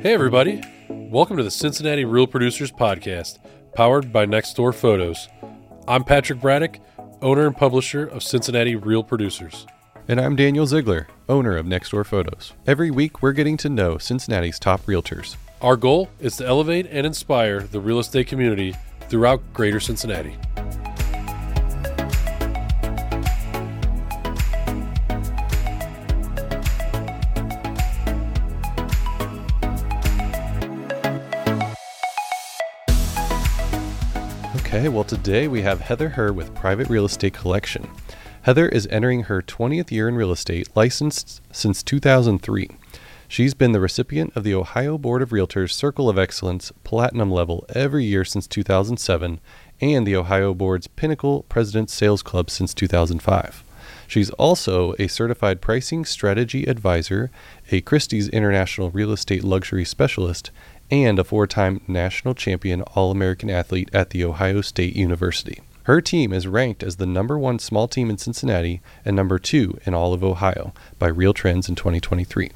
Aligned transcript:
Hey, 0.00 0.14
everybody. 0.14 0.62
Welcome 0.88 1.38
to 1.38 1.42
the 1.42 1.50
Cincinnati 1.50 2.04
Real 2.04 2.28
Producers 2.28 2.70
Podcast, 2.70 3.40
powered 3.74 4.12
by 4.12 4.26
Nextdoor 4.26 4.72
Photos. 4.72 5.28
I'm 5.88 6.04
Patrick 6.04 6.40
Braddock, 6.40 6.78
owner 7.20 7.48
and 7.48 7.56
publisher 7.56 8.06
of 8.06 8.22
Cincinnati 8.22 8.76
Real 8.76 9.02
Producers. 9.02 9.66
And 10.06 10.20
I'm 10.20 10.36
Daniel 10.36 10.66
Ziegler, 10.66 11.08
owner 11.28 11.56
of 11.56 11.66
Nextdoor 11.66 12.06
Photos. 12.06 12.52
Every 12.64 12.92
week, 12.92 13.22
we're 13.22 13.32
getting 13.32 13.56
to 13.56 13.68
know 13.68 13.98
Cincinnati's 13.98 14.60
top 14.60 14.86
realtors. 14.86 15.34
Our 15.60 15.76
goal 15.76 16.08
is 16.20 16.36
to 16.36 16.46
elevate 16.46 16.86
and 16.88 17.04
inspire 17.04 17.62
the 17.62 17.80
real 17.80 17.98
estate 17.98 18.28
community 18.28 18.76
throughout 19.08 19.42
greater 19.52 19.80
Cincinnati. 19.80 20.36
Well, 34.88 35.04
today 35.04 35.48
we 35.48 35.62
have 35.62 35.82
Heather 35.82 36.08
Herr 36.08 36.32
with 36.32 36.54
Private 36.54 36.88
Real 36.88 37.04
Estate 37.04 37.34
Collection. 37.34 37.88
Heather 38.42 38.66
is 38.68 38.88
entering 38.90 39.24
her 39.24 39.42
20th 39.42 39.90
year 39.90 40.08
in 40.08 40.16
real 40.16 40.32
estate, 40.32 40.68
licensed 40.74 41.42
since 41.52 41.82
2003. 41.82 42.70
She's 43.28 43.52
been 43.52 43.72
the 43.72 43.80
recipient 43.80 44.34
of 44.34 44.44
the 44.44 44.54
Ohio 44.54 44.96
Board 44.96 45.20
of 45.20 45.28
Realtors 45.28 45.72
Circle 45.72 46.08
of 46.08 46.18
Excellence 46.18 46.72
Platinum 46.84 47.30
level 47.30 47.66
every 47.74 48.06
year 48.06 48.24
since 48.24 48.46
2007 48.46 49.40
and 49.80 50.06
the 50.06 50.16
Ohio 50.16 50.54
Board's 50.54 50.86
Pinnacle 50.86 51.42
President's 51.50 51.92
Sales 51.92 52.22
Club 52.22 52.48
since 52.48 52.72
2005. 52.72 53.64
She's 54.06 54.30
also 54.30 54.94
a 54.98 55.06
certified 55.06 55.60
pricing 55.60 56.06
strategy 56.06 56.64
advisor, 56.64 57.30
a 57.70 57.82
Christie's 57.82 58.30
International 58.30 58.90
Real 58.90 59.12
Estate 59.12 59.44
Luxury 59.44 59.84
Specialist, 59.84 60.50
and 60.90 61.18
a 61.18 61.24
four 61.24 61.46
time 61.46 61.80
national 61.86 62.34
champion 62.34 62.82
All 62.82 63.10
American 63.10 63.50
athlete 63.50 63.90
at 63.92 64.10
The 64.10 64.24
Ohio 64.24 64.60
State 64.60 64.96
University. 64.96 65.60
Her 65.84 66.00
team 66.00 66.32
is 66.32 66.46
ranked 66.46 66.82
as 66.82 66.96
the 66.96 67.06
number 67.06 67.38
one 67.38 67.58
small 67.58 67.88
team 67.88 68.10
in 68.10 68.18
Cincinnati 68.18 68.80
and 69.04 69.16
number 69.16 69.38
two 69.38 69.78
in 69.86 69.94
all 69.94 70.12
of 70.12 70.22
Ohio 70.22 70.72
by 70.98 71.08
Real 71.08 71.32
Trends 71.32 71.68
in 71.68 71.74
2023. 71.74 72.50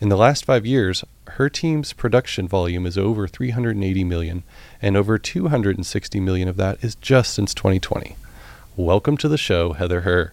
In 0.00 0.08
the 0.08 0.16
last 0.16 0.44
five 0.44 0.66
years, 0.66 1.04
her 1.28 1.48
team's 1.48 1.92
production 1.92 2.48
volume 2.48 2.86
is 2.86 2.98
over 2.98 3.28
380 3.28 4.04
million, 4.04 4.42
and 4.80 4.96
over 4.96 5.18
260 5.18 6.20
million 6.20 6.48
of 6.48 6.56
that 6.56 6.82
is 6.82 6.94
just 6.96 7.34
since 7.34 7.54
2020. 7.54 8.16
Welcome 8.76 9.16
to 9.18 9.28
the 9.28 9.38
show, 9.38 9.74
Heather 9.74 10.00
Herr. 10.00 10.32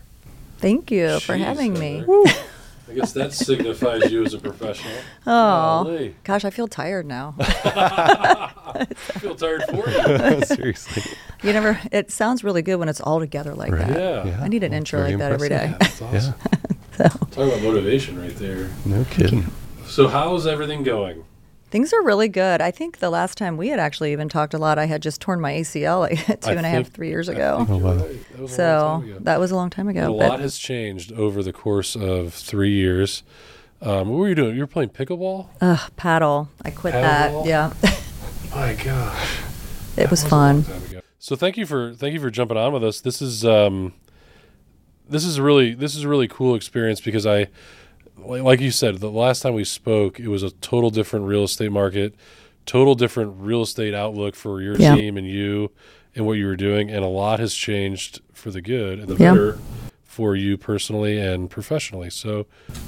Thank 0.58 0.92
you 0.92 1.20
for 1.20 1.36
Jeez, 1.36 1.44
having 1.44 1.74
me. 1.78 2.04
Heather. 2.90 2.92
I 2.92 2.96
guess 3.02 3.14
that 3.14 3.34
signifies 3.34 4.12
you 4.12 4.26
as 4.26 4.34
a 4.34 4.40
professional. 4.40 4.94
Oh, 5.28 5.84
Golly. 5.84 6.16
gosh, 6.24 6.44
I 6.44 6.50
feel 6.50 6.68
tired 6.68 7.06
now. 7.06 7.36
I 7.40 8.86
feel 9.20 9.36
tired 9.36 9.64
for 9.64 9.88
you. 9.90 10.42
Seriously. 10.46 11.04
you 11.44 11.54
never. 11.54 11.80
It 11.92 12.12
sounds 12.12 12.44
really 12.44 12.62
good 12.62 12.78
when 12.78 12.90
it's 12.90 13.02
all 13.02 13.20
together 13.20 13.54
like 13.54 13.72
Right. 13.72 13.88
that. 13.88 14.26
Yeah. 14.26 14.40
I 14.42 14.48
need 14.48 14.64
an 14.64 14.72
well, 14.72 14.78
intro 14.80 15.00
very 15.02 15.12
like 15.12 15.20
that 15.20 15.32
every 15.34 15.50
day. 15.50 15.66
impressive. 15.68 16.12
That's 16.12 16.28
awesome. 16.28 16.36
Yeah, 17.00 17.08
Talk 17.08 17.48
about 17.48 17.62
motivation 17.62 18.20
right 18.20 18.36
there. 18.38 18.70
no 18.86 19.06
kidding. 19.06 19.46
So, 19.88 20.08
how's 20.08 20.46
everything 20.48 20.84
going? 20.84 21.24
Things 21.72 21.94
are 21.94 22.02
really 22.04 22.28
good. 22.30 22.62
I 22.62 22.72
think 22.72 22.98
the 22.98 23.12
last 23.12 23.38
time 23.38 23.56
we 23.56 23.68
had 23.68 23.80
actually 23.80 24.12
even 24.12 24.28
talked 24.28 24.56
a 24.56 24.58
lot, 24.58 24.80
I 24.80 24.86
had 24.88 25.04
just 25.04 25.22
torn 25.22 25.40
my 25.40 25.54
ACL 25.54 26.00
like 26.00 26.26
two 26.42 26.50
I 26.50 26.54
and 26.54 26.66
a 26.66 26.70
half, 26.70 26.84
think- 26.86 26.96
three 26.96 27.10
years 27.10 27.28
ago. 27.30 27.66
Oh, 27.70 27.78
wow. 27.78 27.94
right. 27.94 28.30
That 28.32 28.40
was 28.42 28.58
a 28.60 28.74
long 28.82 29.02
So 29.04 29.10
ago. 29.12 29.18
that 29.22 29.40
was 29.40 29.52
a 29.52 29.56
long 29.56 29.70
time 29.70 29.88
And 29.88 29.98
ago. 29.98 30.16
a 30.16 30.18
but 30.18 30.30
lot 30.30 30.40
has 30.40 30.58
changed 30.58 31.12
over 31.12 31.44
the 31.44 31.54
course 31.54 31.96
of 31.96 32.34
three 32.34 32.72
years. 32.72 33.22
Um, 33.82 34.10
what 34.10 34.18
were 34.18 34.30
you 34.30 34.36
doing? 34.36 34.56
You 34.56 34.62
were 34.62 34.68
playing 34.68 34.90
pickleball? 34.90 35.48
Ugh, 35.62 35.92
paddle. 35.96 36.50
I 36.66 36.72
quit 36.72 36.94
Paddle? 36.94 37.44
that. 37.44 37.48
Yeah, 37.50 37.74
My 38.56 38.74
gosh, 38.74 39.40
it 39.96 40.10
was 40.10 40.24
That 40.24 40.32
a 40.32 40.36
long 40.36 40.64
fun. 40.64 40.74
time 40.82 40.90
ago. 40.90 41.02
So 41.20 41.36
thank 41.36 41.56
you 41.56 41.66
for 41.68 41.94
thank 41.94 42.14
you 42.14 42.20
for 42.20 42.30
jumping 42.32 42.58
on 42.58 42.74
with 42.74 42.84
us. 42.84 43.00
This 43.00 43.22
is 43.22 43.46
um, 43.46 43.94
this 45.08 45.24
is 45.24 45.40
really 45.40 45.76
this 45.76 45.96
is 45.96 46.04
a 46.04 46.10
really 46.10 46.28
cool 46.28 46.56
experience 46.56 47.00
because 47.00 47.26
I, 47.28 47.48
like 48.26 48.44
like 48.44 48.60
you 48.60 48.72
said, 48.72 49.00
the 49.00 49.10
last 49.12 49.42
time 49.42 49.54
we 49.54 49.64
spoke, 49.64 50.20
it 50.20 50.28
was 50.28 50.44
a 50.44 50.52
total 50.52 50.90
different 50.90 51.26
real 51.26 51.44
estate 51.44 51.72
market, 51.72 52.16
total 52.66 52.96
different 52.96 53.36
real 53.38 53.62
estate 53.64 53.94
outlook 53.94 54.36
for 54.36 54.62
your 54.62 54.78
Yeah. 54.78 54.96
team 54.96 55.18
and 55.18 55.28
you 55.28 55.72
and 56.16 56.26
what 56.26 56.34
you 56.34 56.46
were 56.48 56.56
doing, 56.56 56.90
and 56.90 57.04
a 57.04 57.08
lot 57.08 57.40
has 57.40 57.54
changed 57.54 58.22
for 58.34 58.52
the 58.52 58.62
good 58.62 59.00
and 59.00 59.08
the 59.08 59.14
Yeah. 59.16 59.32
better 59.32 59.58
for 60.04 60.36
you 60.36 60.58
personally 60.58 61.18
and 61.20 61.50
professionally. 61.50 62.10
So, 62.10 62.46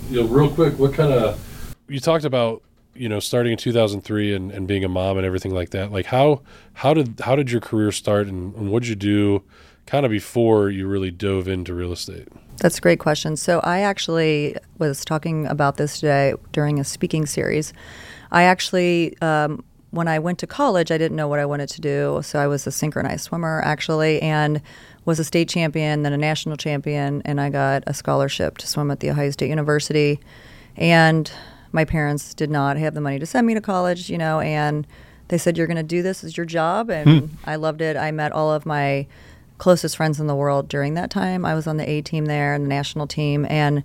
you 0.10 0.22
know, 0.22 0.28
real 0.28 0.50
quick, 0.50 0.78
what 0.80 0.94
kind 0.94 1.14
of 1.14 1.40
you 1.88 2.00
talked 2.00 2.26
about 2.26 2.62
you 2.94 3.08
know 3.08 3.20
starting 3.22 3.54
in 3.54 3.58
2003 3.58 4.34
and, 4.34 4.52
and 4.52 4.68
being 4.68 4.84
a 4.84 4.90
mom 4.90 5.16
and 5.18 5.26
everything 5.26 5.54
like 5.54 5.70
that 5.70 5.94
like 5.94 6.08
how 6.08 6.42
how 6.74 6.94
did 6.94 7.22
how 7.22 7.38
did 7.38 7.50
your 7.50 7.62
career 7.62 7.90
start 7.90 8.28
and, 8.28 8.54
and 8.56 8.70
what 8.70 8.84
did 8.84 8.90
you 8.90 8.96
do 8.96 9.44
kind 9.86 10.06
of 10.06 10.12
before 10.12 10.70
you 10.70 10.86
really 10.88 11.10
dove 11.10 11.48
into 11.48 11.74
real 11.74 11.94
estate 11.94 12.28
That's 12.62 12.78
a 12.78 12.82
great 12.82 13.00
question. 13.00 13.38
So 13.38 13.60
I 13.64 13.80
actually 13.80 14.56
was 14.78 15.04
talking 15.04 15.48
about 15.48 15.78
this 15.78 16.00
today 16.00 16.36
during 16.52 16.80
a 16.80 16.84
speaking 16.84 17.26
series. 17.26 17.74
I 18.32 18.44
actually, 18.44 19.20
um, 19.20 19.64
when 19.90 20.08
I 20.08 20.20
went 20.20 20.38
to 20.40 20.48
college, 20.48 20.92
I 20.92 21.00
didn't 21.00 21.18
know 21.18 21.28
what 21.28 21.40
I 21.40 21.46
wanted 21.46 21.70
to 21.70 21.82
do. 21.82 22.22
So 22.24 22.38
I 22.38 22.46
was 22.46 22.68
a 22.68 22.72
synchronized 22.72 23.24
swimmer 23.24 23.64
actually, 23.66 24.22
and 24.22 24.62
was 25.06 25.20
a 25.20 25.24
state 25.24 25.50
champion, 25.50 26.04
then 26.04 26.14
a 26.14 26.18
national 26.18 26.56
champion, 26.56 27.24
and 27.26 27.42
I 27.42 27.50
got 27.50 27.84
a 27.88 27.96
scholarship 27.96 28.60
to 28.60 28.68
swim 28.68 28.92
at 28.92 29.00
the 29.00 29.10
Ohio 29.10 29.32
State 29.32 29.50
University. 29.50 30.20
And 30.78 31.32
my 31.72 31.84
parents 31.84 32.36
did 32.36 32.52
not 32.52 32.78
have 32.78 32.94
the 32.94 33.02
money 33.02 33.18
to 33.18 33.26
send 33.26 33.48
me 33.48 33.56
to 33.56 33.62
college, 33.62 34.08
you 34.08 34.20
know, 34.20 34.40
and 34.40 34.86
they 35.30 35.40
said 35.40 35.58
you're 35.58 35.66
going 35.66 35.78
to 35.78 35.84
do 35.84 36.04
this 36.04 36.24
as 36.24 36.38
your 36.38 36.46
job, 36.46 36.92
and 36.92 37.36
I 37.46 37.56
loved 37.56 37.82
it. 37.82 37.98
I 37.98 38.12
met 38.12 38.34
all 38.34 38.54
of 38.54 38.68
my 38.68 39.08
closest 39.62 39.96
friends 39.96 40.20
in 40.20 40.26
the 40.26 40.36
world 40.36 40.68
during 40.68 40.96
that 40.96 41.12
time. 41.12 41.46
I 41.46 41.54
was 41.54 41.68
on 41.68 41.78
the 41.78 41.88
A 41.88 42.02
team 42.02 42.26
there 42.26 42.56
and 42.56 42.66
the 42.66 42.70
national 42.70 43.06
team, 43.06 43.46
and 43.48 43.84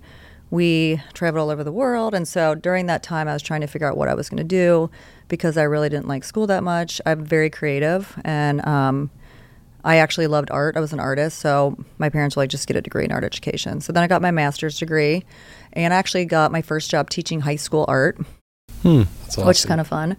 we 0.49 0.99
traveled 1.13 1.39
all 1.43 1.49
over 1.51 1.63
the 1.63 1.71
world. 1.71 2.15
And 2.15 2.27
so 2.27 2.55
during 2.55 2.87
that 2.87 3.03
time, 3.03 3.27
I 3.27 3.33
was 3.33 3.43
trying 3.43 3.61
to 3.61 3.67
figure 3.67 3.87
out 3.87 3.95
what 3.95 4.07
I 4.09 4.15
was 4.15 4.27
going 4.27 4.37
to 4.39 4.43
do 4.43 4.89
because 5.27 5.55
I 5.55 5.63
really 5.63 5.87
didn't 5.89 6.07
like 6.07 6.23
school 6.23 6.47
that 6.47 6.63
much. 6.63 6.99
I'm 7.05 7.23
very 7.23 7.51
creative, 7.51 8.19
and 8.25 8.65
um, 8.65 9.11
I 9.83 9.97
actually 9.97 10.25
loved 10.25 10.49
art. 10.49 10.75
I 10.77 10.79
was 10.79 10.93
an 10.93 10.99
artist, 10.99 11.37
so 11.37 11.77
my 11.99 12.09
parents 12.09 12.35
were 12.35 12.41
like, 12.43 12.49
just 12.49 12.65
get 12.67 12.75
a 12.75 12.81
degree 12.81 13.05
in 13.05 13.11
art 13.11 13.23
education. 13.23 13.79
So 13.81 13.93
then 13.93 14.01
I 14.03 14.07
got 14.07 14.21
my 14.23 14.31
master's 14.31 14.79
degree, 14.79 15.25
and 15.73 15.93
I 15.93 15.97
actually 15.97 16.25
got 16.25 16.51
my 16.51 16.63
first 16.63 16.89
job 16.89 17.09
teaching 17.11 17.41
high 17.41 17.55
school 17.57 17.85
art 17.87 18.17
that's 18.83 19.37
which 19.37 19.59
is 19.59 19.65
kind 19.65 19.81
of 19.81 19.87
fun. 19.87 20.17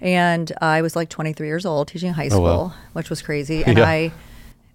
And 0.00 0.52
I 0.60 0.82
was 0.82 0.94
like 0.94 1.08
23 1.08 1.46
years 1.46 1.66
old 1.66 1.88
teaching 1.88 2.12
high 2.12 2.26
Oh, 2.26 2.28
school, 2.28 2.42
wow. 2.44 2.72
which 2.92 3.10
was 3.10 3.22
crazy. 3.22 3.64
And 3.66 3.78
Yeah. 3.78 3.84
I, 3.88 4.12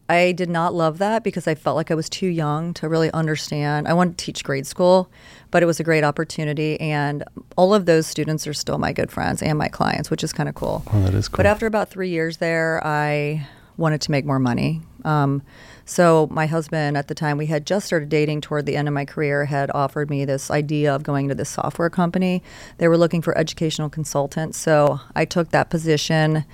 I 0.07 0.33
did 0.33 0.49
not 0.49 0.73
love 0.73 0.99
that 0.99 1.23
because 1.23 1.47
I 1.47 1.55
felt 1.55 1.75
like 1.75 1.89
I 1.89 1.95
was 1.95 2.09
too 2.09 2.27
young 2.27 2.73
to 2.75 2.87
really 2.87 3.11
understand. 3.11 3.87
I 3.87 3.93
wanted 3.93 4.17
to 4.17 4.25
teach 4.25 4.43
grade 4.43 4.67
school, 4.67 5.09
but 5.49 5.63
it 5.63 5.65
was 5.65 5.79
a 5.79 5.83
great 5.83 6.03
opportunity. 6.03 6.79
And 6.79 7.23
all 7.57 7.73
of 7.73 7.85
those 7.85 8.05
students 8.05 8.45
are 8.45 8.53
still 8.53 8.77
my 8.77 8.93
good 8.93 9.11
friends 9.11 9.41
and 9.41 9.57
my 9.57 9.67
clients, 9.67 10.11
which 10.11 10.23
is 10.23 10.31
kind 10.31 10.47
of 10.47 10.53
cool. 10.53 10.83
Oh, 10.93 11.01
that 11.01 11.13
is 11.15 11.27
cool. 11.27 11.37
But 11.37 11.47
after 11.47 11.65
about 11.65 11.89
three 11.89 12.09
years 12.09 12.37
there, 12.37 12.85
I 12.85 13.47
wanted 13.77 13.99
to 14.01 14.11
make 14.11 14.25
more 14.25 14.39
money. 14.39 14.81
Um, 15.03 15.41
so 15.85 16.27
my 16.31 16.45
husband 16.45 16.97
at 16.97 17.07
the 17.07 17.15
time, 17.15 17.37
we 17.37 17.47
had 17.47 17.65
just 17.65 17.85
started 17.85 18.09
dating 18.09 18.41
toward 18.41 18.65
the 18.65 18.75
end 18.75 18.87
of 18.87 18.93
my 18.93 19.05
career, 19.05 19.45
had 19.45 19.69
offered 19.71 20.09
me 20.09 20.25
this 20.25 20.49
idea 20.49 20.93
of 20.93 21.03
going 21.03 21.27
to 21.29 21.35
this 21.35 21.49
software 21.49 21.89
company. 21.89 22.41
They 22.77 22.87
were 22.87 22.97
looking 22.97 23.21
for 23.21 23.37
educational 23.37 23.89
consultants. 23.89 24.57
So 24.57 24.99
I 25.15 25.25
took 25.25 25.49
that 25.49 25.69
position. 25.69 26.45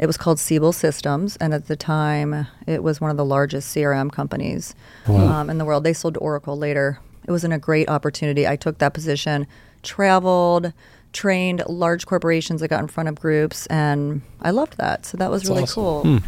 It 0.00 0.06
was 0.06 0.16
called 0.16 0.40
Siebel 0.40 0.72
Systems, 0.72 1.36
and 1.36 1.52
at 1.52 1.68
the 1.68 1.76
time, 1.76 2.46
it 2.66 2.82
was 2.82 3.02
one 3.02 3.10
of 3.10 3.18
the 3.18 3.24
largest 3.24 3.76
CRM 3.76 4.10
companies 4.10 4.74
um, 5.06 5.50
in 5.50 5.58
the 5.58 5.64
world. 5.66 5.84
They 5.84 5.92
sold 5.92 6.14
to 6.14 6.20
Oracle 6.20 6.56
later. 6.56 6.98
It 7.28 7.30
was 7.30 7.44
in 7.44 7.52
a 7.52 7.58
great 7.58 7.86
opportunity. 7.90 8.48
I 8.48 8.56
took 8.56 8.78
that 8.78 8.94
position, 8.94 9.46
traveled, 9.82 10.72
trained 11.12 11.62
large 11.68 12.06
corporations. 12.06 12.62
I 12.62 12.66
got 12.66 12.80
in 12.80 12.88
front 12.88 13.10
of 13.10 13.16
groups, 13.16 13.66
and 13.66 14.22
I 14.40 14.52
loved 14.52 14.78
that. 14.78 15.04
So 15.04 15.18
that 15.18 15.30
was 15.30 15.46
really 15.46 15.64
awesome. 15.64 15.74
cool. 15.74 16.18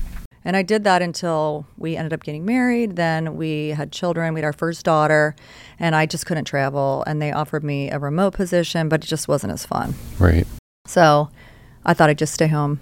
And 0.44 0.54
I 0.54 0.62
did 0.62 0.84
that 0.84 1.00
until 1.00 1.66
we 1.78 1.96
ended 1.96 2.12
up 2.12 2.24
getting 2.24 2.44
married. 2.44 2.96
Then 2.96 3.36
we 3.36 3.68
had 3.68 3.90
children. 3.90 4.34
We 4.34 4.40
had 4.40 4.44
our 4.44 4.52
first 4.52 4.84
daughter, 4.84 5.34
and 5.78 5.96
I 5.96 6.04
just 6.04 6.26
couldn't 6.26 6.44
travel. 6.44 7.04
And 7.06 7.22
they 7.22 7.32
offered 7.32 7.64
me 7.64 7.90
a 7.90 7.98
remote 7.98 8.34
position, 8.34 8.90
but 8.90 9.02
it 9.02 9.06
just 9.06 9.28
wasn't 9.28 9.54
as 9.54 9.64
fun. 9.64 9.94
right. 10.18 10.46
So 10.84 11.30
I 11.86 11.94
thought 11.94 12.10
I'd 12.10 12.18
just 12.18 12.34
stay 12.34 12.48
home. 12.48 12.80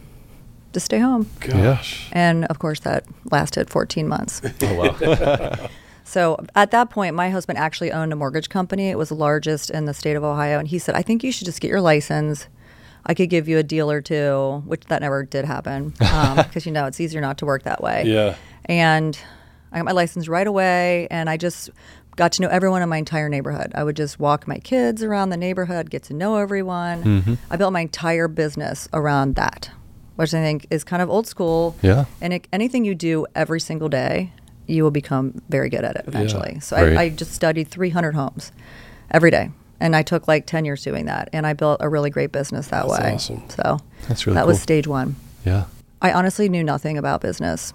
Just 0.73 0.87
stay 0.87 0.99
home. 0.99 1.29
gosh 1.41 2.09
And 2.13 2.45
of 2.47 2.59
course, 2.59 2.81
that 2.81 3.05
lasted 3.31 3.71
14 3.71 4.07
months. 4.07 4.41
Oh, 4.63 4.75
wow. 5.01 5.69
So 6.05 6.45
at 6.57 6.73
that 6.73 6.91
point, 6.91 7.15
my 7.15 7.31
husband 7.31 7.57
actually 7.59 7.93
owned 7.93 8.13
a 8.13 8.17
mortgage 8.17 8.49
company. 8.49 8.89
It 8.89 8.99
was 8.99 9.11
the 9.11 9.15
largest 9.15 9.71
in 9.71 9.85
the 9.85 9.95
state 9.95 10.17
of 10.17 10.25
Ohio. 10.25 10.59
And 10.59 10.67
he 10.67 10.81
said, 10.81 10.97
I 10.97 11.03
think 11.03 11.23
you 11.23 11.31
should 11.31 11.45
just 11.45 11.61
get 11.61 11.69
your 11.69 11.81
license. 11.81 12.49
I 13.07 13.15
could 13.15 13.31
give 13.31 13.49
you 13.49 13.59
a 13.59 13.63
deal 13.63 13.89
or 13.89 14.01
two, 14.01 14.65
which 14.67 14.85
that 14.87 15.03
never 15.03 15.23
did 15.23 15.45
happen 15.45 15.91
because 15.99 16.67
you 16.67 16.73
know 16.73 16.87
it's 16.87 16.99
easier 16.99 17.21
not 17.21 17.39
to 17.39 17.47
work 17.47 17.63
that 17.63 17.81
way. 17.81 18.03
yeah 18.07 18.35
And 18.65 19.17
I 19.73 19.79
got 19.79 19.85
my 19.85 19.93
license 19.93 20.27
right 20.27 20.47
away, 20.49 21.07
and 21.13 21.31
I 21.31 21.37
just 21.37 21.71
got 22.17 22.33
to 22.33 22.43
know 22.43 22.49
everyone 22.49 22.83
in 22.83 22.89
my 22.89 22.97
entire 22.97 23.29
neighborhood. 23.29 23.71
I 23.77 23.85
would 23.85 23.97
just 23.97 24.19
walk 24.19 24.49
my 24.49 24.59
kids 24.59 25.05
around 25.05 25.31
the 25.31 25.37
neighborhood, 25.37 25.91
get 25.91 26.03
to 26.05 26.15
know 26.15 26.37
everyone. 26.37 27.05
Mm-hmm. 27.05 27.35
I 27.51 27.57
built 27.57 27.73
my 27.73 27.83
entire 27.83 28.27
business 28.27 28.89
around 28.93 29.37
that, 29.37 29.71
which 30.21 30.35
I 30.35 30.41
think 30.43 30.67
is 30.71 30.85
kind 30.85 31.01
of 31.03 31.09
old 31.11 31.27
school. 31.27 31.77
Yeah. 31.83 32.05
And 32.21 32.33
it, 32.35 32.47
anything 32.53 32.85
you 32.85 32.95
do 32.95 33.27
every 33.35 33.59
single 33.61 33.89
day, 33.89 34.33
you 34.67 34.83
will 34.85 34.91
become 34.91 35.41
very 35.49 35.69
good 35.71 35.83
at 35.85 35.97
it 35.97 36.05
eventually. 36.07 36.53
Yeah, 36.55 36.61
So 36.61 36.77
Right. 36.77 36.97
I, 36.97 37.03
I 37.05 37.09
just 37.09 37.33
studied 37.33 37.69
300 37.69 38.15
homes 38.15 38.53
every 39.11 39.31
day. 39.31 39.51
And 39.81 39.97
I 39.97 40.03
took 40.03 40.29
like 40.29 40.47
10 40.47 40.67
years 40.67 40.83
doing 40.85 41.07
that. 41.07 41.31
And 41.33 41.47
I 41.47 41.55
built 41.55 41.79
a 41.81 41.89
really 41.89 42.11
great 42.11 42.33
business 42.33 42.69
that 42.69 42.87
That's 42.87 43.01
way. 43.01 43.13
awesome. 43.15 43.49
So 43.49 43.79
That's 44.09 44.27
really 44.27 44.35
that 44.35 44.43
cool. 44.43 44.49
was 44.49 44.61
stage 44.61 44.87
one. 44.87 45.17
yeah. 45.45 45.65
I 46.03 46.13
honestly 46.13 46.49
knew 46.49 46.65
nothing 46.65 46.97
about 46.99 47.21
business. 47.21 47.73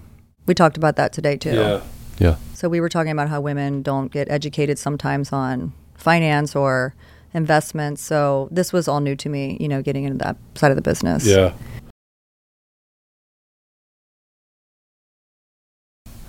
We 0.47 0.53
talked 0.55 0.77
about 0.77 0.95
that 0.95 1.13
today 1.13 1.37
too. 1.37 1.53
Yeah. 1.55 1.81
Yeah. 2.19 2.35
So 2.53 2.69
we 2.69 2.79
were 2.79 2.89
talking 2.89 3.11
about 3.11 3.27
how 3.29 3.41
women 3.41 3.81
don't 3.83 4.11
get 4.11 4.29
educated 4.31 4.79
sometimes 4.79 5.31
on 5.33 5.73
finance 5.95 6.55
or 6.55 6.95
investments. 7.33 8.01
So 8.01 8.47
this 8.51 8.71
was 8.71 8.87
all 8.87 8.99
new 8.99 9.15
to 9.17 9.29
me, 9.29 9.57
you 9.59 9.67
know, 9.67 9.81
getting 9.81 10.05
into 10.05 10.17
that 10.19 10.37
side 10.55 10.71
of 10.71 10.75
the 10.75 10.81
business. 10.81 11.25
Yeah. 11.27 11.53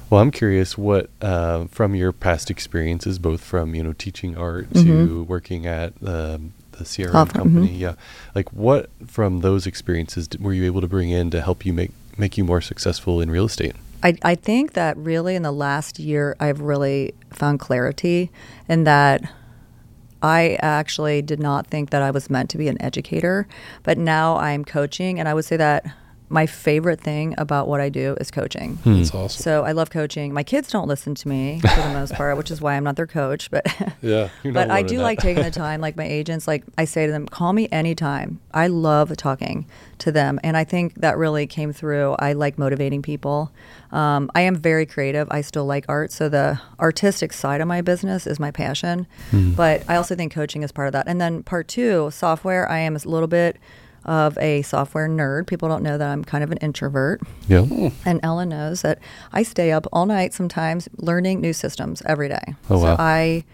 Well, 0.08 0.20
I'm 0.20 0.31
curious 0.31 0.79
what, 0.79 1.11
uh, 1.20 1.64
from 1.67 1.94
your 1.94 2.12
past 2.12 2.50
experiences, 2.50 3.19
both 3.19 3.41
from 3.41 3.75
you 3.75 3.82
know 3.82 3.93
teaching 3.93 4.37
art 4.37 4.73
to 4.75 4.85
Mhm. 4.85 5.26
working 5.26 5.67
at 5.67 5.93
um, 6.05 6.53
the 6.73 6.85
CRM 6.85 7.29
company, 7.32 7.70
mhm. 7.75 7.79
yeah, 7.81 7.94
like 8.35 8.53
what 8.53 8.88
from 9.06 9.41
those 9.41 9.67
experiences 9.67 10.29
d- 10.29 10.38
were 10.41 10.53
you 10.53 10.64
able 10.64 10.81
to 10.81 10.87
bring 10.87 11.11
in 11.11 11.31
to 11.31 11.41
help 11.41 11.67
you 11.67 11.73
make 11.73 11.91
make 12.19 12.38
you 12.38 12.44
more 12.44 12.61
successful 12.61 13.20
in 13.20 13.31
real 13.31 13.47
estate? 13.47 13.75
I, 14.03 14.14
I 14.23 14.35
think 14.37 14.75
that 14.75 14.97
really 14.97 15.35
in 15.35 15.43
the 15.43 15.53
last 15.53 15.99
year, 15.99 16.37
I've 16.38 16.61
really 16.61 17.12
found 17.32 17.58
clarity 17.61 18.31
in 18.69 18.85
that 18.85 19.23
I 20.23 20.56
actually 20.61 21.20
did 21.23 21.41
not 21.41 21.67
think 21.67 21.91
that 21.91 22.03
I 22.03 22.11
was 22.11 22.31
meant 22.31 22.49
to 22.50 22.58
be 22.58 22.69
an 22.69 22.81
educator, 22.81 23.47
but 23.82 23.99
now 23.99 24.37
I'm 24.37 24.64
coaching. 24.64 25.19
And 25.19 25.29
I 25.29 25.35
would 25.35 25.44
say 25.44 25.56
that 25.56 25.85
my 26.28 26.46
favorite 26.46 27.00
thing 27.00 27.34
about 27.38 27.69
what 27.69 27.81
I 27.81 27.88
do 27.88 28.17
is 28.20 28.31
coaching. 28.31 28.76
Hmm. 28.78 28.96
That's 28.96 29.14
awesome. 29.14 29.43
So 29.43 29.64
I 29.64 29.73
love 29.73 29.90
coaching. 29.90 30.32
My 30.32 30.43
kids 30.43 30.70
don't 30.70 30.88
listen 30.88 31.14
to 31.14 31.28
me 31.28 31.61
for 31.61 31.81
the 31.82 31.93
most 31.93 32.14
part, 32.14 32.37
which 32.37 32.50
is 32.50 32.61
why 32.61 32.75
I'm 32.75 32.84
not 32.84 32.96
their 32.96 33.06
coach. 33.06 33.50
But 33.50 33.67
yeah. 34.02 34.31
But 34.43 34.70
I 34.70 34.82
do 34.82 34.96
that. 34.99 35.02
like 35.02 35.19
taking 35.20 35.44
the 35.44 35.50
time. 35.67 35.81
Like 35.81 35.96
my 35.96 36.05
agents, 36.05 36.49
like 36.49 36.64
I 36.76 36.84
say 36.84 37.06
to 37.06 37.12
them, 37.12 37.26
call 37.26 37.52
me 37.52 37.69
anytime. 37.70 38.40
I 38.52 38.67
love 38.67 39.17
talking 39.17 39.67
to 39.99 40.12
them, 40.12 40.40
and 40.43 40.56
I 40.56 40.64
think 40.64 40.94
that 40.96 41.17
really 41.17 41.46
came 41.46 41.73
through. 41.73 42.17
I 42.19 42.32
like 42.32 42.58
motivating 42.58 43.02
people. 43.02 43.52
Um, 43.93 44.31
I 44.34 44.40
am 44.43 44.56
very 44.56 44.84
creative. 44.84 45.29
I 45.31 45.40
still 45.43 45.64
like 45.64 45.84
art, 45.88 46.11
so 46.11 46.29
the 46.29 46.61
artistic 46.81 47.32
side 47.32 47.61
of 47.61 47.69
my 47.69 47.81
business 47.82 48.26
is 48.26 48.40
my 48.40 48.50
passion. 48.50 49.06
Hmm. 49.31 49.52
But 49.52 49.88
I 49.88 49.96
also 49.96 50.17
think 50.17 50.32
coaching 50.32 50.62
is 50.62 50.72
part 50.72 50.88
of 50.88 50.93
that. 50.93 51.06
And 51.06 51.20
then 51.20 51.44
part 51.44 51.69
two, 51.69 52.11
software. 52.11 52.69
I 52.69 52.79
am 52.81 52.96
a 52.96 52.99
little 53.05 53.29
bit 53.29 53.56
of 54.06 54.38
a 54.38 54.62
software 54.62 55.08
nerd. 55.08 55.47
People 55.47 55.69
don't 55.69 55.82
know 55.82 55.99
that 55.99 56.08
I'm 56.08 56.25
kind 56.25 56.43
of 56.43 56.50
an 56.50 56.58
introvert. 56.58 57.20
Yeah. 57.49 57.91
And 58.05 58.20
Ellen 58.23 58.49
knows 58.49 58.82
that 58.82 59.00
I 59.32 59.43
stay 59.43 59.73
up 59.73 59.87
all 59.93 60.06
night 60.06 60.32
sometimes 60.32 60.88
learning 60.97 61.41
new 61.41 61.53
systems 61.53 62.03
every 62.06 62.29
day. 62.29 62.55
Oh, 62.70 62.79
so 62.79 62.85
wow. 62.85 62.97
I 62.99 63.44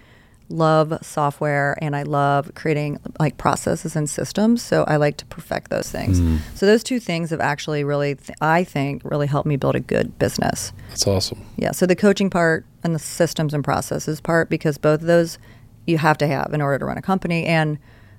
love 0.48 0.92
software 1.02 1.78
and 1.80 1.96
I 1.96 2.02
love 2.02 2.54
creating 2.54 2.98
like 3.18 3.38
processes 3.38 3.96
and 3.96 4.08
systems. 4.08 4.62
So 4.62 4.84
I 4.84 4.96
like 4.96 5.16
to 5.18 5.26
perfect 5.26 5.70
those 5.70 5.90
things. 5.90 6.20
Mm. 6.20 6.40
So 6.54 6.66
those 6.66 6.84
two 6.84 7.00
things 7.00 7.30
have 7.30 7.40
actually 7.40 7.82
really, 7.84 8.16
th- 8.16 8.36
I 8.42 8.62
think, 8.62 9.02
really 9.04 9.26
helped 9.26 9.46
me 9.46 9.56
build 9.56 9.74
a 9.74 9.80
good 9.80 10.18
business. 10.18 10.72
That's 10.90 11.06
awesome. 11.06 11.42
Yeah. 11.56 11.72
So 11.72 11.86
the 11.86 11.96
coaching 11.96 12.28
part 12.28 12.66
and 12.84 12.94
the 12.94 12.98
systems 12.98 13.54
and 13.54 13.64
processes 13.64 14.20
part, 14.20 14.50
because 14.50 14.76
both 14.76 15.00
of 15.00 15.06
those 15.06 15.38
you 15.86 15.98
have 15.98 16.18
to 16.18 16.26
have 16.26 16.52
in 16.52 16.60
order 16.60 16.78
to 16.78 16.84
run 16.84 16.98
a 16.98 17.02
company. 17.02 17.46
And 17.46 17.78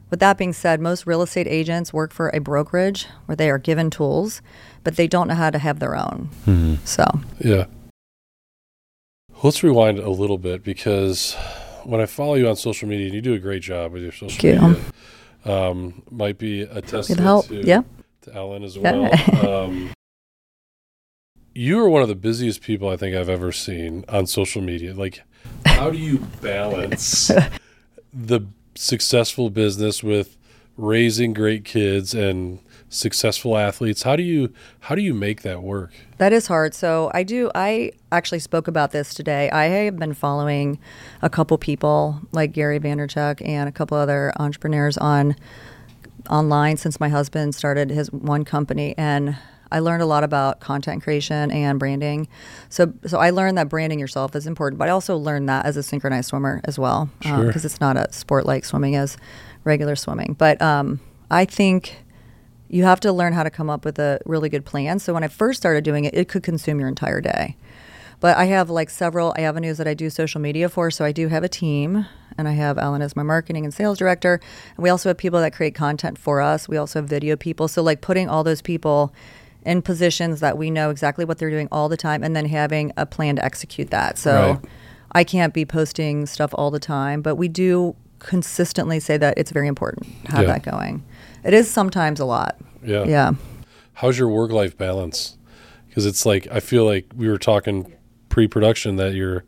with 0.10 0.20
that 0.20 0.38
being 0.38 0.54
said, 0.54 0.80
most 0.80 1.08
real 1.08 1.22
estate 1.22 1.48
agents 1.48 1.92
work 1.94 2.12
for 2.14 2.30
a 2.30 2.40
brokerage 2.40 3.08
where 3.26 3.36
they 3.36 3.50
are 3.50 3.58
given 3.58 3.90
tools, 3.90 4.42
but 4.84 4.96
they 4.96 5.08
don't 5.08 5.28
know 5.28 5.34
how 5.36 5.50
to 5.50 5.58
have 5.60 5.80
their 5.80 5.96
own. 5.96 6.30
Mhm. 6.46 6.78
So 6.86 7.06
Yeah. 7.40 7.66
Let's 9.42 9.62
rewind 9.64 10.00
a 10.00 10.10
little 10.10 10.38
bit 10.38 10.64
because 10.64 11.36
when 11.84 12.00
I 12.00 12.06
follow 12.06 12.36
you 12.36 12.48
on 12.48 12.56
social 12.56 12.88
media, 12.88 13.08
and 13.08 13.16
you 13.16 13.22
do 13.22 13.34
a 13.34 13.40
great 13.40 13.62
job 13.62 13.92
with 13.92 14.04
your 14.04 14.12
social 14.14 14.30
Thank 14.30 14.44
you. 14.62 14.68
media. 14.70 14.84
Um, 15.46 16.04
might 16.10 16.38
be 16.38 16.62
a 16.62 16.82
testament 16.82 17.22
help. 17.22 17.48
to, 17.48 17.56
Yeah. 17.66 17.82
to 18.22 18.34
Ellen 18.34 18.64
as 18.64 18.78
well. 18.80 19.10
um, 19.46 19.92
you 21.54 21.78
are 21.80 21.90
one 21.90 22.02
of 22.02 22.08
the 22.08 22.16
busiest 22.16 22.62
people 22.62 22.88
I 22.88 22.96
think 22.96 23.16
I've 23.16 23.28
ever 23.30 23.52
seen 23.52 24.06
on 24.08 24.28
social 24.28 24.62
media. 24.62 24.94
Like, 24.94 25.22
how 25.66 25.90
do 25.90 25.98
you 25.98 26.20
balance 26.42 27.30
the 28.14 28.42
successful 28.76 29.50
business 29.50 30.04
with 30.04 30.38
raising 30.78 31.34
great 31.34 31.64
kids 31.64 32.14
and 32.14 32.60
successful 32.90 33.58
athletes? 33.58 34.04
How 34.04 34.16
do 34.16 34.24
you 34.24 34.54
how 34.82 34.96
do 34.96 35.02
you 35.02 35.14
make 35.14 35.42
that 35.42 35.62
work? 35.62 35.92
That 36.18 36.34
is 36.34 36.48
hard. 36.48 36.74
So 36.74 37.12
I 37.14 37.24
do. 37.24 37.52
I 37.56 37.92
actually 38.12 38.40
spoke 38.40 38.68
about 38.68 38.92
this 38.92 39.14
today. 39.14 39.50
I 39.50 39.66
have 39.66 39.98
been 39.98 40.14
following 40.14 40.80
a 41.22 41.30
couple 41.30 41.58
people 41.58 42.22
like 42.32 42.52
Gary 42.52 42.80
Vaynerchuk 42.80 43.46
and 43.48 43.68
a 43.68 43.72
couple 43.72 43.98
other 43.98 44.32
entrepreneurs 44.40 44.98
on 44.98 45.36
online 46.30 46.78
since 46.78 47.00
my 47.00 47.10
husband 47.10 47.54
started 47.56 47.90
his 47.90 48.12
one 48.12 48.46
company, 48.46 48.96
and 48.98 49.36
I 49.74 49.80
learned 49.80 50.02
a 50.02 50.06
lot 50.06 50.24
about 50.24 50.60
content 50.60 51.04
creation 51.04 51.52
and 51.52 51.80
branding. 51.80 52.28
So, 52.70 52.94
so 53.06 53.20
I 53.20 53.32
learned 53.32 53.58
that 53.58 53.68
branding 53.70 54.00
yourself 54.00 54.36
is 54.36 54.48
important, 54.48 54.80
but 54.80 54.88
I 54.88 54.92
also 54.92 55.18
learned 55.18 55.50
that 55.50 55.66
as 55.66 55.76
a 55.78 55.84
synchronized 55.84 56.30
swimmer 56.30 56.62
as 56.64 56.78
well, 56.80 57.10
Sure. 57.22 57.46
because 57.46 57.66
it's 57.66 57.82
not 57.82 57.98
a 57.98 58.12
sport 58.14 58.46
like 58.46 58.64
swimming 58.66 58.96
as 58.96 59.18
regular 59.64 59.96
swimming. 59.96 60.36
But 60.38 60.62
um, 60.62 61.00
I 61.32 61.46
think 61.46 61.98
you 62.70 62.84
have 62.84 63.00
to 63.02 63.12
learn 63.12 63.34
how 63.34 63.44
to 63.44 63.50
come 63.50 63.70
up 63.70 63.84
with 63.84 64.00
a 64.00 64.20
really 64.26 64.50
good 64.50 64.64
plan. 64.66 65.00
So 65.00 65.14
when 65.14 65.24
I 65.24 65.28
first 65.28 65.60
started 65.60 65.84
doing 65.84 66.06
it, 66.06 66.14
it 66.14 66.28
could 66.28 66.44
consume 66.44 66.80
your 66.80 66.88
entire 66.90 67.22
day. 67.22 67.56
But 68.20 68.38
I 68.38 68.46
have 68.46 68.70
like 68.70 68.90
several 68.90 69.34
avenues 69.38 69.78
that 69.80 69.88
I 69.88 69.94
do 69.94 70.10
social 70.10 70.40
media 70.40 70.70
for. 70.70 70.90
So 70.92 71.04
I 71.04 71.12
do 71.12 71.28
have 71.28 71.44
a 71.44 71.50
team, 71.50 72.06
and 72.38 72.48
I 72.48 72.54
have 72.54 72.78
Ellen 72.78 73.02
as 73.02 73.16
my 73.16 73.24
marketing 73.24 73.66
and 73.66 73.74
sales 73.74 73.98
director. 73.98 74.40
And 74.78 74.84
we 74.84 74.90
also 74.90 75.10
have 75.10 75.18
people 75.18 75.42
that 75.42 75.54
create 75.54 75.76
content 75.76 76.18
for 76.18 76.40
us. 76.42 76.70
We 76.70 76.78
also 76.78 77.00
have 77.02 77.10
video 77.10 77.36
people. 77.36 77.68
So 77.68 77.84
like 77.84 78.00
putting 78.02 78.30
all 78.30 78.44
those 78.44 78.62
people 78.62 79.14
in 79.66 79.82
positions 79.82 80.40
that 80.40 80.58
we 80.58 80.70
know 80.72 80.90
exactly 80.90 81.26
what 81.26 81.38
they're 81.38 81.50
doing 81.50 81.68
all 81.72 81.90
the 81.90 81.98
time, 81.98 82.24
and 82.24 82.36
then 82.36 82.46
having 82.46 82.92
a 82.98 83.06
plan 83.06 83.36
to 83.38 83.46
execute 83.46 83.90
that. 83.92 84.18
So 84.18 84.60
Right. 84.62 84.66
I 85.14 85.24
can't 85.24 85.54
be 85.54 85.66
posting 85.66 86.26
stuff 86.26 86.52
all 86.56 86.72
the 86.72 86.80
time, 86.80 87.22
but 87.22 87.36
we 87.36 87.48
do 87.48 87.96
consistently 88.20 89.00
say 89.00 89.18
that 89.18 89.34
it's 89.38 89.52
very 89.52 89.68
important 89.68 90.08
to 90.26 90.32
have 90.32 90.42
Yeah. 90.48 90.54
that 90.54 90.64
going. 90.64 91.04
It 91.44 91.54
is 91.54 91.70
sometimes 91.70 92.20
a 92.20 92.26
lot. 92.26 92.58
Yeah. 92.84 93.04
Yeah. 93.04 93.32
How's 93.94 94.18
your 94.18 94.30
work 94.30 94.52
life 94.52 94.78
balance? 94.78 95.38
Because 95.88 96.06
it's 96.06 96.26
like 96.26 96.48
I 96.52 96.60
feel 96.60 96.86
like 96.86 97.06
we 97.16 97.28
were 97.30 97.38
talking 97.38 97.92
pre-production 98.30 98.96
that 98.96 99.14
you're 99.14 99.44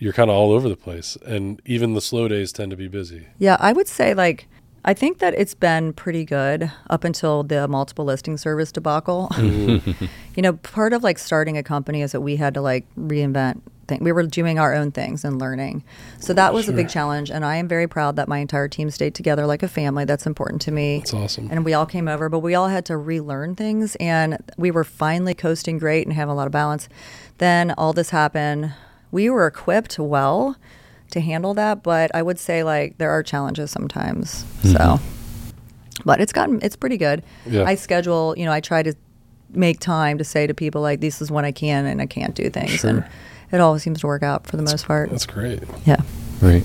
you're 0.00 0.12
kind 0.12 0.30
of 0.30 0.36
all 0.36 0.52
over 0.52 0.68
the 0.68 0.76
place, 0.76 1.16
and 1.26 1.60
even 1.64 1.94
the 1.94 2.00
slow 2.00 2.28
days 2.28 2.52
tend 2.52 2.70
to 2.70 2.76
be 2.76 2.86
busy. 2.86 3.26
Yeah, 3.38 3.56
I 3.58 3.72
would 3.72 3.88
say 3.88 4.14
like 4.14 4.46
I 4.84 4.94
think 4.94 5.18
that 5.18 5.34
it's 5.34 5.54
been 5.54 5.92
pretty 5.92 6.24
good 6.24 6.70
up 6.88 7.04
until 7.04 7.42
the 7.42 7.68
multiple 7.68 8.04
listing 8.04 8.36
service 8.36 8.72
debacle. 8.72 9.30
you 9.38 10.42
know, 10.42 10.54
part 10.54 10.92
of 10.92 11.02
like 11.02 11.18
starting 11.18 11.56
a 11.58 11.62
company 11.62 12.02
is 12.02 12.12
that 12.12 12.20
we 12.20 12.36
had 12.36 12.54
to 12.54 12.60
like 12.60 12.86
reinvent 12.96 13.60
things. 13.88 14.02
We 14.02 14.12
were 14.12 14.22
doing 14.24 14.58
our 14.58 14.74
own 14.74 14.92
things 14.92 15.24
and 15.24 15.38
learning. 15.38 15.82
So 16.20 16.32
that 16.34 16.54
was 16.54 16.68
a 16.68 16.72
big 16.72 16.88
challenge 16.88 17.30
and 17.30 17.44
I 17.44 17.56
am 17.56 17.66
very 17.66 17.88
proud 17.88 18.16
that 18.16 18.28
my 18.28 18.38
entire 18.38 18.68
team 18.68 18.90
stayed 18.90 19.14
together 19.14 19.46
like 19.46 19.62
a 19.62 19.68
family. 19.68 20.04
That's 20.04 20.26
important 20.26 20.62
to 20.62 20.70
me. 20.70 20.98
It's 20.98 21.14
awesome. 21.14 21.48
And 21.50 21.64
we 21.64 21.74
all 21.74 21.86
came 21.86 22.06
over, 22.06 22.28
but 22.28 22.40
we 22.40 22.54
all 22.54 22.68
had 22.68 22.84
to 22.86 22.96
relearn 22.96 23.56
things 23.56 23.96
and 23.96 24.38
we 24.56 24.70
were 24.70 24.84
finally 24.84 25.34
coasting 25.34 25.78
great 25.78 26.06
and 26.06 26.14
having 26.14 26.32
a 26.32 26.34
lot 26.34 26.46
of 26.46 26.52
balance. 26.52 26.88
Then 27.38 27.72
all 27.72 27.92
this 27.92 28.10
happened. 28.10 28.72
We 29.10 29.30
were 29.30 29.46
equipped 29.46 29.98
well 29.98 30.56
to 31.10 31.20
handle 31.20 31.54
that, 31.54 31.82
but 31.82 32.10
I 32.14 32.22
would 32.22 32.38
say 32.38 32.62
like 32.62 32.98
there 32.98 33.10
are 33.10 33.22
challenges 33.22 33.70
sometimes. 33.70 34.44
So 34.62 34.68
mm-hmm. 34.78 35.50
but 36.04 36.20
it's 36.20 36.32
gotten 36.32 36.60
it's 36.62 36.76
pretty 36.76 36.96
good. 36.96 37.22
Yeah. 37.46 37.64
I 37.64 37.74
schedule, 37.74 38.34
you 38.36 38.44
know, 38.44 38.52
I 38.52 38.60
try 38.60 38.82
to 38.82 38.94
make 39.50 39.80
time 39.80 40.18
to 40.18 40.24
say 40.24 40.46
to 40.46 40.54
people 40.54 40.82
like 40.82 41.00
this 41.00 41.22
is 41.22 41.30
when 41.30 41.44
I 41.44 41.52
can 41.52 41.86
and 41.86 42.02
I 42.02 42.06
can't 42.06 42.34
do 42.34 42.50
things 42.50 42.80
Sure. 42.80 42.90
and 42.90 43.04
it 43.50 43.60
always 43.60 43.82
seems 43.82 44.00
to 44.00 44.06
work 44.06 44.22
out 44.22 44.46
for 44.46 44.56
the 44.56 44.62
most 44.62 44.86
part. 44.86 45.10
That's 45.10 45.26
great. 45.26 45.62
Yeah. 45.86 46.02
Right. 46.40 46.62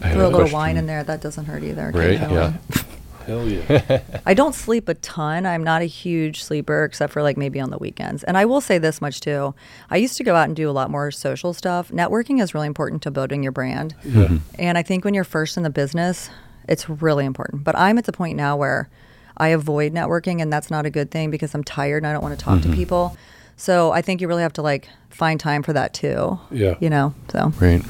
Throw 0.00 0.12
a 0.12 0.14
little 0.14 0.38
question. 0.38 0.54
wine 0.54 0.76
in 0.76 0.86
there, 0.86 1.02
that 1.02 1.20
doesn't 1.20 1.46
hurt 1.46 1.64
either. 1.64 1.90
Right. 1.92 2.12
Yeah. 2.12 2.52
Hell 3.28 3.46
yeah. 3.46 4.00
I 4.26 4.32
don't 4.32 4.54
sleep 4.54 4.88
a 4.88 4.94
ton. 4.94 5.44
I'm 5.44 5.62
not 5.62 5.82
a 5.82 5.84
huge 5.84 6.42
sleeper 6.42 6.84
except 6.84 7.12
for 7.12 7.22
like 7.22 7.36
maybe 7.36 7.60
on 7.60 7.70
the 7.70 7.76
weekends. 7.76 8.24
And 8.24 8.38
I 8.38 8.46
will 8.46 8.62
say 8.62 8.78
this 8.78 9.02
much 9.02 9.20
too. 9.20 9.54
I 9.90 9.98
used 9.98 10.16
to 10.16 10.24
go 10.24 10.34
out 10.34 10.46
and 10.46 10.56
do 10.56 10.68
a 10.68 10.72
lot 10.72 10.90
more 10.90 11.10
social 11.10 11.52
stuff. 11.52 11.90
Networking 11.90 12.40
is 12.40 12.54
really 12.54 12.66
important 12.66 13.02
to 13.02 13.10
building 13.10 13.42
your 13.42 13.52
brand. 13.52 13.94
yeah. 14.02 14.38
And 14.58 14.78
I 14.78 14.82
think 14.82 15.04
when 15.04 15.12
you're 15.12 15.24
first 15.24 15.58
in 15.58 15.62
the 15.62 15.70
business, 15.70 16.30
it's 16.68 16.88
really 16.88 17.26
important. 17.26 17.64
But 17.64 17.76
I'm 17.76 17.98
at 17.98 18.06
the 18.06 18.12
point 18.12 18.36
now 18.36 18.56
where 18.56 18.88
I 19.36 19.48
avoid 19.48 19.92
networking 19.92 20.40
and 20.40 20.50
that's 20.50 20.70
not 20.70 20.86
a 20.86 20.90
good 20.90 21.10
thing 21.10 21.30
because 21.30 21.54
I'm 21.54 21.64
tired 21.64 21.98
and 21.98 22.06
I 22.06 22.12
don't 22.14 22.22
want 22.22 22.38
to 22.38 22.42
talk 22.42 22.62
to 22.62 22.72
people. 22.72 23.14
So 23.56 23.92
I 23.92 24.00
think 24.00 24.22
you 24.22 24.28
really 24.28 24.42
have 24.42 24.54
to 24.54 24.62
like 24.62 24.88
find 25.10 25.38
time 25.38 25.62
for 25.62 25.74
that 25.74 25.92
too. 25.92 26.38
Yeah. 26.50 26.76
You 26.80 26.88
know. 26.88 27.14
So 27.30 27.52
Right. 27.60 27.82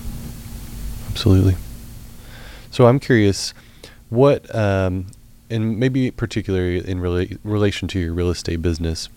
Absolutely. 1.11 1.57
So 2.71 2.87
I'm 2.87 2.99
curious, 2.99 3.55
what, 4.09 4.55
um, 4.55 5.07
and 5.51 5.79
maybe 5.79 6.11
particularly 6.11 6.79
in 6.79 7.01
rela- 7.01 7.39
relation 7.45 7.89
to 7.89 7.99
your 7.99 8.13
real 8.13 8.31
estate 8.31 8.63
business, 8.63 9.09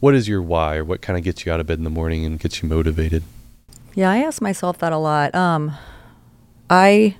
what 0.00 0.14
is 0.14 0.28
your 0.28 0.42
why, 0.42 0.76
or 0.76 0.84
what 0.84 1.00
kind 1.02 1.18
of 1.18 1.24
gets 1.24 1.44
you 1.44 1.52
out 1.52 1.60
of 1.60 1.66
bed 1.66 1.78
in 1.78 1.84
the 1.84 1.90
morning 1.90 2.24
and 2.24 2.38
gets 2.38 2.62
you 2.62 2.68
motivated? 2.68 3.22
Yeah, 3.94 4.10
I 4.10 4.18
ask 4.18 4.40
myself 4.40 4.78
that 4.78 4.92
a 4.92 4.98
lot. 4.98 5.34
Um, 5.34 5.72
I, 6.70 7.16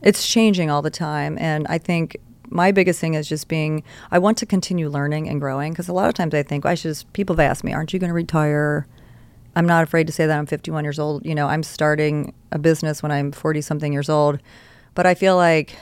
it's 0.00 0.26
changing 0.26 0.70
all 0.70 0.82
the 0.82 0.90
time, 0.90 1.36
and 1.38 1.66
I 1.68 1.78
think 1.78 2.16
my 2.48 2.72
biggest 2.72 3.00
thing 3.00 3.14
is 3.14 3.28
just 3.28 3.46
being. 3.48 3.82
I 4.10 4.18
want 4.18 4.38
to 4.38 4.46
continue 4.46 4.88
learning 4.88 5.28
and 5.28 5.40
growing 5.40 5.72
because 5.72 5.88
a 5.88 5.92
lot 5.92 6.08
of 6.08 6.14
times 6.14 6.34
I 6.34 6.42
think 6.42 6.64
I 6.64 6.74
should. 6.74 6.90
Just, 6.90 7.12
people 7.12 7.36
have 7.36 7.40
asked 7.40 7.64
me, 7.64 7.72
"Aren't 7.72 7.92
you 7.92 7.98
going 7.98 8.08
to 8.08 8.14
retire?" 8.14 8.86
I'm 9.56 9.66
not 9.66 9.82
afraid 9.82 10.06
to 10.06 10.12
say 10.12 10.26
that 10.26 10.38
I'm 10.38 10.46
51 10.46 10.84
years 10.84 10.98
old. 10.98 11.26
You 11.26 11.34
know, 11.34 11.48
I'm 11.48 11.64
starting 11.64 12.32
a 12.52 12.58
business 12.58 13.02
when 13.02 13.10
I'm 13.10 13.32
40 13.32 13.60
something 13.60 13.92
years 13.92 14.08
old, 14.08 14.38
but 14.94 15.06
I 15.06 15.14
feel 15.14 15.36
like 15.36 15.74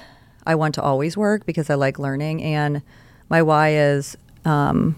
I 0.49 0.57
want 0.57 0.75
to 0.75 0.83
always 0.83 1.17
work 1.17 1.47
because 1.47 1.71
I 1.71 1.77
like 1.77 2.01
learning, 2.01 2.43
and 2.43 2.83
my 3.29 3.43
why 3.43 3.75
is. 3.75 4.17
Um, 4.45 4.97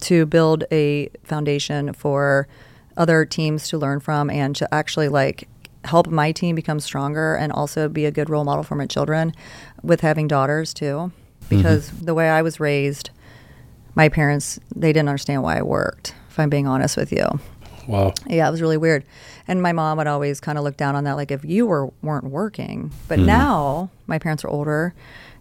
to 0.00 0.26
build 0.26 0.64
a 0.72 1.08
foundation 1.22 1.92
for 1.92 2.48
other 2.96 3.24
teams 3.24 3.68
to 3.68 3.78
learn 3.78 4.00
from 4.00 4.30
and 4.30 4.56
to 4.56 4.74
actually 4.74 5.08
like 5.08 5.48
help 5.84 6.08
my 6.08 6.32
team 6.32 6.54
become 6.54 6.80
stronger 6.80 7.34
and 7.34 7.52
also 7.52 7.88
be 7.88 8.04
a 8.04 8.10
good 8.10 8.28
role 8.28 8.44
model 8.44 8.62
for 8.62 8.74
my 8.74 8.86
children 8.86 9.32
with 9.82 10.00
having 10.00 10.28
daughters 10.28 10.74
too 10.74 11.10
because 11.48 11.90
the 11.90 12.14
way 12.14 12.28
I 12.28 12.42
was 12.42 12.60
raised 12.60 13.10
my 13.94 14.08
parents 14.08 14.58
they 14.74 14.92
didn't 14.92 15.08
understand 15.08 15.42
why 15.42 15.58
I 15.58 15.62
worked 15.62 16.14
if 16.28 16.38
I'm 16.38 16.50
being 16.50 16.66
honest 16.66 16.96
with 16.96 17.12
you 17.12 17.40
Wow. 17.86 18.14
yeah, 18.26 18.46
it 18.46 18.50
was 18.50 18.60
really 18.60 18.76
weird. 18.76 19.04
And 19.48 19.62
my 19.62 19.72
mom 19.72 19.98
would 19.98 20.06
always 20.06 20.40
kind 20.40 20.58
of 20.58 20.64
look 20.64 20.76
down 20.76 20.94
on 20.96 21.04
that, 21.04 21.16
like 21.16 21.30
if 21.30 21.44
you 21.44 21.66
were 21.66 21.90
weren't 22.02 22.24
working. 22.24 22.92
But 23.08 23.18
hmm. 23.18 23.26
now 23.26 23.90
my 24.06 24.18
parents 24.18 24.44
are 24.44 24.48
older. 24.48 24.94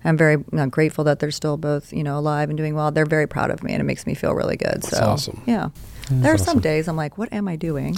I'm 0.03 0.15
very 0.15 0.37
know, 0.51 0.67
grateful 0.67 1.03
that 1.03 1.19
they're 1.19 1.31
still 1.31 1.57
both, 1.57 1.91
you 1.91 2.03
know, 2.03 2.17
alive 2.17 2.49
and 2.49 2.57
doing 2.57 2.73
well. 2.73 2.89
They're 2.89 3.05
very 3.05 3.27
proud 3.27 3.51
of 3.51 3.63
me, 3.63 3.73
and 3.73 3.81
it 3.81 3.83
makes 3.83 4.05
me 4.07 4.13
feel 4.13 4.33
really 4.33 4.55
good. 4.55 4.81
That's 4.81 4.97
so 4.97 5.03
awesome. 5.03 5.43
Yeah, 5.45 5.69
there 6.09 6.33
are 6.33 6.37
some 6.37 6.59
days 6.59 6.87
I'm 6.87 6.95
like, 6.95 7.17
what 7.17 7.31
am 7.33 7.47
I 7.47 7.55
doing? 7.55 7.97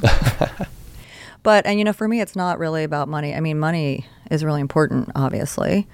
but 1.44 1.66
and 1.66 1.78
you 1.78 1.86
know, 1.86 1.94
for 1.94 2.08
me, 2.08 2.20
it's 2.20 2.36
not 2.36 2.58
really 2.58 2.84
about 2.84 3.08
money. 3.08 3.36
I 3.36 3.40
mean, 3.40 3.60
money 3.60 4.06
is 4.32 4.44
really 4.44 4.62
important, 4.62 5.12
obviously. 5.16 5.88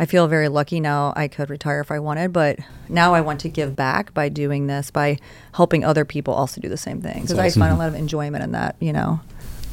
I 0.00 0.06
feel 0.06 0.26
very 0.28 0.48
lucky 0.48 0.80
now. 0.80 1.12
I 1.14 1.28
could 1.28 1.50
retire 1.50 1.80
if 1.80 1.90
I 1.92 1.98
wanted, 1.98 2.32
but 2.32 2.58
now 2.88 3.12
I 3.12 3.20
want 3.20 3.40
to 3.40 3.50
give 3.50 3.76
back 3.76 4.14
by 4.14 4.30
doing 4.30 4.66
this, 4.66 4.90
by 4.90 5.18
helping 5.52 5.84
other 5.84 6.06
people 6.06 6.32
also 6.32 6.58
do 6.58 6.70
the 6.70 6.78
same 6.78 7.02
thing. 7.02 7.20
Because 7.20 7.38
I 7.38 7.50
find 7.50 7.74
a 7.74 7.76
lot 7.76 7.88
of 7.88 7.94
enjoyment 7.94 8.42
in 8.42 8.52
that, 8.52 8.76
you 8.80 8.94
know. 8.94 9.20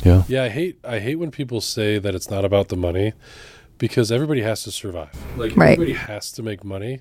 Yeah. 0.03 0.23
Yeah, 0.27 0.43
I 0.43 0.49
hate 0.49 0.79
I 0.83 0.99
hate 0.99 1.15
when 1.15 1.31
people 1.31 1.61
say 1.61 1.97
that 1.97 2.13
it's 2.13 2.29
not 2.29 2.43
about 2.43 2.67
the 2.67 2.75
money 2.75 3.13
because 3.77 4.11
everybody 4.11 4.41
has 4.41 4.63
to 4.63 4.71
survive. 4.71 5.15
Like 5.37 5.55
Right. 5.55 5.71
everybody 5.79 5.93
has 5.93 6.33
to 6.33 6.43
make 6.43 6.65
money. 6.65 6.99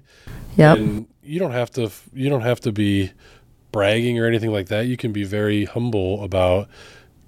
Yeah. 0.57 0.75
And 0.75 1.09
you 1.25 1.41
don't 1.41 1.51
have 1.51 1.73
to 1.73 1.91
you 2.15 2.31
don't 2.31 2.43
have 2.43 2.61
to 2.61 2.71
be 2.71 3.11
bragging 3.73 4.21
or 4.21 4.27
anything 4.27 4.53
like 4.53 4.69
that. 4.69 4.87
You 4.87 4.97
can 4.97 5.13
be 5.13 5.25
very 5.25 5.65
humble 5.65 6.23
about 6.23 6.69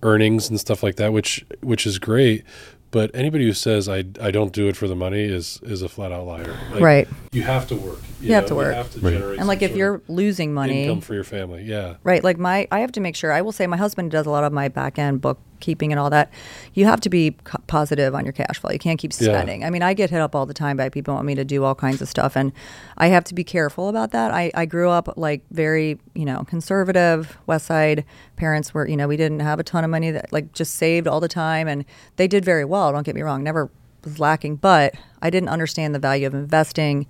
earnings 0.04 0.48
and 0.48 0.60
stuff 0.60 0.84
like 0.84 0.94
that, 0.96 1.12
which 1.12 1.44
which 1.60 1.86
is 1.86 1.98
great. 1.98 2.44
But 2.90 3.10
anybody 3.14 3.44
who 3.44 3.52
says 3.52 3.88
I, 3.88 4.04
I 4.20 4.30
don't 4.30 4.52
do 4.52 4.68
it 4.68 4.76
for 4.76 4.88
the 4.88 4.96
money 4.96 5.22
is 5.24 5.60
is 5.62 5.82
a 5.82 5.88
flat 5.88 6.10
out 6.12 6.26
liar. 6.26 6.56
Like, 6.72 6.80
Right. 6.82 7.08
You 7.32 7.42
have 7.42 7.66
to 7.68 7.76
work. 7.76 7.98
You 8.20 8.32
have 8.32 8.46
to 8.46 8.54
work. 8.54 8.68
You 8.68 8.72
have 8.74 8.90
to 8.92 9.00
Right. 9.00 9.12
generate 9.12 9.38
And 9.38 9.46
like 9.46 9.58
some 9.58 9.64
if 9.66 9.70
sort 9.72 9.78
you're 9.78 10.02
losing 10.08 10.54
money, 10.54 10.84
income 10.84 11.00
for 11.02 11.14
your 11.14 11.24
family, 11.24 11.62
yeah. 11.64 11.96
right? 12.02 12.24
Like 12.24 12.38
my, 12.38 12.66
I 12.72 12.80
have 12.80 12.92
to 12.92 13.00
make 13.00 13.14
sure. 13.14 13.30
I 13.32 13.42
will 13.42 13.52
say 13.52 13.66
my 13.66 13.76
husband 13.76 14.10
does 14.10 14.26
a 14.26 14.30
lot 14.30 14.44
of 14.44 14.52
my 14.52 14.68
back 14.68 14.98
end 14.98 15.20
bookkeeping 15.58 15.92
and 15.92 15.98
all 15.98 16.10
that. 16.10 16.30
You 16.74 16.84
have 16.84 17.00
to 17.00 17.08
be 17.10 17.32
co- 17.44 17.60
positive 17.66 18.14
on 18.14 18.24
your 18.24 18.32
cash 18.32 18.58
flow. 18.60 18.70
You 18.70 18.78
can't 18.78 18.98
keep 18.98 19.12
Yeah. 19.12 19.28
spending. 19.32 19.64
I 19.64 19.70
mean, 19.70 19.82
I 19.82 19.92
get 19.94 20.10
hit 20.10 20.20
up 20.20 20.34
all 20.34 20.46
the 20.46 20.54
time 20.54 20.76
by 20.76 20.88
people 20.88 21.14
want 21.14 21.26
me 21.26 21.34
to 21.34 21.44
do 21.44 21.64
all 21.64 21.74
kinds 21.74 22.00
of 22.00 22.08
stuff, 22.08 22.36
and 22.36 22.52
I 22.96 23.08
have 23.08 23.24
to 23.24 23.34
be 23.34 23.42
careful 23.44 23.88
about 23.88 24.12
that. 24.12 24.30
I, 24.32 24.50
I 24.54 24.66
grew 24.66 24.90
up 24.90 25.12
like 25.16 25.42
very, 25.50 25.98
you 26.14 26.24
know, 26.24 26.44
conservative 26.44 27.36
West 27.46 27.66
Side 27.66 28.04
parents 28.36 28.72
were, 28.72 28.88
you 28.88 28.96
know, 28.96 29.08
we 29.08 29.16
didn't 29.16 29.40
have 29.40 29.58
a 29.58 29.64
ton 29.64 29.82
of 29.84 29.90
money 29.90 30.10
that 30.12 30.32
like 30.32 30.52
just 30.52 30.74
saved 30.76 31.08
all 31.08 31.18
the 31.20 31.28
time, 31.28 31.66
and 31.66 31.84
they 32.16 32.28
did 32.28 32.44
very 32.44 32.64
well. 32.64 32.92
Don't 32.92 33.04
get 33.04 33.14
me 33.16 33.22
wrong, 33.22 33.42
never 33.42 33.68
was 34.04 34.20
lacking, 34.20 34.56
but 34.56 34.94
I 35.20 35.28
didn't 35.30 35.48
understand 35.48 35.92
the 35.94 35.98
value 35.98 36.26
of 36.28 36.34
investing 36.34 37.06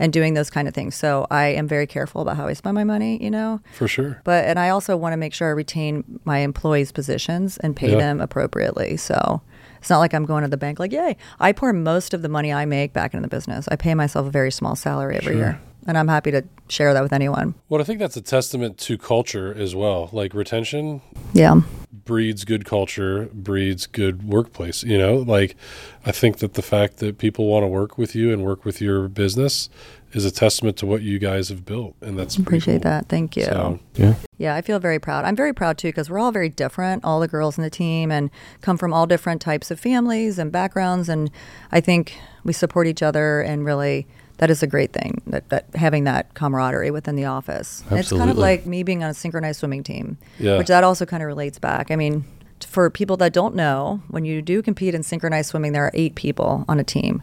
and 0.00 0.12
doing 0.12 0.34
those 0.34 0.50
kind 0.50 0.66
of 0.66 0.74
things. 0.74 0.96
So 0.96 1.26
I 1.30 1.46
am 1.48 1.68
very 1.68 1.86
careful 1.86 2.22
about 2.22 2.36
how 2.36 2.48
I 2.48 2.54
spend 2.54 2.74
my 2.74 2.82
money, 2.84 3.22
you 3.22 3.30
know. 3.30 3.60
For 3.74 3.86
sure. 3.86 4.20
But 4.24 4.46
and 4.46 4.58
I 4.58 4.70
also 4.70 4.96
want 4.96 5.12
to 5.12 5.16
make 5.16 5.32
sure 5.34 5.46
I 5.48 5.52
retain 5.52 6.02
my 6.24 6.38
employees' 6.38 6.90
positions 6.90 7.58
and 7.58 7.76
pay 7.76 7.92
Yeah. 7.92 7.98
them 7.98 8.20
appropriately. 8.20 8.96
So 8.96 9.42
it's 9.78 9.90
not 9.90 9.98
like 9.98 10.12
I'm 10.14 10.24
going 10.26 10.42
to 10.42 10.48
the 10.48 10.56
bank 10.56 10.80
like, 10.80 10.90
yay. 10.92 11.16
I 11.38 11.52
pour 11.52 11.72
most 11.72 12.12
of 12.14 12.22
the 12.22 12.28
money 12.28 12.52
I 12.52 12.64
make 12.64 12.92
back 12.92 13.14
into 13.14 13.22
the 13.22 13.34
business. 13.36 13.68
I 13.70 13.76
pay 13.76 13.94
myself 13.94 14.26
a 14.26 14.30
very 14.30 14.50
small 14.50 14.74
salary 14.74 15.16
every 15.16 15.34
Sure. 15.34 15.36
year. 15.42 15.60
And 15.86 15.96
I'm 15.96 16.08
happy 16.08 16.30
to 16.32 16.44
share 16.68 16.92
that 16.92 17.02
with 17.02 17.12
anyone. 17.12 17.54
Well, 17.70 17.80
I 17.80 17.84
think 17.84 18.00
that's 18.00 18.16
a 18.16 18.20
testament 18.20 18.76
to 18.78 18.98
culture 18.98 19.54
as 19.56 19.74
well. 19.74 20.08
Like 20.12 20.34
retention 20.34 21.00
Yeah. 21.32 21.60
Breeds 22.04 22.44
good 22.44 22.64
culture, 22.64 23.28
breeds 23.32 23.86
good 23.86 24.22
workplace. 24.22 24.82
You 24.82 24.98
know, 24.98 25.16
like 25.16 25.56
I 26.04 26.12
think 26.12 26.38
that 26.38 26.54
the 26.54 26.62
fact 26.62 26.98
that 26.98 27.18
people 27.18 27.46
want 27.46 27.64
to 27.64 27.68
work 27.68 27.98
with 27.98 28.14
you 28.14 28.32
and 28.32 28.44
work 28.44 28.64
with 28.64 28.80
your 28.80 29.08
business 29.08 29.68
is 30.12 30.24
a 30.24 30.30
testament 30.30 30.76
to 30.76 30.86
what 30.86 31.02
you 31.02 31.18
guys 31.18 31.50
have 31.50 31.64
built, 31.64 31.94
and 32.00 32.18
that's 32.18 32.36
Appreciate 32.36 32.82
cool. 32.82 32.90
that. 32.90 33.08
Thank 33.08 33.36
you. 33.36 33.44
So, 33.44 33.78
Yeah. 33.94 34.14
Yeah, 34.38 34.54
I 34.56 34.62
feel 34.62 34.78
very 34.80 34.98
proud. 34.98 35.24
I'm 35.24 35.36
very 35.36 35.52
proud 35.52 35.78
too 35.78 35.88
because 35.88 36.10
we're 36.10 36.18
all 36.18 36.32
very 36.32 36.48
different, 36.48 37.04
all 37.04 37.20
the 37.20 37.28
girls 37.28 37.56
in 37.56 37.62
the 37.62 37.70
team, 37.70 38.10
and 38.10 38.30
come 38.60 38.76
from 38.76 38.92
all 38.92 39.06
different 39.06 39.40
types 39.40 39.70
of 39.70 39.78
families 39.78 40.38
and 40.38 40.50
backgrounds. 40.50 41.08
And 41.08 41.30
I 41.70 41.80
think 41.80 42.18
we 42.42 42.52
support 42.52 42.86
each 42.86 43.02
other, 43.02 43.40
and 43.40 43.64
really, 43.64 44.08
that 44.40 44.50
is 44.50 44.62
a 44.62 44.66
great 44.66 44.92
thing. 44.92 45.20
That, 45.26 45.48
that 45.50 45.66
having 45.74 46.04
that 46.04 46.32
camaraderie 46.34 46.90
within 46.90 47.14
the 47.14 47.26
office. 47.26 47.84
And 47.90 47.98
It's 48.00 48.10
kind 48.10 48.30
of 48.30 48.38
like 48.38 48.64
me 48.66 48.82
being 48.82 49.04
on 49.04 49.10
a 49.10 49.14
synchronized 49.14 49.60
swimming 49.60 49.82
team, 49.84 50.16
Yeah. 50.38 50.56
which 50.58 50.68
that 50.68 50.82
also 50.82 51.04
kind 51.06 51.22
of 51.22 51.26
relates 51.26 51.58
back. 51.58 51.90
I 51.90 51.96
mean, 51.96 52.24
for 52.66 52.88
people 52.90 53.16
that 53.18 53.32
don't 53.34 53.54
know, 53.54 54.00
when 54.08 54.24
you 54.24 54.40
do 54.42 54.62
compete 54.62 54.94
in 54.94 55.02
synchronized 55.02 55.50
swimming, 55.50 55.72
there 55.72 55.84
are 55.84 55.90
eight 55.94 56.14
people 56.14 56.64
on 56.68 56.80
a 56.80 56.84
team. 56.84 57.22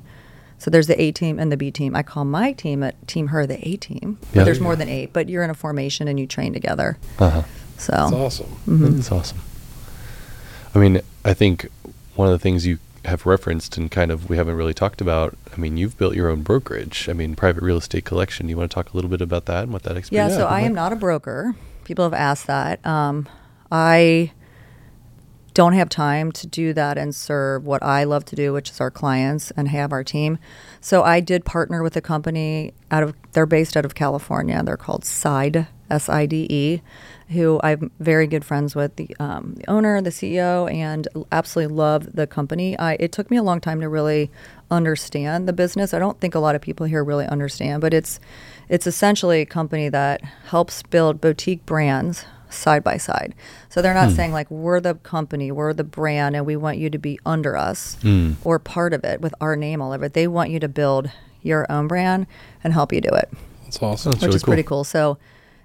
So 0.59 0.69
there's 0.71 0.87
the 0.87 0.99
A 1.01 1.11
team 1.11 1.37
and 1.39 1.51
the 1.51 1.57
B 1.57 1.69
team. 1.71 1.95
I 1.95 2.01
call 2.03 2.23
my 2.25 2.51
team 2.51 2.81
at 2.83 2.95
Team 3.07 3.27
Herr 3.27 3.45
the 3.47 3.67
A 3.67 3.77
team. 3.77 4.17
But 4.31 4.39
Yeah. 4.39 4.43
there's 4.43 4.59
more 4.59 4.75
than 4.75 4.87
eight, 4.89 5.11
but 5.13 5.27
you're 5.29 5.43
in 5.43 5.49
a 5.49 5.53
formation 5.55 6.07
and 6.07 6.19
you 6.19 6.25
train 6.27 6.53
together. 6.53 6.97
Uh 7.19 7.29
huh. 7.29 7.41
So 7.77 7.91
that's 7.91 8.13
awesome. 8.13 8.47
Mm-hmm. 8.67 8.83
That 8.85 8.93
is 8.95 9.11
awesome. 9.11 9.39
I 10.73 10.79
mean, 10.79 11.01
I 11.25 11.33
think 11.33 11.67
one 12.15 12.27
of 12.27 12.31
the 12.31 12.39
things 12.39 12.65
you 12.65 12.79
have 13.07 13.25
referenced 13.25 13.77
and 13.77 13.89
kind 13.89 14.11
of 14.11 14.29
we 14.29 14.37
haven't 14.37 14.55
really 14.55 14.73
talked 14.73 15.01
about. 15.01 15.37
I 15.53 15.57
mean, 15.59 15.77
you've 15.77 15.97
built 15.97 16.15
your 16.15 16.29
own 16.29 16.41
brokerage. 16.43 17.07
I 17.09 17.13
mean, 17.13 17.35
private 17.35 17.63
real 17.63 17.77
estate 17.77 18.05
collection. 18.05 18.49
You 18.49 18.57
want 18.57 18.69
to 18.69 18.75
talk 18.75 18.93
a 18.93 18.95
little 18.95 19.09
bit 19.09 19.21
about 19.21 19.45
that 19.45 19.63
and 19.63 19.73
what 19.73 19.83
that 19.83 19.97
experience? 19.97 20.33
Yeah, 20.33 20.37
so 20.37 20.47
I 20.47 20.61
am 20.61 20.73
not 20.73 20.93
a 20.93 20.95
broker. 20.95 21.55
People 21.83 22.03
have 22.03 22.13
asked 22.13 22.47
that. 22.47 22.85
Um, 22.85 23.27
I 23.71 24.31
don't 25.53 25.73
have 25.73 25.89
time 25.89 26.31
to 26.33 26.45
do 26.45 26.71
that 26.73 26.99
and 26.99 27.15
serve 27.15 27.65
what 27.65 27.81
I 27.81 28.03
love 28.03 28.25
to 28.25 28.35
do, 28.35 28.53
which 28.53 28.69
is 28.69 28.79
our 28.79 28.91
clients 28.91 29.49
and 29.57 29.69
have 29.69 29.91
our 29.91 30.03
team. 30.03 30.37
So 30.81 31.03
I 31.03 31.19
did 31.19 31.45
partner 31.45 31.81
with 31.81 31.95
a 31.95 32.01
company 32.01 32.73
out 32.91 33.01
of 33.01 33.15
they're 33.31 33.47
based 33.47 33.75
out 33.75 33.83
of 33.83 33.95
California. 33.95 34.61
They're 34.63 34.77
called 34.77 35.03
Side 35.03 35.67
S 35.89 36.09
I 36.09 36.25
D 36.25 36.45
E, 36.49 36.81
who 37.29 37.59
I'm 37.61 37.91
very 37.99 38.25
good 38.25 38.45
friends 38.45 38.75
with 38.75 38.95
the 38.95 39.15
um, 39.19 39.55
the 39.57 39.69
owner, 39.69 40.01
the 40.01 40.09
CEO, 40.09 40.71
and 40.71 41.07
absolutely 41.31 41.75
love 41.75 42.13
the 42.13 42.25
company. 42.27 42.77
I 42.79 42.93
it 42.99 43.11
took 43.11 43.29
me 43.29 43.37
a 43.37 43.43
long 43.43 43.59
time 43.59 43.81
to 43.81 43.89
really 43.89 44.31
understand 44.71 45.47
the 45.47 45.53
business. 45.53 45.93
I 45.93 45.99
don't 45.99 46.19
think 46.19 46.35
a 46.35 46.39
lot 46.39 46.55
of 46.55 46.61
people 46.61 46.85
here 46.85 47.03
really 47.03 47.25
understand, 47.25 47.81
but 47.81 47.93
it's 47.93 48.19
it's 48.69 48.87
essentially 48.87 49.41
a 49.41 49.45
company 49.45 49.89
that 49.89 50.21
helps 50.45 50.83
build 50.83 51.19
boutique 51.19 51.65
brands 51.65 52.25
side 52.49 52.83
by 52.83 52.95
side. 52.95 53.35
So 53.67 53.81
they're 53.81 53.93
not 53.93 54.11
saying 54.11 54.31
like 54.31 54.49
we're 54.49 54.79
the 54.79 54.95
company, 54.95 55.51
we're 55.51 55.73
the 55.73 55.83
brand, 55.83 56.35
and 56.35 56.45
we 56.45 56.55
want 56.55 56.77
you 56.77 56.89
to 56.89 56.97
be 56.97 57.19
under 57.25 57.57
us 57.57 57.97
or 58.43 58.57
part 58.59 58.93
of 58.93 59.03
it 59.03 59.19
with 59.19 59.33
our 59.41 59.55
name 59.57 59.81
all 59.81 59.91
over 59.91 60.05
it. 60.05 60.13
They 60.13 60.27
want 60.27 60.49
you 60.49 60.59
to 60.61 60.69
build 60.69 61.11
your 61.41 61.69
own 61.71 61.87
brand 61.87 62.25
and 62.63 62.73
help 62.73 62.91
you 62.93 63.01
do 63.01 63.09
it, 63.09 63.29
That's 63.63 63.81
awesome. 63.81 64.11
That's 64.13 64.21
which 64.21 64.27
really 64.27 64.35
is 64.35 64.43
cool. 64.43 64.51
pretty 64.51 64.63
cool. 64.63 64.83
So 64.83 65.17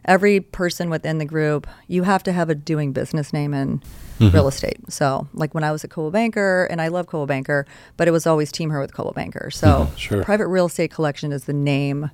every 0.05 0.41
person 0.41 0.91
within 0.91 1.19
the 1.19 1.25
group, 1.25 1.67
you 1.89 2.03
have 2.03 2.23
to 2.25 2.33
have 2.33 2.51
a 2.51 2.55
doing 2.55 2.93
business 2.93 3.33
name 3.33 3.55
in 3.55 3.83
mm-hmm. 4.19 4.35
real 4.35 4.49
estate. 4.49 4.79
So 4.89 5.29
like 5.33 5.55
when 5.55 5.65
I 5.65 5.73
was 5.73 5.85
at 5.85 5.91
Coldwell 5.91 6.11
Banker, 6.13 6.67
and 6.71 6.81
I 6.81 6.89
love 6.89 7.07
Coldwell 7.07 7.27
Banker, 7.27 7.67
but 7.97 8.09
it 8.09 8.11
was 8.11 8.27
always 8.27 8.51
Team 8.53 8.71
Herr 8.71 8.81
with 8.81 8.95
Coldwell 8.95 9.15
Banker. 9.15 9.51
So 9.51 9.67
mm-hmm, 9.67 9.97
Sure. 9.97 10.25
Private 10.25 10.49
Real 10.49 10.67
Estate 10.67 10.91
Collection 10.91 11.33
is 11.33 11.45
the 11.45 11.53
name 11.53 12.11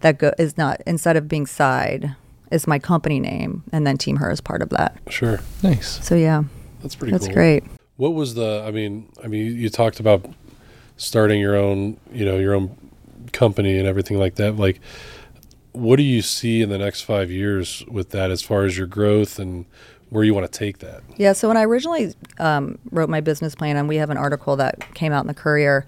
that 0.00 0.18
go 0.18 0.32
is 0.38 0.58
not 0.58 0.80
instead 0.86 1.16
of 1.16 1.28
being 1.28 1.46
side 1.46 2.14
is 2.50 2.66
my 2.66 2.78
company 2.78 3.18
name, 3.18 3.64
and 3.72 3.86
then 3.86 3.96
Team 3.96 4.16
Herr 4.16 4.30
is 4.30 4.40
part 4.40 4.60
of 4.60 4.68
that. 4.70 4.98
Sure, 5.08 5.40
Nice. 5.62 6.04
So 6.06 6.14
yeah, 6.14 6.44
that's 6.82 6.94
pretty. 6.94 7.12
that's 7.12 7.26
cool. 7.26 7.34
great. 7.34 7.64
What 7.96 8.14
was 8.14 8.34
the? 8.34 8.62
I 8.66 8.70
mean, 8.70 9.08
I 9.24 9.28
mean, 9.28 9.46
you, 9.46 9.52
you 9.52 9.70
talked 9.70 10.00
about 10.00 10.26
starting 10.96 11.40
your 11.40 11.56
own, 11.56 11.96
you 12.12 12.24
know, 12.24 12.38
your 12.38 12.54
own 12.54 12.76
company 13.32 13.78
and 13.78 13.88
everything 13.88 14.18
like 14.18 14.34
that. 14.36 14.56
Like, 14.56 14.80
what 15.72 15.96
do 15.96 16.02
you 16.02 16.22
see 16.22 16.62
in 16.62 16.68
the 16.68 16.78
next 16.78 17.02
five 17.02 17.30
years 17.30 17.84
with 17.88 18.10
that 18.10 18.30
as 18.30 18.42
far 18.42 18.64
as 18.64 18.76
your 18.76 18.86
growth 18.86 19.38
and 19.38 19.66
where 20.10 20.24
you 20.24 20.34
want 20.34 20.50
to 20.50 20.58
take 20.58 20.78
that? 20.78 21.02
Yeah, 21.16 21.32
so 21.32 21.48
when 21.48 21.56
I 21.56 21.64
originally 21.64 22.14
um, 22.38 22.78
wrote 22.90 23.08
my 23.08 23.20
business 23.20 23.54
plan, 23.54 23.76
and 23.76 23.88
we 23.88 23.96
have 23.96 24.10
an 24.10 24.18
article 24.18 24.56
that 24.56 24.94
came 24.94 25.12
out 25.12 25.22
in 25.22 25.26
the 25.26 25.34
Courier, 25.34 25.86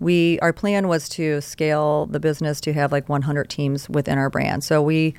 we 0.00 0.38
our 0.40 0.52
plan 0.52 0.88
was 0.88 1.08
to 1.10 1.40
scale 1.40 2.06
the 2.06 2.20
business 2.20 2.60
to 2.62 2.72
have 2.72 2.92
like 2.92 3.08
100 3.08 3.50
teams 3.50 3.88
within 3.88 4.16
our 4.16 4.30
brand. 4.30 4.64
So 4.64 4.80
we 4.82 5.14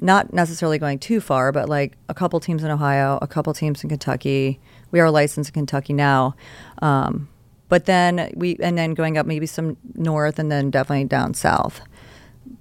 not 0.00 0.32
necessarily 0.32 0.78
going 0.78 0.98
too 0.98 1.20
far, 1.20 1.52
but 1.52 1.68
like 1.68 1.96
a 2.08 2.14
couple 2.14 2.40
teams 2.40 2.64
in 2.64 2.70
Ohio, 2.70 3.18
a 3.20 3.26
couple 3.26 3.52
teams 3.52 3.82
in 3.82 3.90
Kentucky. 3.90 4.58
We 4.92 5.00
are 5.00 5.10
licensed 5.10 5.50
in 5.50 5.54
Kentucky 5.54 5.92
now, 5.92 6.34
um, 6.80 7.28
but 7.68 7.84
then 7.84 8.32
we 8.34 8.56
and 8.60 8.78
then 8.78 8.94
going 8.94 9.18
up 9.18 9.26
maybe 9.26 9.46
some 9.46 9.76
north 9.94 10.38
and 10.38 10.50
then 10.50 10.70
definitely 10.70 11.04
down 11.04 11.34
south. 11.34 11.82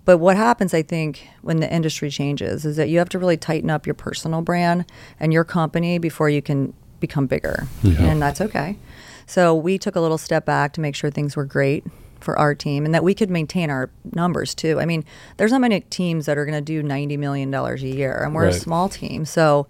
But 0.05 0.17
what 0.19 0.37
happens, 0.37 0.73
I 0.73 0.81
think, 0.83 1.27
when 1.41 1.59
the 1.59 1.71
industry 1.73 2.09
changes 2.09 2.65
is 2.65 2.75
that 2.77 2.89
you 2.89 2.99
have 2.99 3.09
to 3.09 3.19
really 3.19 3.37
tighten 3.37 3.69
up 3.69 3.87
your 3.87 3.93
personal 3.95 4.41
brand 4.41 4.85
and 5.19 5.33
your 5.33 5.43
company 5.43 5.97
before 5.97 6.29
you 6.29 6.41
can 6.41 6.73
become 6.99 7.25
bigger. 7.27 7.67
Yeah. 7.81 8.01
And 8.03 8.21
that's 8.21 8.41
okay. 8.41 8.77
So 9.25 9.55
we 9.55 9.77
took 9.77 9.95
a 9.95 10.01
little 10.01 10.17
step 10.17 10.45
back 10.45 10.73
to 10.73 10.81
make 10.81 10.95
sure 10.95 11.09
things 11.09 11.35
were 11.35 11.45
great 11.45 11.85
for 12.19 12.37
our 12.37 12.53
team 12.53 12.85
and 12.85 12.93
that 12.93 13.03
we 13.03 13.13
could 13.13 13.29
maintain 13.29 13.69
our 13.69 13.89
numbers 14.13 14.53
too. 14.53 14.79
I 14.79 14.85
mean, 14.85 15.05
there's 15.37 15.51
not 15.51 15.61
many 15.61 15.79
teams 15.81 16.25
that 16.25 16.37
are 16.37 16.45
going 16.45 16.57
to 16.57 16.61
do 16.61 16.83
$90 16.83 17.17
million 17.17 17.53
a 17.53 17.75
year, 17.77 18.21
and 18.23 18.35
we're 18.35 18.45
Right. 18.45 18.53
a 18.53 18.59
small 18.59 18.89
team. 18.89 19.25
So 19.25 19.67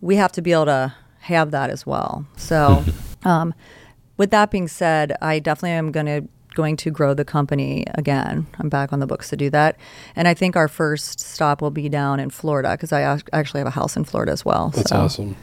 we 0.00 0.16
have 0.16 0.32
to 0.32 0.42
be 0.42 0.52
able 0.52 0.64
to 0.66 0.94
have 1.20 1.52
that 1.52 1.70
as 1.70 1.86
well. 1.86 2.26
So, 2.36 2.84
um, 3.24 3.54
with 4.16 4.30
that 4.30 4.50
being 4.50 4.68
said, 4.68 5.16
I 5.22 5.38
definitely 5.38 5.70
am 5.72 5.90
going 5.92 6.06
to 6.06 6.28
going 6.54 6.76
to 6.78 6.90
grow 6.90 7.14
the 7.14 7.24
company 7.24 7.84
again. 7.94 8.46
I'm 8.58 8.68
back 8.68 8.92
on 8.92 9.00
the 9.00 9.06
books 9.06 9.28
to 9.30 9.36
do 9.36 9.50
that, 9.50 9.76
and 10.16 10.26
I 10.28 10.34
think 10.34 10.56
our 10.56 10.68
first 10.68 11.20
stop 11.20 11.60
will 11.60 11.70
be 11.70 11.88
down 11.88 12.20
in 12.20 12.30
Florida 12.30 12.72
because 12.72 12.92
I 12.92 13.02
actually 13.32 13.60
have 13.60 13.66
a 13.66 13.70
house 13.70 13.96
in 13.96 14.04
Florida 14.04 14.32
as 14.32 14.44
well. 14.44 14.70
That's 14.70 14.90
so, 14.90 14.96
awesome. 14.96 15.36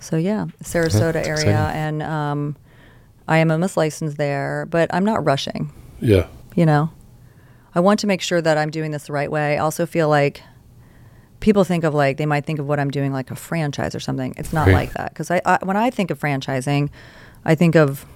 So 0.00 0.16
yeah, 0.16 0.46
Sarasota 0.62 1.12
That's 1.14 1.28
area, 1.28 1.40
exciting. 1.42 1.80
and 1.80 2.02
um, 2.02 2.56
I 3.26 3.38
am 3.38 3.50
almost 3.50 3.76
licensed 3.76 4.16
there, 4.18 4.66
but 4.68 4.92
I'm 4.92 5.04
not 5.04 5.24
rushing. 5.24 5.72
Yeah. 6.00 6.26
You 6.54 6.66
know, 6.66 6.90
I 7.74 7.80
want 7.80 8.00
to 8.00 8.06
make 8.06 8.20
sure 8.20 8.42
that 8.42 8.58
I'm 8.58 8.70
doing 8.70 8.90
this 8.90 9.06
the 9.06 9.12
right 9.12 9.30
way. 9.30 9.54
I 9.54 9.58
also 9.58 9.86
feel 9.86 10.08
like 10.08 10.42
people 11.40 11.64
think 11.64 11.84
of 11.84 11.94
like 11.94 12.16
they 12.16 12.26
might 12.26 12.44
think 12.46 12.58
of 12.58 12.66
what 12.66 12.78
I'm 12.80 12.90
doing 12.90 13.12
like 13.12 13.30
a 13.30 13.36
franchise 13.36 13.94
or 13.94 14.00
something. 14.00 14.34
It's 14.36 14.52
not 14.52 14.66
Right. 14.66 14.74
like 14.74 14.92
that 14.94 15.10
because 15.12 15.30
I, 15.30 15.40
I 15.44 15.58
when 15.62 15.76
I 15.76 15.90
think 15.90 16.10
of 16.10 16.18
franchising, 16.20 16.90
I 17.44 17.54
think 17.54 17.74
of 17.74 18.06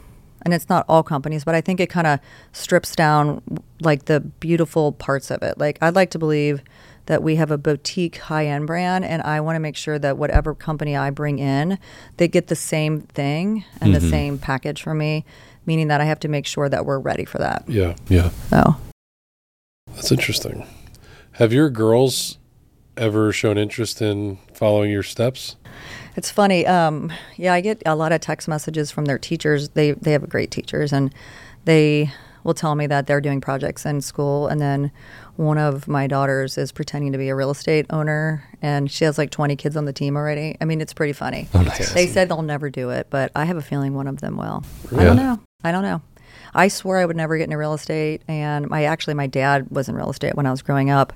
and 0.42 0.54
it's 0.54 0.68
not 0.68 0.84
all 0.88 1.02
companies, 1.02 1.44
but 1.44 1.54
I 1.54 1.60
think 1.60 1.80
it 1.80 1.88
kind 1.88 2.06
of 2.06 2.20
strips 2.52 2.94
down 2.94 3.42
like 3.80 4.06
the 4.06 4.20
beautiful 4.20 4.92
parts 4.92 5.30
of 5.30 5.42
it. 5.42 5.58
Like 5.58 5.78
I'd 5.82 5.94
like 5.94 6.10
to 6.10 6.18
believe 6.18 6.62
that 7.06 7.22
we 7.22 7.36
have 7.36 7.50
a 7.50 7.56
boutique 7.58 8.18
high 8.18 8.46
end 8.46 8.66
brand, 8.66 9.04
and 9.04 9.22
I 9.22 9.40
want 9.40 9.56
to 9.56 9.60
make 9.60 9.76
sure 9.76 9.98
that 9.98 10.18
whatever 10.18 10.54
company 10.54 10.96
I 10.96 11.10
bring 11.10 11.38
in, 11.38 11.78
they 12.18 12.28
get 12.28 12.48
the 12.48 12.56
same 12.56 13.00
thing 13.00 13.64
and 13.80 13.94
the 13.94 13.98
mm-hmm. 13.98 14.10
same 14.10 14.38
package 14.38 14.82
for 14.82 14.94
me. 14.94 15.24
Meaning 15.64 15.88
that 15.88 16.00
I 16.00 16.04
have 16.04 16.20
to 16.20 16.28
make 16.28 16.46
sure 16.46 16.68
that 16.68 16.86
we're 16.86 16.98
ready 16.98 17.26
for 17.26 17.38
that. 17.38 17.64
Yeah. 17.68 17.94
Yeah. 18.08 18.30
So 18.48 18.76
That's 19.88 20.10
interesting. 20.10 20.66
Have 21.32 21.52
your 21.52 21.68
girls 21.68 22.38
ever 22.96 23.32
shown 23.32 23.58
interest 23.58 24.00
in 24.00 24.38
following 24.54 24.90
your 24.90 25.02
steps? 25.02 25.56
It's 26.18 26.32
funny. 26.32 26.66
Um, 26.66 27.12
yeah, 27.36 27.54
I 27.54 27.60
get 27.60 27.80
a 27.86 27.94
lot 27.94 28.10
of 28.10 28.20
text 28.20 28.48
messages 28.48 28.90
from 28.90 29.04
their 29.04 29.20
teachers. 29.20 29.68
They 29.68 29.92
they 29.92 30.10
have 30.10 30.28
great 30.28 30.50
teachers, 30.50 30.92
and 30.92 31.14
they 31.64 32.12
will 32.42 32.54
tell 32.54 32.74
me 32.74 32.88
that 32.88 33.06
they're 33.06 33.20
doing 33.20 33.40
projects 33.40 33.86
in 33.86 34.00
school. 34.00 34.48
And 34.48 34.60
then 34.60 34.90
one 35.36 35.58
of 35.58 35.86
my 35.86 36.08
daughters 36.08 36.58
is 36.58 36.72
pretending 36.72 37.12
to 37.12 37.18
be 37.18 37.28
a 37.28 37.36
real 37.36 37.52
estate 37.52 37.86
owner, 37.90 38.42
and 38.60 38.90
she 38.90 39.04
has 39.04 39.16
like 39.16 39.30
20 39.30 39.54
kids 39.54 39.76
on 39.76 39.84
the 39.84 39.92
team 39.92 40.16
already. 40.16 40.56
I 40.60 40.64
mean, 40.64 40.80
it's 40.80 40.92
pretty 40.92 41.12
funny. 41.12 41.46
Oh, 41.54 41.62
nice. 41.62 41.94
They 41.94 42.08
said 42.08 42.28
they'll 42.28 42.42
never 42.42 42.68
do 42.68 42.90
it, 42.90 43.06
but 43.10 43.30
I 43.36 43.44
have 43.44 43.56
a 43.56 43.62
feeling 43.62 43.94
one 43.94 44.08
of 44.08 44.20
them 44.20 44.36
will. 44.36 44.64
I 44.96 45.04
don't 45.04 45.16
know. 45.16 45.38
I 45.62 45.70
don't 45.70 45.84
know. 45.84 46.02
I 46.52 46.66
swore 46.66 46.98
I 46.98 47.06
would 47.06 47.16
never 47.16 47.38
get 47.38 47.44
into 47.44 47.58
real 47.58 47.74
estate, 47.74 48.22
and 48.26 48.68
my 48.68 48.82
actually 48.82 49.14
my 49.14 49.28
dad 49.28 49.70
was 49.70 49.88
in 49.88 49.94
real 49.94 50.10
estate 50.10 50.34
when 50.34 50.46
I 50.46 50.50
was 50.50 50.62
growing 50.62 50.90
up. 50.90 51.12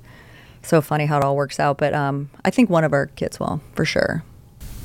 So 0.62 0.80
funny 0.80 1.06
how 1.06 1.18
it 1.18 1.24
all 1.24 1.34
works 1.34 1.58
out, 1.58 1.78
but 1.78 1.92
um, 1.92 2.30
I 2.44 2.50
think 2.50 2.70
one 2.70 2.84
of 2.84 2.92
our 2.92 3.06
kids 3.06 3.40
will 3.40 3.60
for 3.74 3.84
sure. 3.84 4.22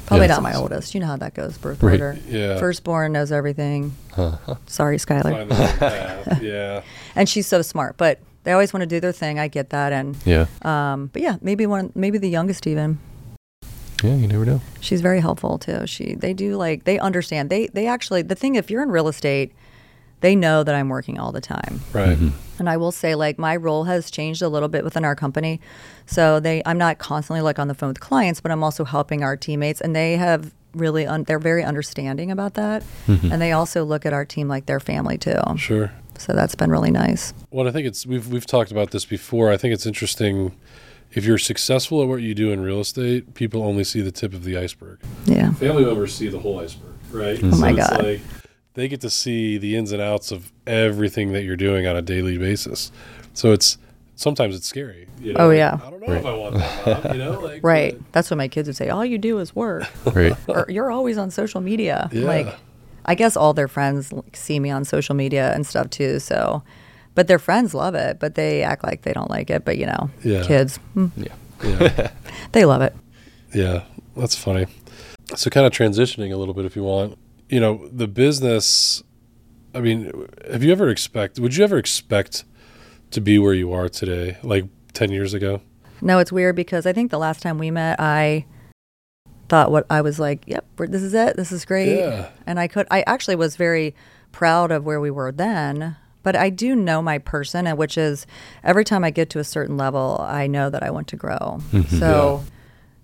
Probably 0.07 0.25
Yeah. 0.27 0.33
not 0.33 0.41
my 0.43 0.55
oldest. 0.55 0.95
You 0.95 1.01
know 1.01 1.07
how 1.07 1.17
that 1.17 1.33
goes, 1.35 1.57
birth 1.57 1.83
Right. 1.83 2.01
order. 2.01 2.17
Yeah. 2.29 2.57
Firstborn 2.57 3.11
knows 3.11 3.31
everything. 3.31 3.93
Uh-huh. 4.15 4.55
Sorry, 4.65 4.97
Skylar. 4.97 5.23
Find 5.31 5.51
the 5.51 5.55
right 5.55 5.79
path. 5.79 6.41
Yeah. 6.41 6.81
And 7.15 7.27
she's 7.27 7.47
so 7.47 7.61
smart, 7.61 7.97
but 7.97 8.19
they 8.43 8.51
always 8.53 8.71
want 8.73 8.81
to 8.81 8.87
do 8.87 8.99
their 8.99 9.11
thing. 9.11 9.37
I 9.39 9.47
get 9.47 9.69
that, 9.71 9.91
and 9.91 10.15
Yeah. 10.23 10.45
um, 10.61 11.09
but 11.11 11.21
yeah, 11.21 11.37
maybe 11.41 11.65
one, 11.65 11.91
maybe 11.95 12.17
the 12.19 12.29
youngest 12.29 12.65
even. 12.67 12.99
Yeah, 14.03 14.13
you 14.15 14.27
never 14.27 14.45
know. 14.45 14.61
She's 14.79 15.01
very 15.01 15.19
helpful 15.19 15.57
too. 15.57 15.87
She 15.87 16.13
they 16.15 16.33
do 16.33 16.55
like 16.55 16.83
they 16.83 16.99
understand. 16.99 17.49
They 17.49 17.67
they 17.73 17.87
actually 17.87 18.21
the 18.21 18.35
thing 18.35 18.53
if 18.55 18.69
you're 18.69 18.83
in 18.83 18.89
real 18.91 19.07
estate, 19.07 19.51
they 20.21 20.35
know 20.35 20.63
that 20.63 20.73
I'm 20.73 20.89
working 20.89 21.19
all 21.19 21.31
the 21.31 21.41
time. 21.41 21.81
Right. 21.93 22.17
Mm-hmm. 22.17 22.29
And 22.59 22.69
I 22.69 22.77
will 22.77 22.91
say 22.91 23.15
like 23.15 23.37
my 23.37 23.55
role 23.55 23.83
has 23.83 24.09
changed 24.09 24.41
a 24.41 24.49
little 24.49 24.69
bit 24.69 24.83
within 24.83 25.05
our 25.05 25.15
company. 25.15 25.59
So 26.05 26.39
they 26.39 26.61
I'm 26.65 26.77
not 26.77 26.97
constantly 26.97 27.41
like 27.41 27.59
on 27.59 27.67
the 27.67 27.75
phone 27.75 27.89
with 27.89 27.99
clients, 27.99 28.41
but 28.41 28.51
I'm 28.51 28.63
also 28.63 28.83
helping 28.83 29.23
our 29.23 29.37
teammates 29.37 29.79
and 29.79 29.95
they 29.95 30.17
have 30.17 30.51
really 30.73 31.05
un- 31.05 31.23
they're 31.23 31.39
very 31.39 31.63
understanding 31.63 32.31
about 32.31 32.55
that. 32.55 32.83
Mm-hmm. 33.07 33.31
And 33.31 33.41
they 33.41 33.51
also 33.51 33.83
look 33.83 34.05
at 34.05 34.13
our 34.13 34.25
team 34.25 34.47
like 34.47 34.65
their 34.65 34.79
family 34.79 35.17
too. 35.17 35.39
Sure. 35.57 35.91
So 36.17 36.33
that's 36.33 36.55
been 36.55 36.71
really 36.71 36.91
nice. 36.91 37.33
Well, 37.51 37.67
I 37.67 37.71
think 37.71 37.85
it's 37.87 38.05
we've 38.05 38.27
we've 38.27 38.45
talked 38.45 38.71
about 38.71 38.91
this 38.91 39.05
before. 39.05 39.51
I 39.51 39.57
think 39.57 39.73
it's 39.73 39.85
interesting. 39.85 40.55
If 41.13 41.25
you're 41.25 41.37
successful 41.37 42.01
at 42.01 42.09
what 42.09 42.21
you 42.21 42.35
do 42.35 42.51
in 42.51 42.59
real 42.59 42.81
estate, 42.81 43.33
people 43.33 43.63
only 43.63 43.83
see 43.83 44.01
the 44.01 44.11
tip 44.11 44.33
of 44.33 44.43
the 44.43 44.57
iceberg. 44.57 44.99
Yeah. 45.25 45.53
Family 45.53 45.85
members 45.85 46.13
see 46.13 46.27
the 46.27 46.39
whole 46.39 46.59
iceberg, 46.59 46.95
right? 47.11 47.37
Mm-hmm. 47.37 47.53
Oh 47.53 47.57
my 47.57 47.71
so 47.71 47.77
it's 47.77 47.89
God. 47.89 48.03
like 48.03 48.21
they 48.77 48.87
get 48.87 49.01
to 49.01 49.09
see 49.09 49.57
the 49.57 49.75
ins 49.75 49.91
and 49.91 49.99
outs 49.99 50.31
of 50.31 50.51
everything 50.67 51.31
that 51.33 51.41
you're 51.43 51.55
doing 51.55 51.87
on 51.87 51.95
a 51.95 52.01
daily 52.01 52.37
basis. 52.37 52.91
So 53.33 53.51
it's 53.51 53.79
sometimes 54.15 54.55
it's 54.55 54.67
scary. 54.67 55.07
You 55.19 55.33
know? 55.33 55.39
Oh, 55.45 55.47
like, 55.47 55.57
yeah. 55.57 55.79
I 55.83 55.89
don't 55.89 56.07
know 56.07 56.13
if 56.13 56.25
I 56.25 56.33
want 56.33 56.55
that, 56.55 57.03
mom, 57.05 57.13
you 57.13 57.19
know, 57.23 57.39
like 57.41 57.63
Right. 57.63 57.97
but- 57.97 58.13
That's 58.13 58.29
what 58.29 58.37
my 58.37 58.47
kids 58.47 58.67
would 58.67 58.75
say. 58.77 58.89
All 58.89 59.03
you 59.03 59.17
do 59.17 59.39
is 59.39 59.55
work. 59.55 59.83
Right. 60.13 60.35
or 60.47 60.67
you're 60.69 60.91
always 60.91 61.17
on 61.17 61.31
social 61.31 61.59
media. 61.59 62.07
Yeah. 62.11 62.25
Like, 62.25 62.55
I 63.05 63.15
guess 63.15 63.35
all 63.35 63.53
their 63.55 63.67
friends 63.67 64.13
like, 64.13 64.35
see 64.37 64.59
me 64.59 64.69
on 64.69 64.85
social 64.85 65.15
media 65.15 65.51
and 65.55 65.65
stuff 65.65 65.89
too. 65.89 66.19
So, 66.19 66.61
but 67.15 67.27
their 67.27 67.39
friends 67.39 67.73
love 67.73 67.95
it, 67.95 68.19
but 68.19 68.35
they 68.35 68.61
act 68.61 68.83
like 68.83 69.01
they 69.01 69.13
don't 69.13 69.29
like 69.31 69.49
it. 69.49 69.65
But 69.65 69.77
you 69.79 69.87
know, 69.87 70.11
Yeah. 70.23 70.43
kids, 70.45 70.77
hmm, 70.93 71.07
yeah. 71.17 71.33
yeah. 71.63 72.11
they 72.51 72.63
love 72.65 72.83
it. 72.83 72.95
Yeah, 73.55 73.85
that's 74.15 74.35
funny. 74.35 74.67
So, 75.35 75.49
kind 75.49 75.65
of 75.65 75.71
transitioning 75.73 76.31
a 76.31 76.37
little 76.37 76.53
bit, 76.53 76.65
if 76.65 76.75
you 76.75 76.83
want, 76.83 77.17
you 77.49 77.59
know, 77.59 77.87
the 77.91 78.07
business. 78.07 79.03
I 79.73 79.79
mean, 79.81 80.27
have 80.49 80.63
you 80.63 80.71
ever 80.71 80.89
expect? 80.89 81.39
Would 81.39 81.55
you 81.55 81.63
ever 81.63 81.77
expect 81.77 82.43
to 83.11 83.21
be 83.21 83.37
where 83.39 83.53
you 83.53 83.71
are 83.73 83.89
today, 83.89 84.37
like 84.43 84.65
ten 84.93 85.11
years 85.11 85.33
ago? 85.33 85.61
No, 86.01 86.19
it's 86.19 86.31
weird 86.31 86.55
because 86.55 86.85
I 86.85 86.93
think 86.93 87.11
the 87.11 87.19
last 87.19 87.41
time 87.41 87.57
we 87.57 87.71
met, 87.71 87.99
I 87.99 88.45
thought 89.49 89.71
what 89.71 89.85
I 89.89 90.01
was 90.01 90.19
like, 90.19 90.43
yep, 90.45 90.65
this 90.77 91.01
is 91.01 91.13
it. 91.13 91.37
This 91.37 91.51
is 91.51 91.65
great. 91.65 91.97
Yeah. 91.97 92.29
And 92.45 92.59
I 92.59 92.67
could, 92.67 92.85
I 92.91 93.03
actually 93.07 93.35
was 93.35 93.55
very 93.55 93.95
proud 94.31 94.71
of 94.71 94.85
where 94.85 94.99
we 94.99 95.09
were 95.09 95.31
then. 95.31 95.95
But 96.23 96.35
I 96.35 96.49
do 96.49 96.75
know 96.75 97.01
my 97.01 97.19
person, 97.19 97.65
and 97.65 97.77
which 97.77 97.97
is 97.97 98.27
every 98.63 98.83
time 98.83 99.03
I 99.05 99.11
get 99.11 99.29
to 99.29 99.39
a 99.39 99.45
certain 99.45 99.77
level, 99.77 100.17
I 100.21 100.45
know 100.47 100.69
that 100.69 100.83
I 100.83 100.89
want 100.89 101.07
to 101.09 101.15
grow. 101.15 101.61
Mm-hmm. 101.71 101.97
So 101.97 102.43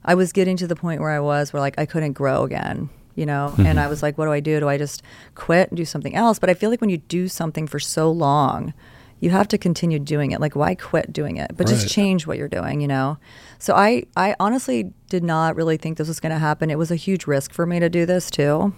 I 0.04 0.16
was 0.16 0.34
getting 0.34 0.58
to 0.58 0.68
the 0.68 0.76
point 0.76 1.00
where 1.00 1.12
I 1.12 1.22
was 1.22 1.54
where 1.54 1.62
like 1.62 1.80
I 1.80 1.86
couldn't 1.86 2.14
grow 2.14 2.44
again, 2.44 2.90
you 3.16 3.26
know? 3.26 3.50
Mm-hmm. 3.54 3.66
And 3.66 3.80
I 3.80 3.88
was 3.88 4.02
like, 4.04 4.18
what 4.18 4.26
do 4.26 4.32
I 4.32 4.40
do? 4.40 4.60
Do 4.60 4.70
I 4.70 4.78
just 4.78 5.02
quit 5.36 5.70
and 5.70 5.78
do 5.78 5.86
something 5.86 6.16
else? 6.16 6.40
But 6.40 6.50
I 6.50 6.54
feel 6.54 6.70
like 6.70 6.82
when 6.82 6.90
you 6.90 6.98
do 6.98 7.28
something 7.28 7.68
for 7.68 7.80
so 7.80 8.12
long, 8.12 8.74
you 9.20 9.30
have 9.30 9.48
to 9.50 9.58
continue 9.58 10.00
doing 10.00 10.32
it. 10.32 10.42
Like, 10.42 10.56
why 10.56 10.76
quit 10.76 11.14
doing 11.14 11.38
it? 11.38 11.52
But 11.56 11.68
Right. 11.70 11.76
just 11.76 11.88
change 11.88 12.28
what 12.28 12.38
you're 12.38 12.50
doing, 12.50 12.82
you 12.82 12.88
know? 12.88 13.18
So 13.58 13.74
I, 13.74 14.04
I 14.18 14.36
honestly 14.40 14.92
did 15.10 15.24
not 15.24 15.56
really 15.56 15.78
think 15.78 15.98
this 15.98 16.10
was 16.10 16.20
going 16.20 16.34
to 16.34 16.40
happen. 16.40 16.70
It 16.70 16.78
was 16.78 16.92
a 16.92 16.98
huge 16.98 17.26
risk 17.26 17.54
for 17.54 17.66
me 17.66 17.80
to 17.80 17.90
do 17.90 18.06
this 18.06 18.30
too, 18.30 18.74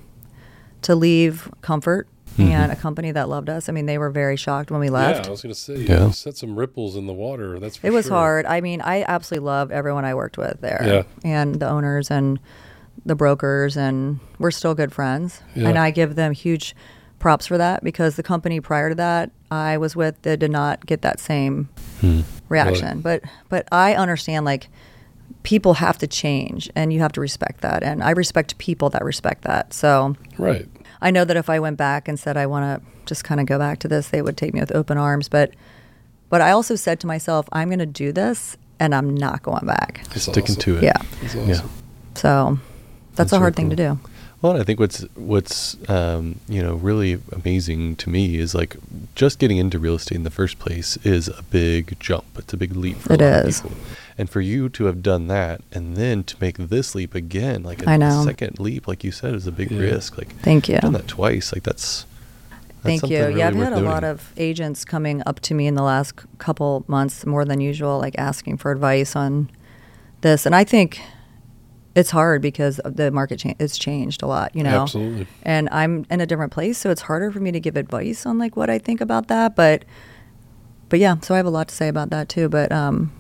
to 0.84 0.94
leave 0.94 1.50
comfort 1.62 2.08
mm-hmm. 2.38 2.52
and 2.52 2.72
a 2.72 2.76
company 2.76 3.12
that 3.12 3.28
loved 3.28 3.50
us. 3.50 3.70
I 3.70 3.72
mean, 3.72 3.88
they 3.88 3.98
were 3.98 4.12
very 4.12 4.36
shocked 4.36 4.70
when 4.70 4.80
we 4.80 4.90
left. 4.92 5.22
Yeah, 5.24 5.28
I 5.30 5.32
was 5.32 5.42
going 5.42 5.56
to 5.56 5.60
say, 5.60 5.78
Yeah. 5.78 6.08
you 6.08 6.12
set 6.14 6.38
some 6.38 6.56
ripples 6.56 6.96
in 6.96 7.08
the 7.08 7.14
water. 7.14 7.60
That's 7.60 7.78
for 7.78 7.88
It 7.88 7.94
was 7.94 8.06
sure. 8.06 8.16
hard. 8.16 8.46
I 8.46 8.62
mean, 8.62 8.82
I 8.82 9.04
absolutely 9.08 9.46
loved 9.46 9.72
everyone 9.72 10.06
I 10.06 10.14
worked 10.14 10.38
with 10.38 10.62
there. 10.62 10.84
Yeah. 10.86 11.04
And 11.24 11.56
the 11.56 11.68
owners 11.68 12.12
and 12.12 12.40
the 13.06 13.16
brokers 13.16 13.78
and 13.78 14.20
we're 14.40 14.52
still 14.52 14.76
good 14.76 14.92
friends. 14.92 15.42
Yeah. 15.56 15.70
And 15.70 15.78
I 15.78 15.92
give 15.92 16.16
them 16.16 16.34
huge 16.34 16.76
props 17.20 17.48
for 17.48 17.58
that 17.58 17.84
because 17.84 18.16
the 18.16 18.24
company 18.24 18.60
prior 18.60 18.90
to 18.90 18.96
that 18.96 19.32
I 19.50 19.78
was 19.78 19.96
with 19.96 20.22
they 20.22 20.36
did 20.36 20.52
not 20.52 20.86
get 20.86 21.02
that 21.02 21.20
same 21.20 21.70
hmm. 22.02 22.22
reaction. 22.50 23.02
But 23.02 23.24
but 23.50 23.68
I 23.72 23.96
understand 23.96 24.46
like 24.46 24.70
people 25.44 25.76
have 25.76 25.98
to 26.00 26.08
change 26.08 26.70
and 26.76 26.92
you 26.92 27.00
have 27.00 27.12
to 27.14 27.22
respect 27.22 27.62
that 27.62 27.84
and 27.84 28.04
I 28.04 28.12
respect 28.12 28.58
people 28.58 28.90
that 28.92 29.04
respect 29.04 29.44
that. 29.44 29.74
So 29.74 30.16
Right. 30.38 30.68
I 31.02 31.12
know 31.12 31.26
that 31.26 31.38
if 31.38 31.50
I 31.50 31.60
went 31.60 31.78
back 31.78 32.08
and 32.08 32.20
said 32.20 32.38
I 32.38 32.48
want 32.48 32.82
to 32.82 32.92
just 33.06 33.24
kind 33.24 33.40
of 33.40 33.46
go 33.46 33.58
back 33.58 33.80
to 33.80 33.88
this, 33.88 34.10
they 34.10 34.22
would 34.22 34.38
take 34.38 34.54
me 34.54 34.60
with 34.60 34.74
open 34.76 34.98
arms. 34.98 35.30
But, 35.30 35.52
but 36.30 36.42
I 36.42 36.52
also 36.52 36.76
said 36.76 37.00
to 37.02 37.08
myself, 37.08 37.48
I'm 37.52 37.70
going 37.70 37.80
to 37.80 37.86
do 37.86 38.12
this, 38.12 38.58
and 38.80 38.94
I'm 38.94 39.14
not 39.14 39.44
going 39.44 39.66
back. 39.66 40.02
That's 40.10 40.24
Sticking 40.24 40.44
awesome. 40.44 40.56
to 40.62 40.78
it. 40.78 40.84
Yeah. 40.84 41.02
Awesome. 41.24 41.48
Yeah. 41.48 41.62
So 42.16 42.60
that's, 43.16 43.32
That's 43.32 43.34
a 43.34 43.40
hard 43.40 43.58
really 43.58 43.70
thing 43.70 43.78
to 43.78 43.96
do. 43.96 44.00
Well, 44.42 44.60
I 44.60 44.64
think 44.64 44.80
what's 44.80 45.02
what's 45.16 45.78
um, 45.90 46.40
you 46.48 46.62
know 46.62 46.76
really 46.76 47.20
amazing 47.32 47.96
to 47.98 48.10
me 48.10 48.36
is 48.38 48.54
like 48.54 48.76
just 49.16 49.40
getting 49.40 49.58
into 49.58 49.80
real 49.80 49.96
estate 49.96 50.16
in 50.18 50.24
the 50.24 50.30
first 50.30 50.60
place 50.60 50.98
is 51.04 51.30
a 51.30 51.42
big 51.44 51.98
jump. 52.00 52.26
It's 52.38 52.54
a 52.54 52.58
big 52.58 52.76
leap 52.76 52.98
for 52.98 53.14
It 53.14 53.22
a 53.22 53.30
lot 53.32 53.46
is. 53.48 53.60
of 53.60 53.64
people. 53.70 53.78
And 54.18 54.30
for 54.30 54.42
you 54.42 54.70
to 54.70 54.86
have 54.86 55.02
done 55.02 55.28
that 55.28 55.62
and 55.72 55.96
then 55.98 56.24
to 56.26 56.36
make 56.40 56.58
this 56.58 56.94
leap 56.96 57.16
again, 57.16 57.64
like 57.64 57.86
a 57.86 57.90
I 57.90 57.98
know. 57.98 58.24
second 58.24 58.60
leap, 58.60 58.88
like 58.88 59.04
you 59.04 59.12
said, 59.12 59.34
is 59.34 59.48
a 59.48 59.52
big 59.52 59.72
Yeah. 59.72 59.80
risk. 59.80 60.18
Like 60.18 60.36
Thank 60.42 60.70
you. 60.70 60.80
done 60.80 60.94
that 60.94 61.08
twice. 61.08 61.52
Like 61.52 61.64
that's, 61.64 62.06
that's 62.52 62.84
Thank 62.84 63.02
something 63.02 63.18
you. 63.18 63.26
really 63.26 63.40
yeah, 63.40 63.48
I've 63.48 63.56
worth 63.56 63.70
had 63.74 63.74
a 63.74 63.82
lot 63.82 64.04
of 64.04 64.32
agents 64.38 64.86
coming 64.86 65.24
up 65.26 65.40
to 65.42 65.54
me 65.54 65.66
in 65.66 65.74
the 65.76 65.82
last 65.84 66.14
couple 66.38 66.86
months, 66.88 67.26
more 67.26 67.44
than 67.46 67.60
usual, 67.62 67.98
like 68.00 68.16
asking 68.18 68.58
for 68.58 68.72
advice 68.72 69.16
on 69.16 69.50
this. 70.22 70.46
And 70.46 70.54
I 70.56 70.64
think 70.64 71.02
it's 71.96 72.12
hard 72.12 72.42
because 72.42 72.80
the 72.86 73.10
market 73.10 73.40
cha- 73.40 73.54
it's 73.58 73.78
changed 73.78 74.22
a 74.22 74.28
lot, 74.28 74.54
you 74.56 74.64
know. 74.64 74.82
Absolutely. 74.84 75.28
And 75.44 75.70
I'm 75.72 76.06
in 76.12 76.20
a 76.22 76.26
different 76.26 76.52
place, 76.52 76.78
so 76.78 76.92
it's 76.92 77.02
harder 77.02 77.32
for 77.32 77.40
me 77.40 77.52
to 77.54 77.60
give 77.60 77.78
advice 77.78 78.26
on 78.26 78.38
like 78.38 78.56
what 78.58 78.70
I 78.70 78.78
think 78.80 79.00
about 79.02 79.28
that. 79.30 79.56
But, 79.56 79.86
but 80.90 81.00
yeah, 81.00 81.16
so 81.22 81.34
I 81.34 81.38
have 81.38 81.46
a 81.46 81.50
lot 81.52 81.70
to 81.70 81.76
say 81.76 81.88
about 81.88 82.10
that 82.10 82.28
too. 82.30 82.50
But, 82.50 82.72
um, 82.72 83.12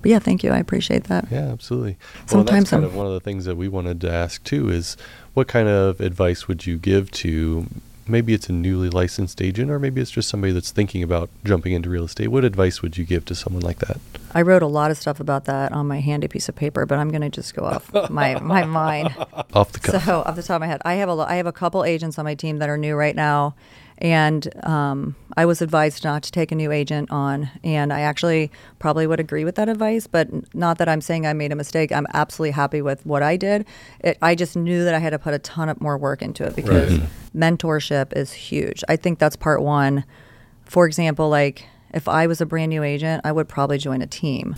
but 0.00 0.10
yeah, 0.12 0.20
thank 0.20 0.44
you. 0.44 0.50
I 0.52 0.58
appreciate 0.58 1.04
that. 1.04 1.26
Yeah, 1.30 1.48
absolutely. 1.50 1.96
well, 2.18 2.28
Sometimes 2.28 2.64
that's 2.64 2.70
kind 2.70 2.84
I'm- 2.84 2.90
of 2.92 2.96
one 2.96 3.06
of 3.06 3.12
the 3.12 3.20
things 3.20 3.44
that 3.46 3.56
we 3.56 3.66
wanted 3.66 4.00
to 4.02 4.12
ask 4.12 4.44
too 4.44 4.70
is 4.70 4.96
what 5.34 5.48
kind 5.48 5.68
of 5.68 6.00
advice 6.00 6.46
would 6.46 6.66
you 6.66 6.78
give 6.78 7.10
to 7.10 7.66
maybe 8.08 8.34
it's 8.34 8.48
a 8.48 8.52
newly 8.52 8.88
licensed 8.88 9.40
agent 9.42 9.70
or 9.70 9.78
maybe 9.78 10.00
it's 10.00 10.10
just 10.10 10.28
somebody 10.28 10.52
that's 10.52 10.70
thinking 10.70 11.02
about 11.02 11.30
jumping 11.44 11.72
into 11.72 11.90
real 11.90 12.04
estate. 12.04 12.28
What 12.28 12.44
advice 12.44 12.82
would 12.82 12.96
you 12.96 13.04
give 13.04 13.24
to 13.26 13.34
someone 13.34 13.62
like 13.62 13.78
that? 13.80 13.98
I 14.34 14.42
wrote 14.42 14.62
a 14.62 14.66
lot 14.66 14.90
of 14.90 14.98
stuff 14.98 15.20
about 15.20 15.44
that 15.46 15.72
on 15.72 15.86
my 15.86 16.00
handy 16.00 16.28
piece 16.28 16.48
of 16.48 16.56
paper, 16.56 16.86
but 16.86 16.98
I'm 16.98 17.10
going 17.10 17.22
to 17.22 17.30
just 17.30 17.54
go 17.54 17.64
off 17.64 17.92
my 18.10 18.38
my 18.40 18.64
mind. 18.64 19.14
Off 19.54 19.72
the 19.72 19.80
cuff. 19.80 20.04
So 20.04 20.22
off 20.22 20.36
the 20.36 20.42
top 20.42 20.56
of 20.56 20.60
my 20.60 20.66
head, 20.66 20.82
I 20.84 20.94
have 20.94 21.08
a 21.08 21.12
I 21.12 21.36
have 21.36 21.46
a 21.46 21.52
couple 21.52 21.84
agents 21.84 22.18
on 22.18 22.24
my 22.24 22.34
team 22.34 22.58
that 22.58 22.68
are 22.68 22.78
new 22.78 22.94
right 22.94 23.16
now, 23.16 23.54
and 23.98 24.48
um, 24.64 25.16
I 25.36 25.44
was 25.44 25.60
advised 25.60 26.04
not 26.04 26.22
to 26.24 26.32
take 26.32 26.52
a 26.52 26.54
new 26.54 26.70
agent 26.72 27.10
on, 27.10 27.50
and 27.64 27.92
I 27.92 28.00
actually 28.00 28.50
probably 28.78 29.06
would 29.06 29.20
agree 29.20 29.44
with 29.44 29.56
that 29.56 29.68
advice, 29.68 30.06
but 30.06 30.28
not 30.54 30.78
that 30.78 30.88
I'm 30.88 31.00
saying 31.00 31.26
I 31.26 31.32
made 31.32 31.52
a 31.52 31.56
mistake. 31.56 31.90
I'm 31.92 32.06
absolutely 32.14 32.52
happy 32.52 32.80
with 32.80 33.04
what 33.04 33.22
I 33.22 33.36
did. 33.36 33.66
It, 34.00 34.16
I 34.22 34.34
just 34.34 34.56
knew 34.56 34.84
that 34.84 34.94
I 34.94 34.98
had 34.98 35.10
to 35.10 35.18
put 35.18 35.34
a 35.34 35.38
ton 35.38 35.68
of 35.68 35.80
more 35.80 35.98
work 35.98 36.22
into 36.22 36.44
it 36.44 36.54
because 36.56 36.98
Right. 36.98 37.08
mentorship 37.36 38.12
is 38.16 38.32
huge. 38.32 38.82
I 38.88 38.96
think 38.96 39.18
that's 39.18 39.36
part 39.36 39.62
one. 39.62 40.04
For 40.64 40.86
example, 40.86 41.28
like 41.28 41.66
if 41.94 42.08
I 42.08 42.26
was 42.26 42.40
a 42.40 42.46
brand 42.46 42.70
new 42.70 42.82
agent, 42.82 43.22
I 43.24 43.32
would 43.32 43.48
probably 43.48 43.78
join 43.78 44.02
a 44.02 44.06
team 44.06 44.56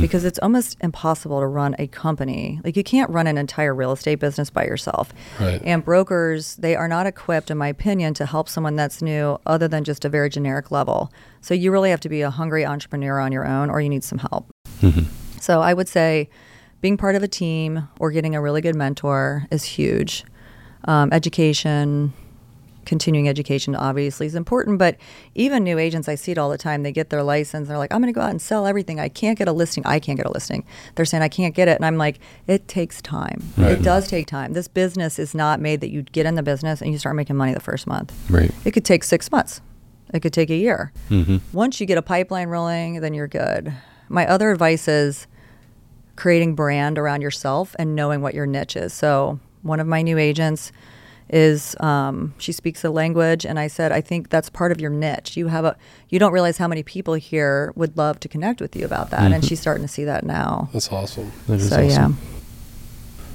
because 0.00 0.24
it's 0.24 0.38
almost 0.40 0.76
impossible 0.80 1.40
to 1.40 1.46
run 1.46 1.76
a 1.78 1.86
company. 1.86 2.60
Like 2.64 2.76
you 2.76 2.82
can't 2.82 3.08
run 3.10 3.26
an 3.26 3.38
entire 3.38 3.74
real 3.74 3.92
estate 3.92 4.16
business 4.16 4.50
by 4.50 4.64
yourself. 4.64 5.12
Right. 5.40 5.60
And 5.64 5.84
brokers, 5.84 6.56
they 6.56 6.74
are 6.74 6.88
not 6.88 7.06
equipped, 7.06 7.50
in 7.50 7.58
my 7.58 7.68
opinion, 7.68 8.14
to 8.14 8.26
help 8.26 8.48
someone 8.48 8.76
that's 8.76 9.00
new 9.00 9.38
other 9.46 9.68
than 9.68 9.84
just 9.84 10.04
a 10.04 10.08
very 10.08 10.28
generic 10.28 10.70
level. 10.70 11.12
So 11.40 11.54
you 11.54 11.70
really 11.70 11.90
have 11.90 12.00
to 12.00 12.08
be 12.08 12.22
a 12.22 12.30
hungry 12.30 12.66
entrepreneur 12.66 13.20
on 13.20 13.32
your 13.32 13.46
own 13.46 13.70
or 13.70 13.80
you 13.80 13.88
need 13.88 14.04
some 14.04 14.18
help. 14.18 14.50
So 15.40 15.60
I 15.60 15.74
would 15.74 15.88
say 15.88 16.28
being 16.80 16.96
part 16.96 17.14
of 17.14 17.22
a 17.22 17.28
team 17.28 17.88
or 18.00 18.10
getting 18.10 18.34
a 18.34 18.40
really 18.40 18.60
good 18.60 18.74
mentor 18.74 19.46
is 19.50 19.64
huge. 19.64 20.24
Um, 20.84 21.12
education, 21.12 22.12
continuing 22.84 23.28
education 23.28 23.74
obviously 23.74 24.26
is 24.26 24.34
important, 24.34 24.78
but 24.78 24.96
even 25.34 25.64
new 25.64 25.78
agents, 25.78 26.08
I 26.08 26.14
see 26.14 26.32
it 26.32 26.38
all 26.38 26.50
the 26.50 26.58
time. 26.58 26.82
They 26.82 26.92
get 26.92 27.10
their 27.10 27.22
license, 27.22 27.68
they're 27.68 27.78
like, 27.78 27.92
I'm 27.92 28.00
going 28.00 28.12
to 28.12 28.18
go 28.18 28.24
out 28.24 28.30
and 28.30 28.40
sell 28.40 28.66
everything. 28.66 29.00
I 29.00 29.08
can't 29.08 29.38
get 29.38 29.48
a 29.48 29.52
listing. 29.52 29.84
I 29.86 29.98
can't 29.98 30.16
get 30.16 30.26
a 30.26 30.30
listing. 30.30 30.64
They're 30.94 31.04
saying, 31.04 31.22
I 31.22 31.28
can't 31.28 31.54
get 31.54 31.68
it. 31.68 31.76
And 31.76 31.84
I'm 31.84 31.96
like, 31.96 32.18
it 32.46 32.68
takes 32.68 33.00
time. 33.02 33.42
Right. 33.56 33.72
It 33.72 33.82
does 33.82 34.08
take 34.08 34.26
time. 34.26 34.52
This 34.52 34.68
business 34.68 35.18
is 35.18 35.34
not 35.34 35.60
made 35.60 35.80
that 35.80 35.90
you 35.90 36.02
get 36.02 36.26
in 36.26 36.34
the 36.34 36.42
business 36.42 36.80
and 36.80 36.92
you 36.92 36.98
start 36.98 37.16
making 37.16 37.36
money 37.36 37.54
the 37.54 37.60
first 37.60 37.86
month. 37.86 38.12
Right. 38.30 38.50
It 38.64 38.72
could 38.72 38.84
take 38.84 39.04
six 39.04 39.30
months. 39.30 39.60
It 40.12 40.20
could 40.20 40.32
take 40.32 40.50
a 40.50 40.56
year. 40.56 40.92
Mm-hmm. 41.10 41.38
Once 41.52 41.80
you 41.80 41.86
get 41.86 41.98
a 41.98 42.02
pipeline 42.02 42.48
rolling, 42.48 43.00
then 43.00 43.14
you're 43.14 43.28
good. 43.28 43.72
My 44.08 44.26
other 44.26 44.50
advice 44.50 44.88
is 44.88 45.26
creating 46.16 46.54
brand 46.54 46.98
around 46.98 47.22
yourself 47.22 47.74
and 47.78 47.96
knowing 47.96 48.20
what 48.20 48.34
your 48.34 48.46
niche 48.46 48.76
is. 48.76 48.92
So, 48.92 49.40
one 49.62 49.80
of 49.80 49.86
my 49.86 50.02
new 50.02 50.18
agents 50.18 50.72
is 51.30 51.74
um, 51.80 52.34
she 52.38 52.52
speaks 52.52 52.82
the 52.82 52.90
language, 52.90 53.44
and 53.46 53.58
I 53.58 53.66
said, 53.68 53.92
I 53.92 54.00
think 54.00 54.28
that's 54.30 54.50
part 54.50 54.72
of 54.72 54.80
your 54.80 54.90
niche. 54.90 55.36
You 55.36 55.48
have 55.48 55.64
a 55.64 55.76
you 56.08 56.18
don't 56.18 56.32
realize 56.32 56.58
how 56.58 56.68
many 56.68 56.82
people 56.82 57.14
here 57.14 57.72
would 57.76 57.96
love 57.96 58.20
to 58.20 58.28
connect 58.28 58.60
with 58.60 58.76
you 58.76 58.84
about 58.84 59.10
that, 59.10 59.32
and 59.32 59.44
she's 59.44 59.60
starting 59.60 59.82
to 59.84 59.92
see 59.92 60.04
that 60.04 60.24
now. 60.24 60.68
That's 60.72 60.90
awesome. 60.92 61.32
That 61.46 61.54
is 61.60 61.68
So 61.70 61.76
awesome. 61.84 61.88
yeah, 61.88 62.08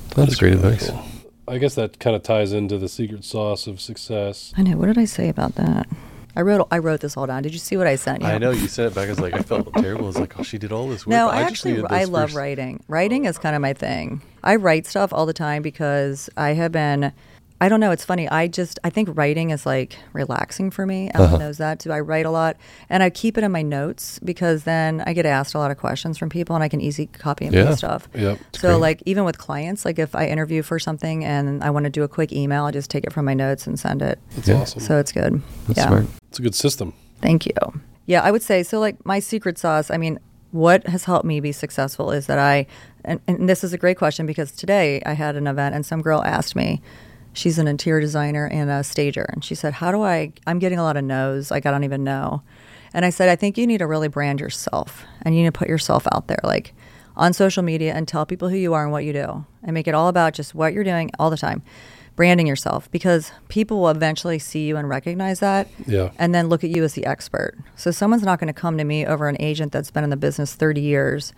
That's 0.09 0.15
That's 0.15 0.35
great 0.35 0.55
really 0.55 0.73
advice. 0.73 0.89
cool. 0.89 1.01
I 1.49 1.57
guess 1.59 1.75
that 1.75 1.99
kind 1.99 2.15
of 2.15 2.23
ties 2.23 2.51
into 2.53 2.77
the 2.77 2.89
secret 2.89 3.23
sauce 3.23 3.67
of 3.67 3.79
success. 3.79 4.53
I 4.57 4.63
know. 4.63 4.75
What 4.77 4.87
did 4.87 4.97
I 4.97 5.05
say 5.05 5.29
about 5.29 5.55
that? 5.55 5.87
I 6.35 6.41
wrote 6.41 6.67
I 6.69 6.77
wrote 6.77 6.99
this 6.99 7.17
all 7.17 7.25
down. 7.25 7.41
Did 7.41 7.53
you 7.53 7.57
see 7.57 7.77
what 7.77 7.87
I 7.87 7.95
sent 7.95 8.21
you? 8.21 8.27
I 8.27 8.37
know 8.37 8.51
you 8.51 8.67
sent 8.67 8.91
it 8.91 8.95
back. 8.95 9.07
I 9.07 9.09
was 9.09 9.19
like, 9.19 9.33
I 9.33 9.39
felt 9.39 9.73
terrible. 9.77 10.03
I 10.03 10.07
was 10.07 10.19
like, 10.19 10.37
oh, 10.39 10.43
she 10.43 10.59
did 10.59 10.71
all 10.71 10.87
this 10.87 11.07
work. 11.07 11.11
No, 11.11 11.27
but 11.27 11.35
I, 11.35 11.41
actually 11.41 11.71
needed 11.73 11.87
I 11.89 12.03
love 12.03 12.29
first- 12.29 12.35
writing. 12.37 12.83
Writing 12.87 13.25
is 13.25 13.37
kind 13.39 13.55
of 13.55 13.61
my 13.61 13.73
thing. 13.73 14.21
I 14.43 14.57
write 14.57 14.85
stuff 14.85 15.11
all 15.13 15.25
the 15.25 15.33
time 15.33 15.63
because 15.63 16.29
I 16.37 16.49
have 16.53 16.71
been 16.71 17.11
I 17.59 17.69
don't 17.69 17.79
know, 17.79 17.89
it's 17.89 18.05
funny. 18.05 18.29
I 18.29 18.47
just 18.47 18.77
I 18.83 18.91
think 18.91 19.09
writing 19.17 19.49
is 19.49 19.65
like 19.65 19.97
relaxing 20.13 20.69
for 20.69 20.85
me. 20.85 21.09
Ellen 21.15 21.27
Uh-huh. 21.29 21.37
knows 21.37 21.57
that 21.57 21.79
too. 21.79 21.91
I 21.91 21.99
write 22.01 22.27
a 22.27 22.29
lot 22.29 22.55
and 22.87 23.01
I 23.01 23.09
keep 23.09 23.35
it 23.35 23.43
in 23.43 23.51
my 23.51 23.63
notes 23.63 24.19
because 24.23 24.63
then 24.63 25.01
I 25.07 25.13
get 25.13 25.25
asked 25.25 25.55
a 25.55 25.57
lot 25.57 25.71
of 25.71 25.77
questions 25.77 26.19
from 26.19 26.29
people 26.29 26.55
and 26.55 26.63
I 26.63 26.69
can 26.69 26.81
easy 26.81 27.07
copy 27.07 27.45
and 27.45 27.55
Yeah. 27.55 27.65
paste 27.65 27.79
stuff. 27.79 28.07
Yep. 28.13 28.37
So 28.53 28.69
great. 28.73 28.81
like 28.81 29.03
even 29.07 29.23
with 29.23 29.39
clients, 29.39 29.85
like 29.85 29.97
if 29.97 30.15
I 30.15 30.27
interview 30.27 30.61
for 30.61 30.77
something 30.77 31.25
and 31.25 31.63
I 31.63 31.71
want 31.71 31.85
to 31.85 31.89
do 31.89 32.03
a 32.03 32.07
quick 32.07 32.31
email, 32.31 32.65
I 32.65 32.71
just 32.71 32.91
take 32.91 33.05
it 33.05 33.11
from 33.11 33.25
my 33.25 33.33
notes 33.33 33.65
and 33.65 33.79
send 33.79 34.03
it. 34.03 34.19
That's 34.35 34.47
Yeah. 34.47 34.61
awesome. 34.61 34.81
So 34.81 34.99
it's 34.99 35.11
good. 35.11 35.41
That's 35.67 35.77
yeah. 35.79 35.87
smart. 35.87 36.05
it's 36.29 36.37
a 36.37 36.43
good 36.43 36.55
system. 36.55 36.93
Thank 37.21 37.47
you. 37.47 37.53
Yeah, 38.05 38.21
I 38.21 38.29
would 38.29 38.43
say 38.43 38.61
so. 38.61 38.79
Like 38.79 39.03
my 39.03 39.19
secret 39.19 39.57
sauce, 39.57 39.89
I 39.89 39.97
mean, 39.97 40.19
what 40.51 40.85
has 40.87 41.05
helped 41.05 41.25
me 41.25 41.39
be 41.39 41.51
successful 41.51 42.11
is 42.11 42.27
that 42.27 42.37
I, 42.37 42.67
and, 43.03 43.19
and 43.27 43.49
this 43.49 43.63
is 43.63 43.73
a 43.73 43.77
great 43.79 43.97
question 43.97 44.27
because 44.27 44.51
today 44.51 45.01
I 45.07 45.13
had 45.13 45.35
an 45.35 45.47
event 45.47 45.73
and 45.73 45.83
some 45.85 46.01
girl 46.03 46.23
asked 46.23 46.55
me, 46.55 46.81
she's 47.37 47.59
an 47.59 47.67
interior 47.67 48.01
designer 48.01 48.47
and 48.47 48.69
a 48.69 48.83
stager, 48.83 49.25
and 49.33 49.43
she 49.43 49.55
said, 49.55 49.73
How 49.73 49.91
do 49.91 50.01
I, 50.01 50.33
I'm 50.45 50.59
getting 50.59 50.79
a 50.79 50.83
lot 50.83 50.97
of 50.97 51.03
no's, 51.03 51.51
like 51.51 51.65
I 51.65 51.71
don't 51.71 51.83
even 51.83 52.03
know. 52.03 52.41
And 52.93 53.05
I 53.05 53.09
said, 53.11 53.29
I 53.29 53.35
think 53.35 53.57
you 53.57 53.67
need 53.67 53.77
to 53.79 53.87
really 53.87 54.07
brand 54.07 54.39
yourself 54.39 55.05
and 55.21 55.35
you 55.35 55.41
need 55.43 55.47
to 55.53 55.57
put 55.59 55.67
yourself 55.67 56.07
out 56.11 56.27
there, 56.27 56.39
like 56.43 56.73
on 57.15 57.33
social 57.33 57.61
media 57.63 57.93
and 57.93 58.07
tell 58.07 58.25
people 58.25 58.49
who 58.49 58.55
you 58.55 58.73
are 58.73 58.83
and 58.83 58.91
what 58.91 59.03
you 59.03 59.11
do 59.13 59.45
and 59.63 59.73
make 59.73 59.87
it 59.87 59.93
all 59.93 60.07
about 60.07 60.33
just 60.33 60.55
what 60.55 60.73
you're 60.73 60.83
doing 60.83 61.11
all 61.19 61.29
the 61.29 61.37
time. 61.37 61.61
Branding 62.15 62.47
yourself 62.47 62.89
because 62.89 63.31
people 63.49 63.79
will 63.81 63.89
eventually 63.89 64.39
see 64.39 64.65
you 64.67 64.77
and 64.77 64.89
recognize 64.89 65.39
that 65.41 65.67
Yeah. 65.85 66.09
and 66.17 66.33
then 66.33 66.47
look 66.49 66.63
at 66.63 66.71
you 66.71 66.83
as 66.83 66.93
the 66.93 67.05
expert. 67.05 67.55
So 67.75 67.91
someone's 67.91 68.23
not 68.23 68.39
going 68.39 68.47
to 68.47 68.59
come 68.59 68.77
to 68.79 68.83
me 68.83 69.05
over 69.05 69.27
an 69.27 69.37
agent 69.39 69.71
that's 69.71 69.91
been 69.91 70.03
in 70.03 70.09
the 70.09 70.17
business 70.17 70.55
30 70.55 70.81
years 70.81 71.33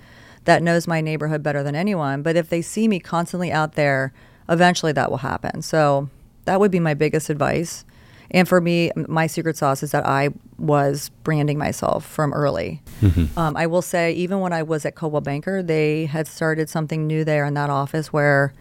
that 0.46 0.64
knows 0.64 0.88
my 0.88 1.02
neighborhood 1.02 1.44
better 1.44 1.64
than 1.64 1.76
anyone, 1.76 2.22
but 2.22 2.38
if 2.38 2.48
they 2.48 2.62
see 2.62 2.88
me 2.88 3.00
constantly 3.02 3.52
out 3.52 3.74
there, 3.74 4.14
eventually 4.50 4.92
that 4.94 5.10
will 5.10 5.18
happen. 5.18 5.62
So 5.62 6.10
that 6.46 6.60
would 6.60 6.72
be 6.72 6.80
my 6.80 6.94
biggest 6.94 7.30
advice. 7.30 7.86
And 8.32 8.48
for 8.48 8.62
me, 8.62 8.92
my 8.96 9.26
secret 9.28 9.58
sauce 9.58 9.82
is 9.82 9.92
that 9.92 10.06
I 10.06 10.30
was 10.60 11.10
branding 11.24 11.58
myself 11.58 12.06
from 12.06 12.32
early. 12.34 12.82
Um, 13.36 13.58
I 13.58 13.66
will 13.66 13.82
say, 13.82 14.12
even 14.14 14.40
when 14.40 14.54
I 14.54 14.62
was 14.62 14.86
at 14.86 14.94
Coldwell 14.96 15.22
Banker, 15.22 15.64
they 15.64 16.06
had 16.06 16.28
started 16.28 16.70
something 16.70 17.08
new 17.08 17.24
there 17.24 17.44
in 17.46 17.56
that 17.56 17.72
office 17.72 18.14
where 18.14 18.54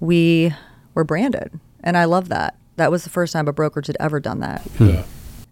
we 0.00 0.52
were 0.94 1.04
branded. 1.04 1.58
And 1.82 1.96
I 1.96 2.04
love 2.04 2.28
that. 2.28 2.56
That 2.76 2.90
was 2.90 3.04
the 3.04 3.10
first 3.10 3.32
time 3.32 3.48
a 3.48 3.52
brokerage 3.52 3.86
had 3.88 3.96
ever 4.00 4.20
done 4.20 4.40
that 4.40 4.62
Yeah. 4.78 5.02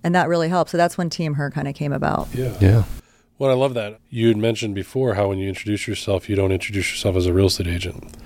and 0.04 0.14
that 0.14 0.28
really 0.28 0.48
helped. 0.48 0.70
So 0.70 0.76
that's 0.76 0.96
when 0.96 1.10
Team 1.10 1.34
Herr 1.34 1.50
kind 1.50 1.66
of 1.68 1.74
came 1.74 1.92
about. 1.92 2.28
Yeah. 2.34 2.56
Yeah. 2.60 2.84
Well, 3.38 3.50
I 3.50 3.54
love 3.54 3.74
that. 3.74 3.98
You 4.10 4.28
had 4.28 4.36
mentioned 4.36 4.74
before 4.74 5.14
how 5.14 5.28
when 5.28 5.38
you 5.38 5.48
introduce 5.48 5.88
yourself, 5.88 6.28
you 6.28 6.36
don't 6.36 6.52
introduce 6.52 6.90
yourself 6.92 7.16
as 7.16 7.26
a 7.26 7.32
real 7.32 7.46
estate 7.46 7.66
agent. 7.66 8.16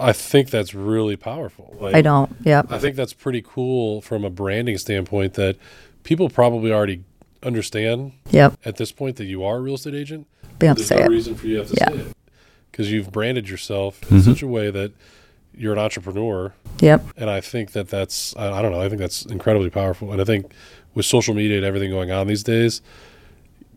I 0.00 0.12
think 0.12 0.50
that's 0.50 0.74
really 0.74 1.16
powerful. 1.16 1.76
Like, 1.80 1.94
I 1.94 2.02
don't. 2.02 2.34
Yep. 2.44 2.70
I 2.70 2.78
think 2.78 2.96
that's 2.96 3.12
pretty 3.12 3.42
cool 3.46 4.00
from 4.00 4.24
a 4.24 4.30
branding 4.30 4.78
standpoint 4.78 5.34
that 5.34 5.56
people 6.04 6.28
probably 6.28 6.72
already 6.72 7.02
understand 7.42 8.12
Yep. 8.30 8.58
at 8.64 8.76
this 8.76 8.92
point 8.92 9.16
that 9.16 9.24
you 9.24 9.44
are 9.44 9.56
a 9.56 9.60
real 9.60 9.74
estate 9.74 9.94
agent. 9.94 10.26
They 10.58 10.66
don't 10.66 10.68
have 10.68 10.76
to 10.76 10.82
There's 10.82 10.88
say 10.88 10.96
no 10.98 11.04
it. 11.04 11.08
reason 11.10 11.34
for 11.34 11.46
you 11.46 11.54
to 11.54 11.62
have 11.62 11.70
to 11.70 11.76
Yeah. 11.80 11.88
say 11.90 12.10
it 12.10 12.16
because 12.70 12.92
you've 12.92 13.12
branded 13.12 13.48
yourself 13.48 14.02
in 14.02 14.18
mm-hmm. 14.18 14.30
such 14.30 14.42
a 14.42 14.46
way 14.46 14.70
that 14.70 14.92
you're 15.54 15.72
an 15.72 15.78
entrepreneur 15.78 16.52
Yep. 16.80 17.04
and 17.16 17.28
I 17.28 17.40
think 17.40 17.72
that 17.72 17.88
that's 17.88 18.36
I, 18.36 18.58
I 18.58 18.62
don't 18.62 18.70
know 18.72 18.80
I 18.80 18.88
think 18.88 19.00
that's 19.00 19.24
incredibly 19.26 19.70
powerful 19.70 20.12
and 20.12 20.20
I 20.20 20.24
think 20.24 20.52
with 20.94 21.04
social 21.06 21.34
media 21.34 21.56
and 21.56 21.66
everything 21.66 21.90
going 21.90 22.10
on 22.12 22.26
these 22.28 22.44
days 22.44 22.80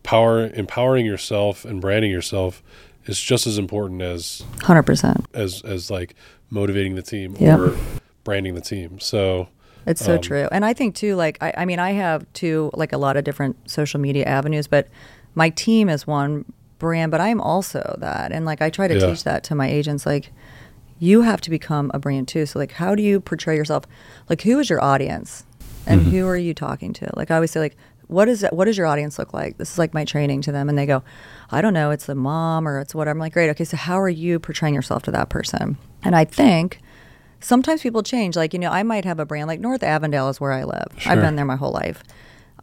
power 0.02 0.46
empowering 0.54 1.06
yourself 1.06 1.64
and 1.64 1.80
branding 1.80 2.10
yourself 2.10 2.62
is 3.06 3.20
just 3.20 3.46
as 3.46 3.58
important 3.58 4.02
as 4.02 4.42
Hundred 4.62 4.84
percent. 4.84 5.26
as 5.34 5.62
as 5.62 5.90
like 5.90 6.14
motivating 6.50 6.94
the 6.94 7.02
team 7.02 7.36
Yep. 7.40 7.58
or 7.58 7.76
branding 8.24 8.54
the 8.54 8.60
team 8.60 9.00
so 9.00 9.48
It's 9.86 10.04
so 10.04 10.14
Um, 10.14 10.20
true. 10.20 10.48
And 10.52 10.64
I 10.64 10.74
think 10.74 10.94
too, 10.94 11.16
like 11.16 11.38
I, 11.42 11.52
I 11.58 11.64
mean, 11.64 11.80
I 11.80 11.90
have 11.92 12.24
too 12.34 12.70
like 12.74 12.92
a 12.92 12.98
lot 12.98 13.16
of 13.16 13.24
different 13.24 13.56
social 13.68 13.98
media 13.98 14.24
avenues, 14.26 14.68
but 14.68 14.86
my 15.34 15.50
team 15.50 15.88
is 15.88 16.06
one 16.06 16.44
brand, 16.78 17.10
but 17.10 17.20
I'm 17.20 17.40
also 17.40 17.96
that. 17.98 18.30
And 18.30 18.44
like 18.46 18.62
I 18.62 18.70
try 18.70 18.86
to 18.86 18.94
Yeah. 18.98 19.06
teach 19.06 19.24
that 19.24 19.42
to 19.44 19.54
my 19.56 19.68
agents 19.68 20.06
like 20.06 20.30
you 21.00 21.22
have 21.22 21.40
to 21.40 21.50
become 21.50 21.90
a 21.94 21.98
brand 21.98 22.28
too. 22.28 22.46
So 22.46 22.60
like 22.60 22.72
how 22.72 22.94
do 22.94 23.02
you 23.02 23.18
portray 23.20 23.56
yourself? 23.56 23.84
Like 24.28 24.42
who 24.42 24.60
is 24.60 24.70
your 24.70 24.80
audience? 24.82 25.44
And 25.84 26.02
who 26.02 26.28
are 26.28 26.36
you 26.36 26.54
talking 26.54 26.92
to? 26.92 27.10
Like 27.16 27.32
I 27.32 27.34
always 27.34 27.50
say 27.50 27.58
like 27.58 27.76
what 28.06 28.28
is 28.28 28.40
that 28.42 28.54
what 28.54 28.66
does 28.66 28.76
your 28.78 28.86
audience 28.86 29.18
look 29.18 29.32
like? 29.34 29.56
This 29.58 29.72
is 29.72 29.78
like 29.78 29.94
my 29.94 30.04
training 30.04 30.42
to 30.42 30.52
them 30.52 30.68
and 30.68 30.78
they 30.78 30.86
go, 30.86 31.02
I 31.52 31.60
don't 31.60 31.74
know, 31.74 31.90
it's 31.90 32.06
the 32.06 32.14
mom 32.14 32.66
or 32.66 32.80
it's 32.80 32.94
whatever. 32.94 33.12
I'm 33.16 33.20
like, 33.20 33.32
great, 33.34 33.50
okay, 33.50 33.64
so 33.64 33.76
how 33.76 34.00
are 34.00 34.08
you 34.08 34.38
portraying 34.38 34.74
yourself 34.74 35.02
to 35.04 35.10
that 35.12 35.28
person? 35.28 35.76
And 36.02 36.16
I 36.16 36.24
think 36.24 36.80
sometimes 37.40 37.82
people 37.82 38.02
change. 38.02 38.36
Like, 38.36 38.52
you 38.52 38.58
know, 38.58 38.70
I 38.70 38.82
might 38.82 39.04
have 39.04 39.20
a 39.20 39.26
brand 39.26 39.48
like 39.48 39.60
North 39.60 39.82
Avondale 39.82 40.28
is 40.28 40.40
where 40.40 40.52
I 40.52 40.64
live. 40.64 40.86
Sure. 40.98 41.12
I've 41.12 41.20
been 41.20 41.36
there 41.36 41.44
my 41.44 41.56
whole 41.56 41.72
life. 41.72 42.02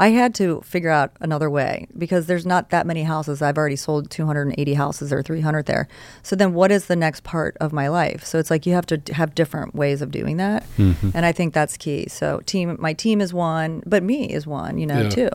I 0.01 0.11
had 0.11 0.33
to 0.35 0.61
figure 0.61 0.89
out 0.89 1.11
another 1.19 1.49
way 1.49 1.85
because 1.97 2.25
there's 2.27 2.45
not 2.45 2.69
that 2.69 2.87
many 2.87 3.03
houses. 3.03 3.41
I've 3.41 3.57
already 3.57 3.75
sold 3.75 4.09
280 4.09 4.73
houses 4.75 5.11
or 5.11 5.21
300 5.21 5.65
there. 5.65 5.89
So 6.23 6.37
then 6.37 6.53
what 6.53 6.71
is 6.71 6.85
the 6.85 6.95
next 6.95 7.23
part 7.25 7.57
of 7.59 7.73
my 7.73 7.89
life? 7.89 8.23
So 8.23 8.39
it's 8.39 8.49
like 8.49 8.65
you 8.65 8.71
have 8.73 8.85
to 8.85 9.01
have 9.13 9.35
different 9.35 9.75
ways 9.75 10.01
of 10.01 10.09
doing 10.09 10.37
that. 10.37 10.63
And 10.77 11.25
I 11.25 11.33
think 11.33 11.53
that's 11.53 11.75
key. 11.75 12.07
So 12.07 12.39
team 12.45 12.77
my 12.79 12.93
team 12.93 13.19
is 13.19 13.33
one, 13.33 13.83
but 13.85 14.01
me 14.01 14.31
is 14.31 14.47
one, 14.47 14.77
you 14.77 14.85
know, 14.85 15.01
Yeah. 15.01 15.09
too. 15.09 15.29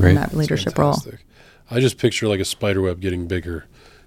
Right. 0.00 0.08
In 0.10 0.14
that 0.16 0.34
leadership 0.34 0.76
role. 0.76 0.96
I 1.70 1.80
just 1.80 1.98
picture 1.98 2.26
like 2.28 2.40
a 2.40 2.44
spider 2.44 2.82
web 2.82 3.00
getting 3.00 3.26
bigger, 3.26 3.66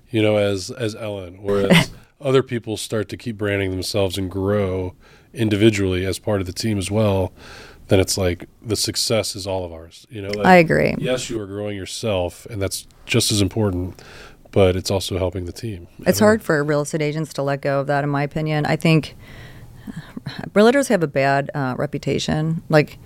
you 0.10 0.22
know, 0.22 0.38
as 0.38 0.70
as 0.72 0.96
Ellen 0.96 1.40
or 1.42 1.60
as 1.60 1.92
other 2.22 2.44
people 2.44 2.78
start 2.78 3.10
to 3.10 3.18
keep 3.18 3.38
branding 3.38 3.72
themselves 3.72 4.18
and 4.18 4.30
grow 4.30 4.96
individually 5.34 6.06
as 6.06 6.20
part 6.20 6.42
of 6.42 6.48
the 6.48 6.54
team 6.54 6.78
as 6.78 6.92
well. 6.92 7.34
Then 7.88 8.00
it's 8.00 8.18
like 8.18 8.48
the 8.62 8.76
success 8.76 9.36
is 9.36 9.46
all 9.46 9.66
of 9.66 9.74
ours, 9.74 10.08
you 10.10 10.22
know. 10.22 10.30
Like, 10.30 10.46
I 10.46 10.56
agree. 10.56 10.96
Yes, 10.98 11.30
you 11.30 11.40
are 11.42 11.46
growing 11.46 11.76
yourself, 11.76 12.46
and 12.48 12.62
that's 12.62 12.88
just 13.06 13.32
as 13.32 13.42
important. 13.42 14.02
But 14.52 14.76
it's 14.76 14.92
also 14.92 15.18
helping 15.18 15.46
the 15.46 15.52
team. 15.52 15.88
It's 16.06 16.20
hard 16.20 16.44
for 16.44 16.64
real 16.64 16.82
estate 16.82 17.02
agents 17.02 17.34
to 17.34 17.42
let 17.42 17.62
go 17.62 17.80
of 17.80 17.88
that, 17.88 18.04
in 18.04 18.10
my 18.12 18.22
opinion. 18.22 18.68
I 18.68 18.76
think 18.76 19.16
realtors 20.54 20.90
have 20.90 21.02
a 21.02 21.08
bad 21.08 21.50
uh, 21.56 21.74
reputation. 21.76 22.62
Like, 22.70 23.00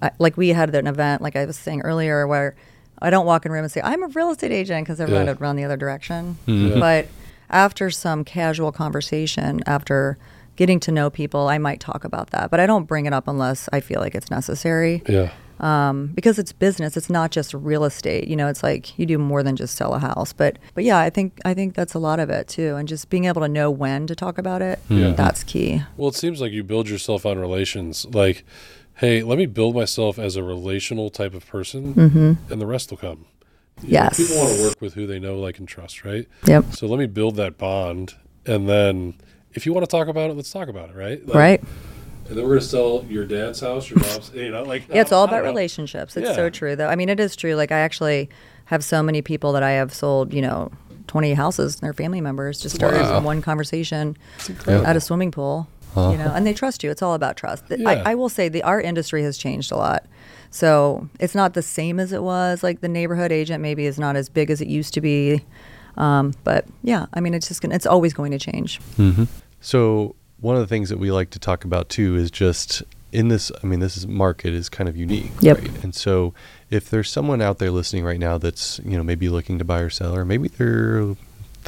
I, 0.00 0.12
like 0.18 0.38
we 0.38 0.48
had 0.48 0.74
an 0.74 0.86
event, 0.86 1.20
like 1.20 1.36
I 1.36 1.44
was 1.44 1.58
saying 1.58 1.82
earlier, 1.82 2.26
where 2.26 2.56
I 3.00 3.10
don't 3.10 3.26
walk 3.26 3.44
in 3.46 3.50
a 3.50 3.54
room 3.54 3.64
and 3.64 3.72
say 3.72 3.80
I'm 3.82 4.02
a 4.02 4.08
real 4.08 4.30
estate 4.30 4.52
agent 4.52 4.86
because 4.86 5.00
everyone 5.00 5.24
Yeah. 5.26 5.32
would 5.32 5.40
run 5.40 5.56
the 5.56 5.64
other 5.64 5.76
direction. 5.76 6.36
Mhm. 6.46 6.80
But 6.80 7.06
after 7.50 7.90
some 7.90 8.24
casual 8.24 8.72
conversation, 8.72 9.60
after 9.66 10.18
getting 10.56 10.80
to 10.80 10.90
know 10.92 11.08
people, 11.08 11.48
I 11.48 11.58
might 11.58 11.80
talk 11.80 12.04
about 12.04 12.30
that. 12.30 12.50
But 12.50 12.58
I 12.60 12.66
don't 12.66 12.84
bring 12.86 13.06
it 13.06 13.12
up 13.12 13.28
unless 13.28 13.68
I 13.72 13.80
feel 13.80 14.00
like 14.00 14.14
it's 14.16 14.30
necessary 14.30 15.02
Yeah. 15.08 15.30
um, 15.60 16.10
because 16.14 16.38
it's 16.38 16.52
business. 16.52 16.96
It's 16.96 17.08
not 17.08 17.30
just 17.30 17.54
real 17.54 17.84
estate. 17.84 18.26
You 18.26 18.34
know, 18.36 18.48
it's 18.48 18.62
like 18.64 18.98
you 18.98 19.06
do 19.06 19.18
more 19.18 19.42
than 19.44 19.54
just 19.54 19.76
sell 19.76 19.94
a 19.94 19.98
house. 20.00 20.32
But 20.32 20.58
but 20.74 20.82
yeah, 20.84 20.98
I 20.98 21.10
think 21.10 21.38
I 21.44 21.54
think 21.54 21.74
that's 21.74 21.94
a 21.94 21.98
lot 22.00 22.18
of 22.20 22.28
it 22.30 22.48
too, 22.48 22.74
and 22.76 22.88
just 22.88 23.08
being 23.08 23.26
able 23.26 23.42
to 23.42 23.48
know 23.48 23.70
when 23.70 24.06
to 24.08 24.16
talk 24.16 24.36
about 24.38 24.60
it. 24.60 24.80
Yeah. 24.88 25.12
That's 25.12 25.44
key. 25.44 25.82
Well, 25.96 26.08
it 26.08 26.16
seems 26.16 26.40
like 26.40 26.50
you 26.52 26.64
build 26.64 26.88
yourself 26.88 27.24
on 27.24 27.38
relations. 27.38 28.04
Like, 28.12 28.44
hey, 28.98 29.22
let 29.22 29.38
me 29.38 29.46
build 29.46 29.74
myself 29.74 30.18
as 30.18 30.36
a 30.36 30.42
relational 30.42 31.10
type 31.10 31.34
of 31.34 31.46
person, 31.46 31.94
mm-hmm. 31.94 32.52
and 32.52 32.60
the 32.60 32.66
rest 32.66 32.90
will 32.90 32.98
come. 32.98 33.26
You 33.82 33.84
know, 33.84 33.88
Yes. 33.90 34.16
people 34.16 34.36
want 34.36 34.56
to 34.56 34.62
work 34.64 34.80
with 34.80 34.94
who 34.94 35.06
they 35.06 35.18
know, 35.18 35.38
like, 35.38 35.58
and 35.58 35.68
trust, 35.68 36.04
right? 36.04 36.26
Yep. 36.46 36.72
So 36.74 36.86
let 36.86 36.98
me 36.98 37.06
build 37.06 37.36
that 37.36 37.58
bond, 37.58 38.14
and 38.46 38.68
then 38.68 39.14
if 39.54 39.66
you 39.66 39.72
want 39.72 39.84
to 39.84 39.90
talk 39.90 40.08
about 40.08 40.30
it, 40.30 40.34
let's 40.34 40.50
talk 40.50 40.68
about 40.68 40.90
it, 40.90 40.96
right? 40.96 41.24
Like, 41.26 41.34
right. 41.36 41.64
And 42.28 42.36
then 42.36 42.44
we're 42.44 42.50
gonna 42.56 42.60
sell 42.60 43.04
your 43.08 43.24
dad's 43.24 43.60
house, 43.60 43.88
your 43.88 44.00
mom's, 44.00 44.30
you 44.34 44.50
know, 44.50 44.62
like 44.62 44.86
Yeah, 44.88 45.00
it's 45.00 45.12
all 45.12 45.24
about 45.24 45.44
know. 45.44 45.48
relationships. 45.50 46.16
It's 46.16 46.28
Yeah. 46.28 46.34
so 46.36 46.50
true, 46.50 46.76
though. 46.76 46.88
I 46.88 46.94
mean, 46.96 47.08
it 47.08 47.18
is 47.20 47.34
true. 47.36 47.54
Like 47.54 47.72
I 47.72 47.78
actually 47.78 48.28
have 48.66 48.84
so 48.84 49.02
many 49.02 49.22
people 49.22 49.52
that 49.52 49.62
I 49.62 49.70
have 49.72 49.94
sold. 49.94 50.34
You 50.34 50.42
know. 50.42 50.70
20 51.06 51.32
houses, 51.32 51.76
they're 51.76 51.94
family 51.94 52.20
members, 52.20 52.60
just 52.60 52.74
started 52.74 53.00
Wow. 53.00 53.14
from 53.14 53.24
one 53.24 53.40
conversation 53.40 54.14
at 54.66 54.94
a 54.94 55.00
swimming 55.00 55.30
pool. 55.30 55.66
Huh. 55.94 56.10
You 56.10 56.18
know, 56.18 56.32
and 56.34 56.46
they 56.46 56.54
trust 56.54 56.84
you. 56.84 56.90
It's 56.90 57.02
all 57.02 57.14
about 57.14 57.36
trust. 57.36 57.64
Yeah. 57.70 57.88
I, 57.88 58.12
I 58.12 58.14
will 58.14 58.28
say 58.28 58.48
the 58.48 58.62
art 58.62 58.84
industry 58.84 59.22
has 59.22 59.36
changed 59.38 59.72
a 59.72 59.76
lot. 59.76 60.04
So 60.50 61.08
it's 61.20 61.34
not 61.34 61.54
the 61.54 61.62
same 61.62 61.98
as 62.00 62.12
it 62.12 62.22
was. 62.22 62.62
Like 62.62 62.80
the 62.80 62.88
neighborhood 62.88 63.32
agent 63.32 63.62
maybe 63.62 63.84
is 63.86 63.98
not 63.98 64.16
as 64.16 64.28
big 64.28 64.50
as 64.50 64.60
it 64.60 64.68
used 64.68 64.94
to 64.94 65.00
be. 65.00 65.42
Um, 65.96 66.32
but 66.44 66.66
yeah, 66.82 67.06
I 67.14 67.20
mean, 67.20 67.34
it's 67.34 67.48
just 67.48 67.60
gonna, 67.60 67.74
it's 67.74 67.86
always 67.86 68.14
going 68.14 68.30
to 68.32 68.38
change. 68.38 68.80
Mm-hmm. 68.96 69.24
So 69.60 70.14
one 70.40 70.54
of 70.54 70.60
the 70.60 70.66
things 70.68 70.88
that 70.90 70.98
we 70.98 71.10
like 71.10 71.30
to 71.30 71.38
talk 71.38 71.64
about 71.64 71.88
too 71.88 72.16
is 72.16 72.30
just 72.30 72.82
in 73.12 73.28
this. 73.28 73.50
I 73.62 73.66
mean, 73.66 73.80
this 73.80 73.96
is 73.96 74.06
market 74.06 74.54
is 74.54 74.68
kind 74.68 74.88
of 74.88 74.96
unique, 74.96 75.32
Yep. 75.40 75.58
right? 75.58 75.82
And 75.84 75.94
so 75.94 76.34
if 76.70 76.88
there's 76.88 77.10
someone 77.10 77.42
out 77.42 77.58
there 77.58 77.70
listening 77.70 78.04
right 78.04 78.20
now 78.20 78.38
that's 78.38 78.78
you 78.84 78.96
know 78.96 79.02
maybe 79.02 79.28
looking 79.28 79.58
to 79.58 79.64
buy 79.64 79.80
or 79.80 79.90
sell, 79.90 80.14
or 80.14 80.24
maybe 80.24 80.48
they're 80.48 81.16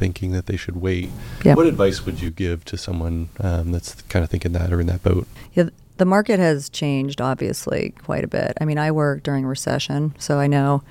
thinking 0.01 0.33
that 0.33 0.47
they 0.47 0.57
should 0.57 0.77
wait, 0.81 1.11
Yep. 1.45 1.57
what 1.59 1.67
advice 1.67 2.05
would 2.07 2.21
you 2.21 2.31
give 2.31 2.65
to 2.65 2.77
someone 2.77 3.29
um, 3.39 3.71
that's 3.71 4.01
kind 4.09 4.25
of 4.25 4.31
thinking 4.31 4.53
that 4.53 4.73
or 4.73 4.81
in 4.81 4.87
that 4.89 5.03
boat? 5.03 5.29
Yeah, 5.53 5.69
the 5.99 6.07
market 6.07 6.41
has 6.41 6.69
changed 6.71 7.21
obviously 7.21 7.93
quite 8.03 8.25
a 8.25 8.29
bit. 8.29 8.55
I 8.61 8.65
mean, 8.65 8.79
I 8.79 8.91
worked 8.91 9.25
during 9.25 9.45
recession, 9.47 10.15
so 10.19 10.39
I 10.41 10.47
know 10.47 10.83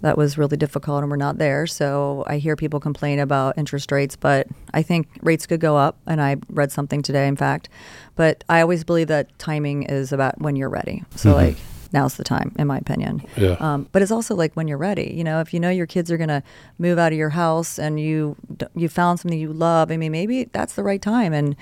that 0.00 0.16
was 0.18 0.36
really 0.36 0.56
difficult 0.56 1.02
and 1.02 1.10
we're 1.10 1.16
not 1.16 1.38
there. 1.38 1.66
So 1.66 2.24
I 2.26 2.38
hear 2.38 2.56
people 2.56 2.80
complain 2.80 3.18
about 3.20 3.56
interest 3.58 3.92
rates, 3.92 4.16
but 4.16 4.48
I 4.74 4.82
think 4.82 5.06
rates 5.22 5.46
could 5.46 5.60
go 5.60 5.76
up. 5.76 5.98
And 6.06 6.20
I 6.22 6.36
read 6.48 6.72
something 6.72 7.02
today, 7.02 7.28
in 7.28 7.36
fact. 7.36 7.68
But 8.16 8.42
I 8.48 8.62
always 8.62 8.82
believe 8.82 9.08
that 9.08 9.38
timing 9.38 9.82
is 9.84 10.10
about 10.10 10.40
when 10.40 10.56
you're 10.56 10.70
ready. 10.70 11.04
So, 11.16 11.30
Mhm. 11.32 11.34
like, 11.34 11.56
now's 11.92 12.16
the 12.16 12.24
time, 12.24 12.54
in 12.58 12.66
my 12.66 12.78
opinion. 12.78 13.22
Yeah. 13.36 13.56
Um, 13.60 13.88
but 13.92 14.02
it's 14.02 14.10
also 14.10 14.34
like 14.34 14.54
when 14.54 14.68
you're 14.68 14.78
ready. 14.78 15.12
You 15.14 15.24
know, 15.24 15.40
if 15.40 15.52
you 15.52 15.60
know 15.60 15.70
your 15.70 15.86
kids 15.86 16.10
are 16.10 16.16
going 16.16 16.28
to 16.28 16.42
move 16.78 16.98
out 16.98 17.12
of 17.12 17.18
your 17.18 17.30
house 17.30 17.78
and 17.78 17.98
you 17.98 18.36
you 18.74 18.88
found 18.88 19.20
something 19.20 19.38
you 19.38 19.52
love, 19.52 19.90
I 19.90 19.96
mean, 19.96 20.12
maybe 20.12 20.44
that's 20.44 20.74
the 20.74 20.82
right 20.82 21.02
time. 21.02 21.32
And 21.32 21.56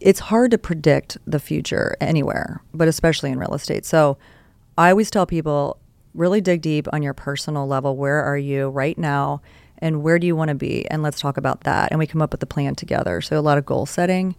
it's 0.00 0.20
hard 0.20 0.50
to 0.50 0.58
predict 0.58 1.18
the 1.26 1.38
future 1.38 1.96
anywhere, 2.00 2.62
but 2.72 2.88
especially 2.88 3.30
in 3.30 3.38
real 3.38 3.54
estate. 3.54 3.84
So 3.84 4.18
I 4.76 4.90
always 4.90 5.10
tell 5.10 5.26
people 5.26 5.78
really 6.14 6.40
dig 6.40 6.62
deep 6.62 6.88
on 6.92 7.02
your 7.02 7.14
personal 7.14 7.66
level. 7.66 7.96
Where 7.96 8.22
are 8.22 8.38
you 8.38 8.68
right 8.68 8.98
now? 8.98 9.40
And 9.78 10.02
where 10.02 10.18
do 10.18 10.26
you 10.26 10.34
want 10.34 10.48
to 10.48 10.54
be? 10.54 10.88
And 10.90 11.02
let's 11.02 11.20
talk 11.20 11.36
about 11.36 11.62
that. 11.62 11.90
And 11.92 11.98
we 11.98 12.06
come 12.06 12.20
up 12.20 12.32
with 12.32 12.42
a 12.42 12.46
plan 12.46 12.74
together. 12.74 13.20
So 13.20 13.38
a 13.38 13.40
lot 13.40 13.58
of 13.58 13.66
goal 13.66 13.86
setting. 13.86 14.34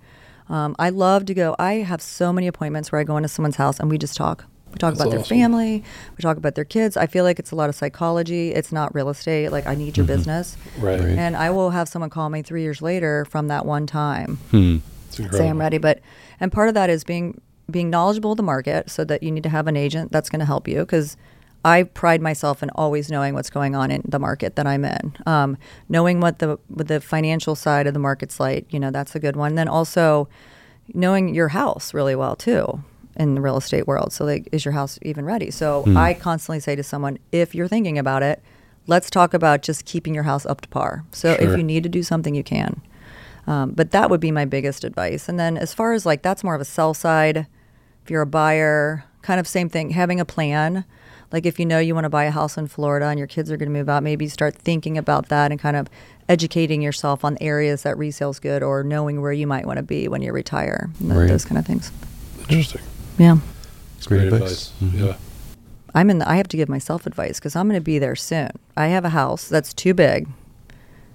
Um, 0.49 0.75
I 0.79 0.89
love 0.89 1.25
to 1.25 1.33
go. 1.33 1.55
I 1.59 1.75
have 1.75 2.01
so 2.01 2.33
many 2.33 2.47
appointments 2.47 2.91
where 2.91 2.99
I 2.99 3.03
go 3.03 3.15
into 3.17 3.29
someone's 3.29 3.55
house 3.55 3.79
and 3.79 3.89
we 3.89 3.97
just 3.97 4.17
talk. 4.17 4.45
We 4.71 4.77
talk 4.77 4.91
That's 4.91 5.01
about 5.01 5.09
their 5.11 5.19
awesome. 5.21 5.37
family. 5.37 5.83
We 6.17 6.21
talk 6.21 6.37
about 6.37 6.55
their 6.55 6.65
kids. 6.65 6.95
I 6.95 7.07
feel 7.07 7.23
like 7.23 7.39
it's 7.39 7.51
a 7.51 7.55
lot 7.55 7.69
of 7.69 7.75
psychology. 7.75 8.51
It's 8.53 8.71
not 8.71 8.93
real 8.93 9.09
estate. 9.09 9.49
Like 9.51 9.65
I 9.65 9.75
need 9.75 9.97
your 9.97 10.05
business. 10.05 10.57
Right. 10.77 10.99
Right. 10.99 11.09
And 11.17 11.35
I 11.35 11.49
will 11.49 11.71
have 11.71 11.89
someone 11.89 12.09
call 12.09 12.29
me 12.29 12.41
three 12.41 12.61
years 12.61 12.81
later 12.81 13.25
from 13.25 13.47
that 13.47 13.65
one 13.65 13.87
time 13.87 14.37
Hmm. 14.51 14.77
Say 15.09 15.49
I'm 15.49 15.59
ready. 15.59 15.79
But 15.79 16.01
and 16.39 16.51
part 16.51 16.67
of 16.69 16.75
that 16.75 16.89
is 16.89 17.03
being 17.03 17.41
being 17.69 17.89
knowledgeable 17.89 18.31
of 18.31 18.37
the 18.37 18.43
market, 18.43 18.89
so 18.89 19.03
that 19.05 19.21
you 19.21 19.31
need 19.31 19.43
to 19.43 19.49
have 19.49 19.67
an 19.67 19.75
agent 19.75 20.11
that's 20.11 20.29
going 20.29 20.39
to 20.39 20.45
help 20.45 20.67
you 20.67 20.79
because. 20.79 21.17
I 21.65 21.83
pride 21.83 22.21
myself 22.21 22.63
in 22.63 22.69
always 22.75 23.11
knowing 23.11 23.33
what's 23.33 23.49
going 23.49 23.75
on 23.75 23.91
in 23.91 24.01
the 24.07 24.17
market 24.17 24.55
that 24.55 24.65
I'm 24.65 24.85
in, 24.85 25.13
um, 25.25 25.57
knowing 25.89 26.21
what 26.21 26.39
the 26.39 26.57
what 26.69 26.87
the 26.87 27.01
financial 27.01 27.53
side 27.53 27.85
of 27.85 27.93
the 27.93 27.99
market's 27.99 28.39
like. 28.39 28.71
You 28.71 28.79
know, 28.79 28.91
that's 28.91 29.13
a 29.13 29.19
good 29.19 29.35
one. 29.35 29.55
Then 29.55 29.67
also 29.67 30.29
knowing 30.93 31.35
your 31.35 31.49
house 31.49 31.93
really 31.93 32.15
well 32.15 32.37
too 32.37 32.81
in 33.19 33.35
the 33.35 33.41
real 33.41 33.57
estate 33.57 33.85
world. 33.85 34.11
So, 34.13 34.25
like, 34.25 34.47
is 34.51 34.65
your 34.65 34.71
house 34.71 34.97
even 35.03 35.25
ready? 35.25 35.51
So, 35.51 35.83
I 35.95 36.13
constantly 36.15 36.59
say 36.61 36.75
to 36.75 36.81
someone, 36.83 37.19
if 37.31 37.53
you're 37.53 37.67
thinking 37.67 37.99
about 37.99 38.23
it, 38.23 38.41
let's 38.87 39.09
talk 39.11 39.33
about 39.35 39.61
just 39.61 39.85
keeping 39.85 40.15
your 40.15 40.23
house 40.23 40.45
up 40.45 40.61
to 40.61 40.69
par. 40.69 41.03
So, 41.11 41.35
Sure. 41.35 41.51
if 41.51 41.57
you 41.57 41.63
need 41.63 41.83
to 41.83 41.89
do 41.89 42.01
something, 42.01 42.33
you 42.33 42.43
can. 42.43 42.81
Um, 43.45 43.71
but 43.71 43.91
that 43.91 44.09
would 44.09 44.19
be 44.21 44.31
my 44.31 44.45
biggest 44.45 44.83
advice. 44.83 45.27
And 45.29 45.39
then 45.39 45.57
as 45.57 45.73
far 45.73 45.93
as 45.93 46.05
like 46.05 46.21
that's 46.21 46.43
more 46.43 46.55
of 46.55 46.61
a 46.61 46.65
sell 46.65 46.93
side. 46.93 47.45
If 48.03 48.09
you're 48.11 48.21
a 48.23 48.25
buyer, 48.25 49.03
kind 49.21 49.39
of 49.39 49.47
same 49.47 49.69
thing, 49.69 49.91
having 49.91 50.19
a 50.19 50.25
plan. 50.25 50.83
Like 51.31 51.45
if 51.45 51.59
you 51.59 51.65
know 51.65 51.77
you 51.77 51.93
want 51.93 52.05
to 52.05 52.09
buy 52.09 52.23
a 52.23 52.31
house 52.31 52.57
in 52.57 52.67
Florida 52.67 53.05
and 53.05 53.19
your 53.19 53.27
kids 53.27 53.51
are 53.51 53.57
going 53.57 53.69
to 53.71 53.77
move 53.77 53.87
out, 53.89 54.01
maybe 54.01 54.27
start 54.27 54.55
thinking 54.55 54.97
about 54.97 55.29
that 55.29 55.51
and 55.51 55.59
kind 55.59 55.75
of 55.75 55.87
educating 56.27 56.81
yourself 56.81 57.23
on 57.23 57.37
areas 57.39 57.83
that 57.83 57.97
resale's 57.97 58.39
good 58.39 58.63
or 58.63 58.83
knowing 58.83 59.21
where 59.21 59.31
you 59.33 59.45
might 59.45 59.65
want 59.67 59.77
to 59.77 59.83
be 59.83 60.07
when 60.07 60.21
you 60.23 60.31
retire. 60.31 60.89
Right. 61.01 61.27
Those 61.27 61.45
kind 61.45 61.59
of 61.59 61.65
things. 61.67 61.91
Interesting. 62.49 62.81
Yeah. 63.19 63.37
It's 63.97 64.07
Great 64.07 64.29
great, 64.29 64.33
advice. 64.33 64.71
advice. 64.81 64.93
Mhm. 65.01 65.07
Yeah. 65.07 65.15
I'm 65.93 66.09
in 66.09 66.19
the, 66.19 66.29
I 66.29 66.35
have 66.37 66.47
to 66.49 66.57
give 66.57 66.69
myself 66.69 67.05
advice 67.05 67.39
because 67.39 67.55
I'm 67.55 67.67
going 67.67 67.79
to 67.79 67.83
be 67.83 67.99
there 67.99 68.15
soon. 68.15 68.49
I 68.77 68.87
have 68.87 69.05
a 69.05 69.09
house 69.09 69.47
that's 69.47 69.73
too 69.73 69.93
big. 69.93 70.27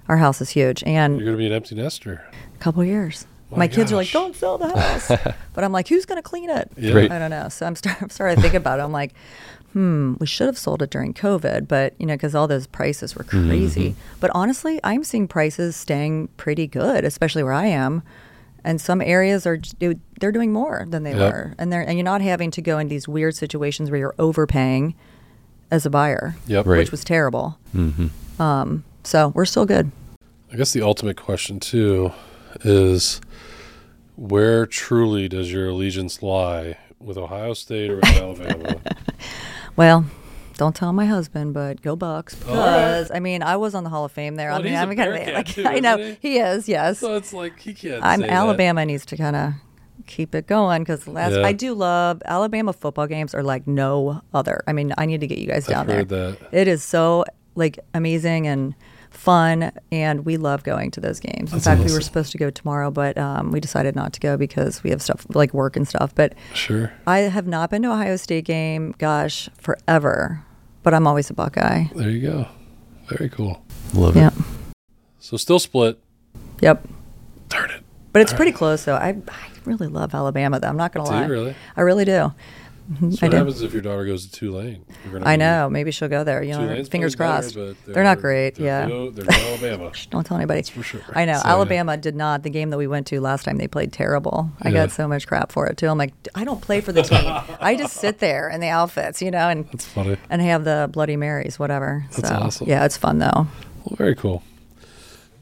Our 0.07 0.17
house 0.17 0.39
is 0.39 0.49
huge 0.51 0.83
and 0.85 1.17
You're 1.17 1.25
gonna 1.25 1.37
be 1.37 1.47
an 1.47 1.51
empty 1.53 1.73
nester. 1.73 2.23
a 2.53 2.57
couple 2.59 2.83
years. 2.83 3.25
My 3.49 3.57
My 3.57 3.67
kids 3.67 3.91
are 3.91 3.95
like, 3.95 4.11
"Don't 4.11 4.35
sell 4.35 4.57
the 4.59 4.67
house," 4.67 5.07
but 5.53 5.63
I'm 5.63 5.71
like, 5.71 5.87
"Who's 5.87 6.05
going 6.05 6.17
to 6.21 6.27
clean 6.27 6.49
it?" 6.49 6.69
Yeah. 6.77 6.93
Right. 6.93 7.11
I 7.11 7.17
don't 7.17 7.31
know. 7.31 7.49
So 7.49 7.65
I'm, 7.65 7.75
start, 7.75 7.97
I'm 8.03 8.09
starting 8.11 8.35
to 8.35 8.41
think 8.43 8.53
about 8.53 8.79
it. 8.79 8.83
I'm 8.83 8.91
like, 8.91 9.13
hmm, 9.73 10.13
we 10.19 10.27
should 10.27 10.45
have 10.47 10.57
sold 10.59 10.83
it 10.83 10.91
during 10.91 11.13
COVID, 11.13 11.67
but 11.67 11.93
you 11.99 12.05
know, 12.05 12.13
because 12.13 12.35
all 12.35 12.47
those 12.47 12.67
prices 12.67 13.15
were 13.15 13.23
crazy. 13.23 13.91
Mhm. 13.91 13.95
But 14.19 14.29
honestly, 14.35 14.79
I'm 14.83 15.03
seeing 15.03 15.27
prices 15.27 15.75
staying 15.75 16.27
pretty 16.37 16.67
good, 16.67 17.03
especially 17.03 17.41
where 17.41 17.53
I 17.53 17.65
am. 17.67 18.03
And 18.65 18.81
some 18.81 18.99
areas 18.99 19.45
are 19.45 19.59
they're 20.19 20.31
doing 20.31 20.51
more 20.51 20.85
than 20.89 21.03
they 21.03 21.11
Yep. 21.15 21.31
were, 21.33 21.53
and 21.59 21.71
they're 21.71 21.81
and 21.83 21.97
you're 21.97 22.03
not 22.03 22.21
having 22.21 22.49
to 22.51 22.61
go 22.61 22.79
in 22.79 22.87
these 22.87 23.07
weird 23.07 23.35
situations 23.35 23.91
where 23.91 23.99
you're 23.99 24.15
overpaying 24.19 24.95
as 25.71 25.85
a 25.85 25.89
buyer, 25.89 26.35
Yep. 26.47 26.65
Right. 26.65 26.77
which 26.79 26.89
was 26.91 27.03
terrible. 27.03 27.57
Mm-hmm. 27.75 28.41
Um, 28.41 28.83
So 29.03 29.29
we're 29.35 29.45
still 29.45 29.65
good. 29.67 29.91
I 30.51 30.55
guess 30.57 30.73
the 30.73 30.81
ultimate 30.81 31.15
question 31.15 31.59
too 31.59 32.11
is 32.63 33.21
where 34.15 34.65
truly 34.65 35.27
does 35.29 35.51
your 35.51 35.69
allegiance 35.69 36.23
lie 36.23 36.77
with 36.99 37.17
Ohio 37.17 37.53
State 37.53 37.91
or 37.91 37.97
with 37.97 38.05
Alabama? 38.17 38.81
Well, 39.75 40.05
don't 40.57 40.75
tell 40.75 40.93
my 40.93 41.05
husband, 41.05 41.53
but 41.53 41.81
go 41.81 41.95
Bucks 41.95 42.35
right. 42.35 42.45
because 42.45 43.11
I 43.11 43.19
mean 43.19 43.43
I 43.43 43.57
was 43.57 43.75
on 43.75 43.83
the 43.83 43.89
Hall 43.89 44.05
of 44.05 44.11
Fame 44.11 44.35
there. 44.35 44.49
Well, 44.49 44.59
I 44.59 44.63
mean 44.63 44.75
I'm 44.75 44.95
kind 44.95 45.13
of 45.13 45.33
like 45.33 45.47
too, 45.47 45.63
I 45.65 45.79
know 45.79 45.97
isn't 45.97 46.19
he 46.21 46.37
is. 46.37 46.67
Yes, 46.67 46.99
so 46.99 47.15
it's 47.15 47.33
like 47.33 47.59
he 47.59 47.73
can't. 47.73 48.03
I'm 48.03 48.21
say 48.21 48.27
that. 48.27 48.33
Alabama 48.33 48.85
needs 48.85 49.05
to 49.07 49.17
kind 49.17 49.35
of 49.35 49.53
keep 50.07 50.35
it 50.35 50.47
going 50.47 50.83
because 50.83 51.07
last 51.07 51.33
Yeah. 51.35 51.45
I 51.45 51.51
do 51.51 51.73
love 51.73 52.21
Alabama 52.25 52.73
football 52.73 53.07
games 53.07 53.33
are 53.33 53.43
like 53.43 53.67
no 53.67 54.21
other. 54.33 54.63
I 54.67 54.73
mean 54.73 54.93
I 54.97 55.05
need 55.05 55.21
to 55.21 55.27
get 55.27 55.37
you 55.39 55.47
guys 55.47 55.65
down 55.67 55.89
I've 55.89 56.07
there. 56.07 56.37
It 56.51 56.67
is 56.67 56.83
so 56.83 57.25
like 57.55 57.79
amazing 57.93 58.47
and 58.47 58.75
fun, 59.15 59.71
and 59.91 60.25
we 60.25 60.37
love 60.37 60.63
going 60.63 60.91
to 60.91 61.01
those 61.01 61.19
games. 61.19 61.51
In 61.51 61.57
That's 61.57 61.65
fact, 61.65 61.81
we 61.83 61.91
were 61.93 62.01
supposed 62.01 62.31
to 62.33 62.37
go 62.37 62.49
tomorrow, 62.49 62.91
but 62.91 63.17
um, 63.17 63.51
we 63.51 63.59
decided 63.59 63.95
not 63.95 64.13
to 64.13 64.19
go 64.19 64.37
because 64.37 64.83
we 64.83 64.89
have 64.91 65.01
stuff 65.01 65.25
like 65.33 65.53
work 65.53 65.75
and 65.75 65.87
stuff. 65.87 66.13
But 66.13 66.33
Sure. 66.53 66.91
I 67.07 67.19
have 67.19 67.47
not 67.47 67.69
been 67.69 67.81
to 67.83 67.91
Ohio 67.91 68.15
State 68.17 68.45
game, 68.45 68.93
gosh, 68.97 69.49
forever. 69.57 70.43
But 70.83 70.93
I'm 70.93 71.07
always 71.07 71.29
a 71.29 71.33
Buckeye. 71.33 71.85
There 71.95 72.09
you 72.09 72.21
go. 72.21 72.47
Very 73.07 73.29
cool. 73.29 73.63
Love 73.93 74.15
Yep. 74.15 74.33
it. 74.37 74.43
So 75.19 75.37
still 75.37 75.57
split. 75.59 75.99
Yep. 76.61 76.87
Darn 77.49 77.71
it. 77.71 77.81
But 78.13 78.21
it's 78.21 78.31
All 78.31 78.37
pretty 78.37 78.51
right. 78.51 78.57
close, 78.57 78.85
though. 78.85 78.95
I, 78.95 79.09
I 79.27 79.47
really 79.65 79.87
love 79.87 80.13
Alabama, 80.13 80.59
though. 80.59 80.67
I'm 80.67 80.77
not 80.77 80.93
going 80.93 81.05
to 81.05 81.11
Do 81.11 81.15
you 81.17 81.21
lie. 81.23 81.27
really? 81.27 81.55
I 81.75 81.81
really 81.81 82.05
do. 82.05 82.31
Mhm, 82.91 83.17
So 83.17 83.25
I 83.25 83.29
what 83.29 83.33
happens 83.37 83.61
if 83.63 83.73
your 83.73 83.81
daughter 83.81 84.05
goes 84.05 84.27
to 84.27 84.31
Tulane? 84.31 84.85
I 85.23 85.37
know. 85.37 85.69
Maybe 85.69 85.89
she'll 85.91 86.07
go 86.07 86.23
there. 86.23 86.43
You 86.43 86.51
know, 86.53 86.83
fingers 86.85 87.15
playing 87.15 87.31
better, 87.41 87.51
crossed. 87.51 87.55
but 87.85 87.93
They're 87.93 88.03
not 88.03 88.19
great. 88.19 88.55
they're 88.55 88.65
yeah. 88.65 88.85
no- 88.87 89.09
they're 89.09 89.25
Alabama. 89.31 89.91
Don't 90.11 90.23
tell 90.23 90.37
anybody. 90.37 90.59
That's 90.59 90.69
for 90.69 90.83
sure. 90.83 91.01
I 91.13 91.25
know. 91.25 91.33
So, 91.33 91.41
yeah. 91.45 91.51
Alabama 91.51 91.97
did 91.97 92.15
not. 92.15 92.43
The 92.43 92.51
game 92.51 92.69
that 92.69 92.77
we 92.77 92.85
went 92.85 93.07
to 93.07 93.19
last 93.21 93.43
time, 93.45 93.57
they 93.57 93.67
played 93.67 93.91
terrible. 93.91 94.51
I 94.61 94.69
Yeah. 94.69 94.73
got 94.85 94.91
so 94.91 95.07
much 95.07 95.25
crap 95.25 95.51
for 95.51 95.65
it, 95.67 95.77
too. 95.77 95.87
I'm 95.87 95.97
like, 95.97 96.13
I 96.35 96.43
don't 96.43 96.61
play 96.61 96.79
for 96.81 96.91
the 96.91 97.01
team. 97.01 97.23
I 97.59 97.75
just 97.75 97.93
sit 97.97 98.19
there 98.19 98.49
in 98.49 98.61
the 98.61 98.69
outfits, 98.69 99.19
you 99.21 99.31
know, 99.31 99.49
and 99.49 99.65
That's 99.71 99.85
funny. 99.85 100.17
and 100.29 100.41
have 100.43 100.63
the 100.63 100.87
Bloody 100.91 101.15
Marys, 101.15 101.57
whatever. 101.57 102.05
That's 102.15 102.29
so, 102.29 102.35
awesome. 102.35 102.67
Yeah, 102.69 102.85
it's 102.85 102.97
fun, 102.97 103.17
though. 103.17 103.47
Well, 103.85 103.95
very 103.97 104.13
cool. 104.15 104.43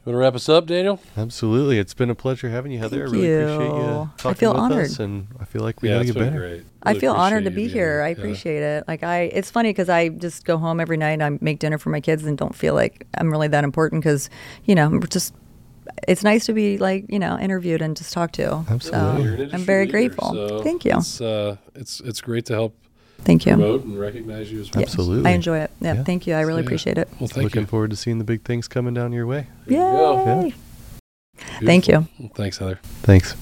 You 0.06 0.12
want 0.12 0.16
to 0.16 0.20
wrap 0.20 0.36
us 0.36 0.50
up, 0.50 0.66
Daniel? 0.66 1.00
Absolutely. 1.16 1.80
It's 1.80 1.94
been 1.94 2.10
a 2.10 2.16
pleasure 2.16 2.50
having 2.50 2.74
you, 2.74 2.80
Heather. 2.80 3.08
Thank 3.08 3.14
I 3.14 3.18
really 3.18 3.34
appreciate 3.42 3.68
you. 3.68 3.84
you 3.84 4.10
I 4.26 4.34
feel 4.34 4.52
with 4.52 4.62
honored. 4.62 4.86
us, 4.88 5.00
and 5.00 5.28
I 5.40 5.46
feel 5.46 5.62
like 5.62 5.82
we 5.82 5.88
yeah, 5.88 5.96
gotta 5.96 6.06
get 6.08 6.16
better. 6.16 6.38
great. 6.40 6.66
I 6.84 7.00
feel 7.00 7.14
honored 7.14 7.46
to 7.46 7.52
be 7.52 7.62
you 7.62 7.68
being 7.70 7.78
here. 7.78 8.02
I 8.02 8.10
Yeah. 8.10 8.12
appreciate 8.18 8.62
it. 8.64 8.84
Like 8.86 9.04
I, 9.04 9.22
it's 9.34 9.50
funny 9.50 9.70
because 9.70 9.88
I 9.88 10.10
just 10.10 10.44
go 10.44 10.58
home 10.58 10.82
every 10.82 10.98
night 10.98 11.12
and 11.12 11.24
I 11.24 11.38
make 11.40 11.60
dinner 11.60 11.78
for 11.78 11.90
my 11.90 12.02
kids 12.02 12.26
and 12.26 12.38
don't 12.38 12.54
feel 12.54 12.74
like 12.74 13.08
I'm 13.18 13.32
really 13.32 13.48
that 13.48 13.64
important 13.64 14.04
because, 14.04 14.30
you 14.66 14.76
know, 14.76 14.86
I'm 14.88 15.02
just. 15.08 15.34
It's 16.06 16.24
nice 16.24 16.46
to 16.48 16.54
be 16.54 16.78
like 16.78 17.06
you 17.08 17.20
know 17.20 17.38
interviewed 17.40 17.82
and 17.82 17.96
just 17.96 18.12
talked 18.12 18.36
to. 18.36 18.66
Absolutely. 18.70 19.50
So 19.50 19.56
I'm 19.56 19.62
very 19.62 19.86
leader, 19.86 19.92
grateful. 19.92 20.34
so 20.34 20.64
Thank 20.64 20.84
you. 20.84 20.98
It's, 20.98 21.22
uh, 21.22 21.56
it's 21.76 22.02
it's 22.02 22.20
great 22.20 22.46
to 22.48 22.54
help 22.54 22.76
Thank 23.24 23.46
you. 23.46 23.54
promote 23.54 23.84
and 23.86 24.00
recognize 24.00 24.52
you 24.52 24.62
as 24.62 24.72
well. 24.72 24.82
Yeah, 24.82 24.88
Absolutely. 24.88 25.32
I 25.32 25.34
enjoy 25.34 25.60
it. 25.60 25.72
Yeah, 25.82 25.94
Yeah. 25.96 26.04
thank 26.04 26.28
you. 26.28 26.34
I 26.36 26.42
really 26.42 26.62
Yeah. 26.62 26.66
appreciate 26.68 26.98
it. 26.98 27.08
Well, 27.20 27.28
thank 27.28 27.44
Looking 27.46 27.62
you. 27.62 27.68
forward 27.68 27.90
to 27.92 27.96
seeing 27.96 28.18
the 28.18 28.24
big 28.24 28.44
things 28.44 28.68
coming 28.68 28.94
down 28.94 29.14
your 29.14 29.26
way. 29.28 29.48
There 29.68 29.78
you 29.78 29.84
go. 29.84 30.42
Yay! 30.44 30.54
Thank 31.66 31.86
Beautiful. 31.86 32.08
you. 32.20 32.30
Thanks, 32.36 32.58
Heather. 32.58 32.80
Thanks. 33.02 33.36